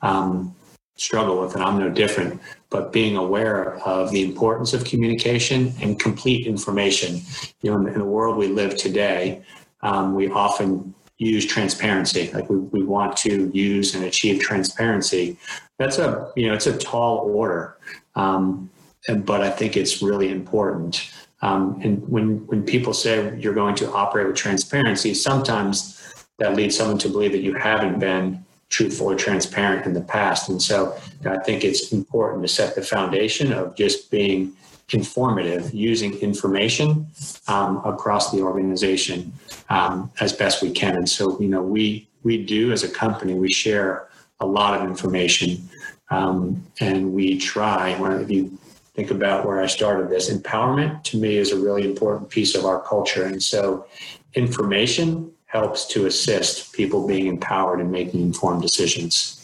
um, 0.00 0.54
struggle 0.96 1.40
with, 1.40 1.54
and 1.56 1.64
I'm 1.64 1.80
no 1.80 1.90
different. 1.90 2.40
But 2.70 2.92
being 2.92 3.16
aware 3.16 3.76
of 3.80 4.12
the 4.12 4.22
importance 4.22 4.74
of 4.74 4.84
communication 4.84 5.74
and 5.80 5.98
complete 5.98 6.46
information, 6.46 7.20
you 7.62 7.72
know, 7.72 7.84
in 7.86 7.98
the 7.98 8.04
world 8.04 8.36
we 8.36 8.46
live 8.46 8.76
today, 8.76 9.42
um, 9.84 10.14
we 10.14 10.28
often 10.30 10.94
use 11.18 11.46
transparency. 11.46 12.30
Like 12.32 12.50
we, 12.50 12.56
we 12.56 12.82
want 12.82 13.16
to 13.18 13.50
use 13.54 13.94
and 13.94 14.04
achieve 14.04 14.40
transparency. 14.40 15.36
That's 15.78 15.98
a 15.98 16.32
you 16.34 16.48
know 16.48 16.54
it's 16.54 16.66
a 16.66 16.76
tall 16.76 17.18
order, 17.18 17.76
um, 18.16 18.70
but 19.18 19.40
I 19.42 19.50
think 19.50 19.76
it's 19.76 20.02
really 20.02 20.30
important. 20.30 21.10
Um, 21.42 21.80
and 21.82 22.06
when 22.08 22.46
when 22.46 22.64
people 22.64 22.94
say 22.94 23.36
you're 23.38 23.54
going 23.54 23.76
to 23.76 23.92
operate 23.92 24.26
with 24.26 24.36
transparency, 24.36 25.14
sometimes 25.14 26.00
that 26.38 26.56
leads 26.56 26.76
someone 26.76 26.98
to 26.98 27.08
believe 27.08 27.32
that 27.32 27.42
you 27.42 27.54
haven't 27.54 28.00
been 28.00 28.44
truthful 28.70 29.08
or 29.08 29.14
transparent 29.14 29.86
in 29.86 29.92
the 29.92 30.00
past. 30.00 30.48
And 30.48 30.60
so 30.60 30.98
I 31.24 31.38
think 31.38 31.62
it's 31.62 31.92
important 31.92 32.42
to 32.42 32.48
set 32.48 32.74
the 32.74 32.82
foundation 32.82 33.52
of 33.52 33.76
just 33.76 34.10
being 34.10 34.52
informative 34.92 35.72
using 35.72 36.14
information 36.18 37.06
um, 37.48 37.80
across 37.84 38.30
the 38.32 38.42
organization 38.42 39.32
um, 39.70 40.10
as 40.20 40.32
best 40.32 40.62
we 40.62 40.70
can. 40.70 40.96
And 40.96 41.08
so, 41.08 41.40
you 41.40 41.48
know, 41.48 41.62
we 41.62 42.08
we 42.22 42.42
do 42.42 42.72
as 42.72 42.82
a 42.84 42.88
company 42.88 43.34
we 43.34 43.52
share 43.52 44.08
a 44.40 44.46
lot 44.46 44.78
of 44.78 44.88
information, 44.88 45.68
um, 46.10 46.66
and 46.80 47.12
we 47.12 47.38
try. 47.38 47.94
When 48.00 48.12
if 48.12 48.30
you 48.30 48.58
think 48.94 49.10
about 49.10 49.46
where 49.46 49.60
I 49.60 49.66
started 49.66 50.08
this, 50.08 50.30
empowerment 50.30 51.02
to 51.04 51.18
me 51.18 51.36
is 51.36 51.52
a 51.52 51.58
really 51.58 51.84
important 51.84 52.30
piece 52.30 52.54
of 52.54 52.64
our 52.64 52.80
culture, 52.80 53.24
and 53.24 53.42
so 53.42 53.86
information 54.34 55.30
helps 55.46 55.86
to 55.86 56.06
assist 56.06 56.72
people 56.72 57.06
being 57.06 57.26
empowered 57.26 57.80
and 57.80 57.90
making 57.90 58.20
informed 58.22 58.62
decisions. 58.62 59.43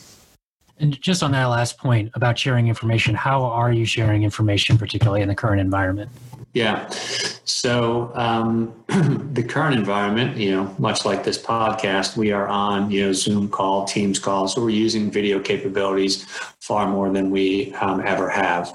And 0.80 1.00
just 1.00 1.22
on 1.22 1.32
that 1.32 1.44
last 1.44 1.76
point 1.78 2.10
about 2.14 2.38
sharing 2.38 2.68
information, 2.68 3.14
how 3.14 3.44
are 3.44 3.70
you 3.70 3.84
sharing 3.84 4.22
information, 4.22 4.78
particularly 4.78 5.20
in 5.20 5.28
the 5.28 5.34
current 5.34 5.60
environment? 5.60 6.10
Yeah. 6.54 6.88
So 7.44 8.10
um, 8.14 8.74
the 9.34 9.44
current 9.44 9.76
environment, 9.76 10.36
you 10.36 10.52
know, 10.52 10.74
much 10.78 11.04
like 11.04 11.22
this 11.22 11.40
podcast, 11.40 12.16
we 12.16 12.32
are 12.32 12.48
on, 12.48 12.90
you 12.90 13.04
know, 13.04 13.12
Zoom 13.12 13.48
call, 13.48 13.84
Teams 13.84 14.18
call. 14.18 14.48
So 14.48 14.62
we're 14.62 14.70
using 14.70 15.10
video 15.10 15.38
capabilities 15.38 16.24
far 16.60 16.88
more 16.88 17.10
than 17.10 17.30
we 17.30 17.72
um, 17.74 18.00
ever 18.04 18.28
have. 18.28 18.72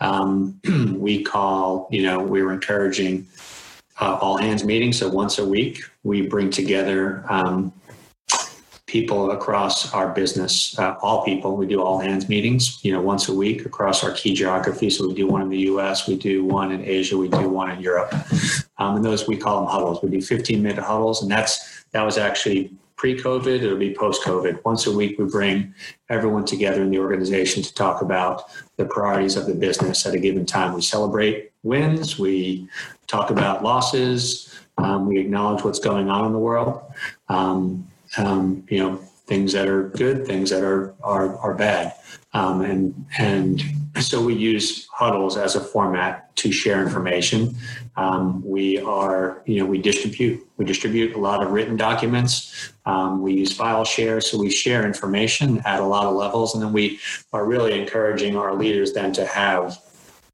Um, 0.00 0.60
we 0.98 1.22
call, 1.22 1.88
you 1.90 2.02
know, 2.02 2.18
we 2.18 2.42
were 2.42 2.52
encouraging 2.52 3.26
uh, 4.00 4.18
all 4.20 4.36
hands 4.36 4.64
meetings. 4.64 4.98
So 4.98 5.08
once 5.08 5.38
a 5.38 5.46
week, 5.46 5.82
we 6.02 6.22
bring 6.22 6.50
together 6.50 7.24
um, 7.28 7.72
people 8.94 9.32
across 9.32 9.92
our 9.92 10.10
business, 10.12 10.78
uh, 10.78 10.94
all 11.02 11.24
people. 11.24 11.56
We 11.56 11.66
do 11.66 11.82
all 11.82 11.98
hands 11.98 12.28
meetings, 12.28 12.78
you 12.84 12.92
know, 12.92 13.00
once 13.00 13.28
a 13.28 13.34
week 13.34 13.66
across 13.66 14.04
our 14.04 14.12
key 14.12 14.34
geography. 14.34 14.88
So 14.88 15.08
we 15.08 15.14
do 15.14 15.26
one 15.26 15.42
in 15.42 15.48
the 15.48 15.62
U.S., 15.72 16.06
we 16.06 16.16
do 16.16 16.44
one 16.44 16.70
in 16.70 16.80
Asia, 16.84 17.16
we 17.18 17.26
do 17.26 17.48
one 17.48 17.72
in 17.72 17.80
Europe, 17.80 18.14
um, 18.78 18.94
and 18.94 19.04
those 19.04 19.26
we 19.26 19.36
call 19.36 19.58
them 19.58 19.68
huddles. 19.68 20.00
We 20.00 20.10
do 20.10 20.22
15 20.22 20.62
minute 20.62 20.84
huddles, 20.84 21.22
and 21.22 21.28
that's 21.28 21.84
that 21.90 22.04
was 22.04 22.18
actually 22.18 22.70
pre-COVID. 22.94 23.62
It'll 23.64 23.76
be 23.76 23.92
post-COVID. 23.96 24.64
Once 24.64 24.86
a 24.86 24.92
week, 24.92 25.18
we 25.18 25.24
bring 25.24 25.74
everyone 26.08 26.44
together 26.44 26.80
in 26.80 26.90
the 26.92 27.00
organization 27.00 27.64
to 27.64 27.74
talk 27.74 28.00
about 28.00 28.44
the 28.76 28.84
priorities 28.84 29.34
of 29.34 29.46
the 29.46 29.56
business 29.56 30.06
at 30.06 30.14
a 30.14 30.20
given 30.20 30.46
time. 30.46 30.72
We 30.72 30.82
celebrate 30.82 31.50
wins. 31.64 32.16
We 32.16 32.68
talk 33.08 33.30
about 33.30 33.64
losses. 33.64 34.54
Um, 34.78 35.08
we 35.08 35.18
acknowledge 35.18 35.64
what's 35.64 35.80
going 35.80 36.08
on 36.08 36.26
in 36.26 36.32
the 36.32 36.38
world. 36.38 36.80
Um, 37.28 37.88
um, 38.18 38.64
you 38.68 38.78
know, 38.78 38.96
things 39.26 39.52
that 39.52 39.68
are 39.68 39.88
good, 39.90 40.26
things 40.26 40.50
that 40.50 40.62
are 40.62 40.94
are, 41.02 41.36
are 41.38 41.54
bad, 41.54 41.94
um, 42.32 42.62
and 42.62 43.06
and 43.18 43.62
so 44.00 44.22
we 44.22 44.34
use 44.34 44.86
huddles 44.92 45.36
as 45.36 45.54
a 45.54 45.60
format 45.60 46.34
to 46.36 46.50
share 46.50 46.82
information. 46.82 47.54
Um, 47.96 48.42
we 48.44 48.80
are, 48.80 49.42
you 49.46 49.60
know, 49.60 49.66
we 49.66 49.78
distribute 49.78 50.46
we 50.56 50.64
distribute 50.64 51.14
a 51.14 51.18
lot 51.18 51.42
of 51.42 51.52
written 51.52 51.76
documents. 51.76 52.72
Um, 52.86 53.22
we 53.22 53.34
use 53.34 53.52
file 53.52 53.84
share, 53.84 54.20
so 54.20 54.38
we 54.38 54.50
share 54.50 54.86
information 54.86 55.62
at 55.64 55.80
a 55.80 55.84
lot 55.84 56.06
of 56.06 56.14
levels, 56.14 56.54
and 56.54 56.62
then 56.62 56.72
we 56.72 56.98
are 57.32 57.46
really 57.46 57.80
encouraging 57.80 58.36
our 58.36 58.54
leaders 58.54 58.92
then 58.92 59.12
to 59.14 59.26
have, 59.26 59.78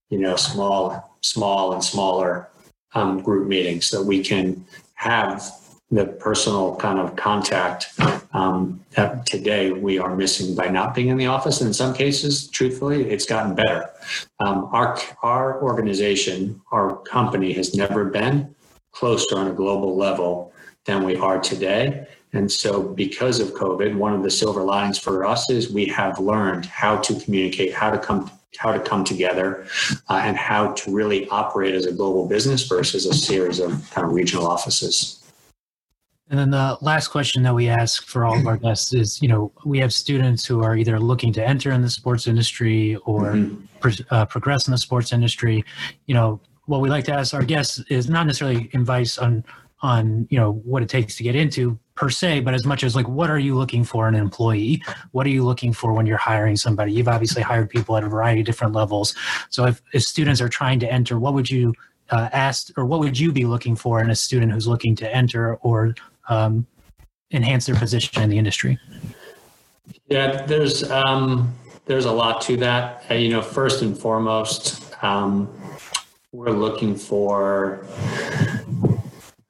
you 0.09 0.19
know, 0.19 0.37
small, 0.37 1.17
small 1.21 1.75
and 1.75 1.85
smaller 1.85 2.49
um, 2.95 3.23
group 3.23 3.47
meetings 3.47 3.87
so 3.87 4.03
we 4.03 4.23
can 4.23 4.65
have 4.95 5.60
the 5.91 6.07
personal 6.07 6.77
kind 6.77 6.99
of 6.99 7.17
contact 7.17 7.93
um, 8.33 8.81
that 8.91 9.27
today 9.27 9.73
we 9.73 9.99
are 9.99 10.15
missing 10.17 10.55
by 10.55 10.69
not 10.69 10.95
being 10.95 11.09
in 11.09 11.17
the 11.17 11.27
office. 11.27 11.61
And 11.61 11.69
in 11.69 11.75
some 11.75 11.93
cases, 11.93 12.49
truthfully, 12.49 13.11
it's 13.11 13.27
gotten 13.27 13.55
better. 13.55 13.91
Um, 14.39 14.69
our 14.73 14.99
our 15.23 15.61
organization, 15.63 16.61
our 16.71 16.97
company, 16.99 17.53
has 17.55 17.75
never 17.75 18.05
been 18.05 18.55
closer 18.93 19.37
on 19.37 19.49
a 19.49 19.53
global 19.53 19.97
level 19.97 20.53
than 20.85 21.05
we 21.05 21.17
are 21.17 21.41
today. 21.41 22.07
And 22.33 22.51
so, 22.51 22.83
because 22.83 23.41
of 23.41 23.49
COVID, 23.55 23.97
one 23.97 24.13
of 24.15 24.23
the 24.23 24.31
silver 24.31 24.63
linings 24.63 24.99
for 24.99 25.25
us 25.25 25.51
is 25.51 25.73
we 25.73 25.87
have 25.87 26.21
learned 26.21 26.67
how 26.67 26.99
to 26.99 27.19
communicate, 27.19 27.75
how 27.75 27.91
to 27.91 27.99
come 27.99 28.31
how 28.57 28.73
to 28.73 28.81
come 28.81 29.05
together 29.05 29.67
uh, 30.09 30.21
and 30.23 30.37
how 30.37 30.73
to 30.73 30.93
really 30.93 31.29
operate 31.29 31.75
as 31.75 31.87
a 31.87 31.93
global 31.93 32.29
business 32.29 32.67
versus 32.67 33.07
a 33.07 33.15
series 33.15 33.59
of 33.59 33.91
kind 33.91 34.07
of 34.07 34.13
regional 34.13 34.47
offices. 34.47 35.20
And 36.31 36.39
then 36.39 36.51
the 36.51 36.79
last 36.81 37.09
question 37.09 37.43
that 37.43 37.55
we 37.55 37.69
ask 37.69 38.07
for 38.07 38.25
all 38.25 38.39
of 38.39 38.47
our 38.47 38.57
guests 38.57 38.95
is, 38.95 39.21
you 39.21 39.27
know, 39.27 39.53
we 39.65 39.81
have 39.81 39.93
students 39.93 40.47
who 40.47 40.63
are 40.63 40.77
either 40.77 41.01
looking 41.01 41.33
to 41.33 41.45
enter 41.45 41.73
in 41.73 41.83
the 41.83 41.91
sports 41.91 42.29
industry 42.29 42.95
or 43.05 43.33
mm-hmm. 43.33 43.65
pro- 43.81 43.93
uh, 44.11 44.27
progress 44.27 44.69
in 44.69 44.71
the 44.71 44.79
sports 44.79 45.13
industry. 45.13 45.65
You 46.07 46.15
know, 46.15 46.41
what 46.67 46.81
we 46.81 46.89
like 46.89 47.05
to 47.07 47.13
ask 47.13 47.35
our 47.35 47.43
guests 47.43 47.81
is 47.91 48.09
not 48.09 48.27
necessarily 48.27 48.71
advice 48.75 49.19
on 49.19 49.45
on 49.83 50.29
you 50.31 50.39
know 50.39 50.53
what 50.65 50.83
it 50.83 50.91
takes 50.91 51.17
to 51.17 51.23
get 51.23 51.35
into 51.35 51.79
per 51.95 52.11
se, 52.11 52.41
but 52.41 52.55
as 52.55 52.65
much 52.65 52.85
as 52.85 52.95
like 52.95 53.09
what 53.09 53.29
are 53.31 53.39
you 53.39 53.57
looking 53.57 53.83
for 53.83 54.07
in 54.07 54.15
an 54.15 54.21
employee? 54.21 54.83
What 55.13 55.27
are 55.27 55.31
you 55.31 55.45
looking 55.45 55.73
for 55.73 55.93
when 55.93 56.07
you're 56.07 56.19
hiring 56.19 56.55
somebody? 56.57 56.93
You've 56.93 57.09
obviously 57.09 57.43
hired 57.43 57.71
people 57.71 57.97
at 57.97 58.05
a 58.05 58.09
variety 58.09 58.41
of 58.41 58.47
different 58.47 58.75
levels. 58.75 59.15
So 59.49 59.67
if, 59.67 59.83
if 59.93 60.03
students 60.03 60.41
are 60.41 60.49
trying 60.49 60.81
to 60.81 60.93
enter, 60.93 61.19
what 61.19 61.35
would 61.35 61.51
you 61.51 61.75
uh, 62.11 62.29
ask 62.33 62.77
or 62.77 62.85
what 62.85 63.01
would 63.01 63.19
you 63.19 63.33
be 63.33 63.45
looking 63.45 63.77
for 63.77 64.03
in 64.03 64.11
a 64.11 64.17
student 64.17 64.53
who's 64.53 64.67
looking 64.67 64.95
to 64.97 65.15
enter 65.15 65.57
or 65.57 65.95
um, 66.29 66.67
enhance 67.33 67.67
their 67.67 67.77
position 67.77 68.23
in 68.23 68.31
the 68.31 68.39
industry? 68.39 68.79
Yeah, 70.09 70.45
there's 70.47 70.89
um, 70.91 71.55
there's 71.87 72.05
a 72.05 72.13
lot 72.13 72.41
to 72.43 72.57
that. 72.59 73.05
Uh, 73.11 73.15
you 73.15 73.29
know, 73.29 73.43
first 73.43 73.83
and 73.83 73.97
foremost, 73.97 74.95
um, 75.03 75.49
we're 76.33 76.51
looking 76.51 76.95
for 76.95 77.87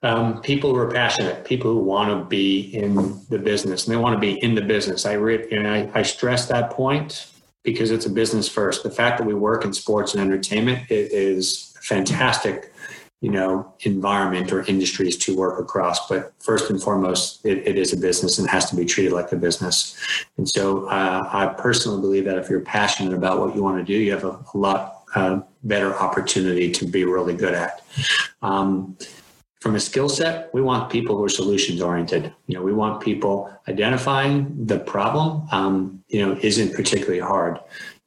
um, 0.02 0.40
people 0.40 0.70
who 0.70 0.76
are 0.76 0.90
passionate, 0.90 1.44
people 1.44 1.72
who 1.72 1.78
want 1.78 2.10
to 2.10 2.24
be 2.24 2.74
in 2.74 3.20
the 3.28 3.38
business, 3.38 3.86
and 3.86 3.94
they 3.94 4.00
want 4.00 4.14
to 4.14 4.20
be 4.20 4.42
in 4.42 4.54
the 4.54 4.62
business. 4.62 5.04
I 5.04 5.14
re- 5.14 5.50
and 5.50 5.68
I, 5.68 5.90
I 5.94 6.02
stress 6.02 6.46
that 6.46 6.70
point 6.70 7.26
because 7.62 7.90
it's 7.90 8.06
a 8.06 8.10
business 8.10 8.48
first. 8.48 8.82
The 8.82 8.90
fact 8.90 9.18
that 9.18 9.26
we 9.26 9.34
work 9.34 9.64
in 9.64 9.72
sports 9.72 10.14
and 10.14 10.22
entertainment 10.22 10.90
is 10.90 11.76
fantastic 11.82 12.72
you 13.20 13.30
know 13.30 13.72
environment 13.80 14.50
or 14.52 14.62
industries 14.62 15.16
to 15.18 15.36
work 15.36 15.60
across. 15.60 16.08
But 16.08 16.32
first 16.40 16.70
and 16.70 16.82
foremost 16.82 17.44
it, 17.44 17.66
it 17.66 17.78
is 17.78 17.92
a 17.92 17.96
business 17.96 18.38
and 18.38 18.48
has 18.48 18.70
to 18.70 18.76
be 18.76 18.84
treated 18.84 19.12
like 19.12 19.32
a 19.32 19.36
business. 19.36 19.96
And 20.36 20.48
so 20.48 20.86
uh, 20.88 21.28
i 21.32 21.46
personally 21.46 22.00
believe 22.00 22.24
that 22.24 22.38
if 22.38 22.48
you're 22.48 22.60
passionate 22.60 23.14
about 23.14 23.40
what 23.40 23.54
you 23.54 23.62
want 23.62 23.78
to 23.78 23.84
do 23.84 23.98
you 23.98 24.12
have 24.12 24.24
a, 24.24 24.38
a 24.54 24.56
lot 24.56 25.02
uh, 25.14 25.40
better 25.64 25.94
opportunity 25.96 26.70
to 26.70 26.86
be 26.86 27.04
really 27.04 27.34
good 27.34 27.52
at. 27.52 27.82
Um, 28.42 28.96
from 29.60 29.74
a 29.74 29.80
skill 29.80 30.08
set 30.08 30.52
we 30.54 30.62
want 30.62 30.90
people 30.90 31.16
who 31.16 31.24
are 31.24 31.28
solutions 31.28 31.82
oriented. 31.82 32.32
You 32.46 32.56
know 32.56 32.62
we 32.62 32.72
want 32.72 33.02
people 33.02 33.52
identifying 33.68 34.66
the 34.66 34.78
problem 34.78 35.46
um, 35.52 36.02
you 36.08 36.24
know 36.24 36.38
isn't 36.40 36.74
particularly 36.74 37.20
hard 37.20 37.58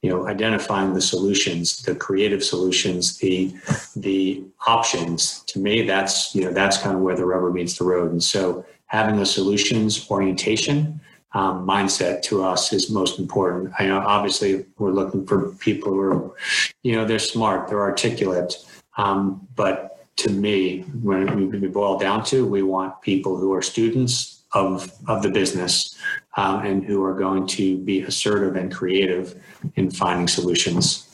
you 0.03 0.09
know 0.09 0.27
identifying 0.27 0.93
the 0.93 1.01
solutions 1.01 1.81
the 1.83 1.95
creative 1.95 2.43
solutions 2.43 3.17
the 3.17 3.51
the 3.95 4.43
options 4.67 5.41
to 5.47 5.59
me 5.59 5.81
that's 5.81 6.35
you 6.35 6.43
know 6.43 6.51
that's 6.51 6.77
kind 6.77 6.95
of 6.95 7.01
where 7.01 7.15
the 7.15 7.25
rubber 7.25 7.51
meets 7.51 7.77
the 7.77 7.85
road. 7.85 8.11
And 8.11 8.23
so 8.23 8.63
having 8.85 9.19
a 9.19 9.25
solutions 9.25 10.07
orientation 10.11 10.99
um, 11.31 11.65
mindset 11.65 12.21
to 12.23 12.43
us 12.43 12.71
is 12.73 12.91
most 12.91 13.17
important. 13.17 13.73
I 13.79 13.87
know 13.87 13.99
obviously 13.99 14.65
we're 14.77 14.91
looking 14.91 15.25
for 15.25 15.53
people 15.55 15.91
who 15.93 16.01
are 16.01 16.35
you 16.83 16.95
know 16.95 17.05
they're 17.05 17.17
smart 17.17 17.69
they're 17.69 17.81
articulate 17.81 18.57
um, 18.97 19.47
but 19.55 20.05
to 20.17 20.29
me 20.29 20.81
when 21.01 21.49
we 21.49 21.67
boil 21.69 21.97
down 21.97 22.23
to 22.25 22.45
we 22.45 22.61
want 22.61 23.01
people 23.01 23.37
who 23.37 23.53
are 23.53 23.61
students 23.61 24.32
of 24.53 24.91
of 25.07 25.21
the 25.23 25.29
business 25.29 25.95
um, 26.37 26.65
and 26.65 26.83
who 26.83 27.03
are 27.03 27.13
going 27.13 27.47
to 27.47 27.77
be 27.79 28.01
assertive 28.01 28.55
and 28.55 28.73
creative 28.73 29.41
in 29.75 29.89
finding 29.89 30.27
solutions. 30.27 31.09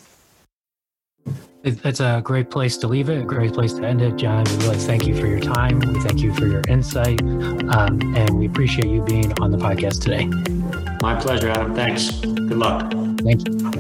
That's 1.62 2.00
a 2.00 2.22
great 2.24 2.50
place 2.50 2.78
to 2.78 2.88
leave 2.88 3.10
it, 3.10 3.22
a 3.22 3.26
great 3.26 3.54
place 3.54 3.74
to 3.74 3.84
end 3.84 4.02
it. 4.02 4.16
John, 4.16 4.46
we 4.46 4.56
really 4.58 4.78
thank 4.78 5.06
you 5.06 5.14
for 5.14 5.28
your 5.28 5.42
time. 5.42 5.80
We 5.80 6.00
thank 6.00 6.22
you 6.22 6.34
for 6.34 6.48
your 6.48 6.62
insight. 6.70 7.22
Um, 7.22 8.00
and 8.16 8.30
we 8.40 8.46
appreciate 8.46 8.88
you 8.88 9.02
being 9.02 9.34
on 9.42 9.52
the 9.52 9.58
podcast 9.58 10.02
today. 10.02 10.26
My 11.02 11.20
pleasure, 11.20 11.50
Adam. 11.50 11.76
Thanks. 11.76 12.12
Good 12.22 12.52
luck. 12.52 12.94
Thank 13.24 13.46
you. 13.48 13.79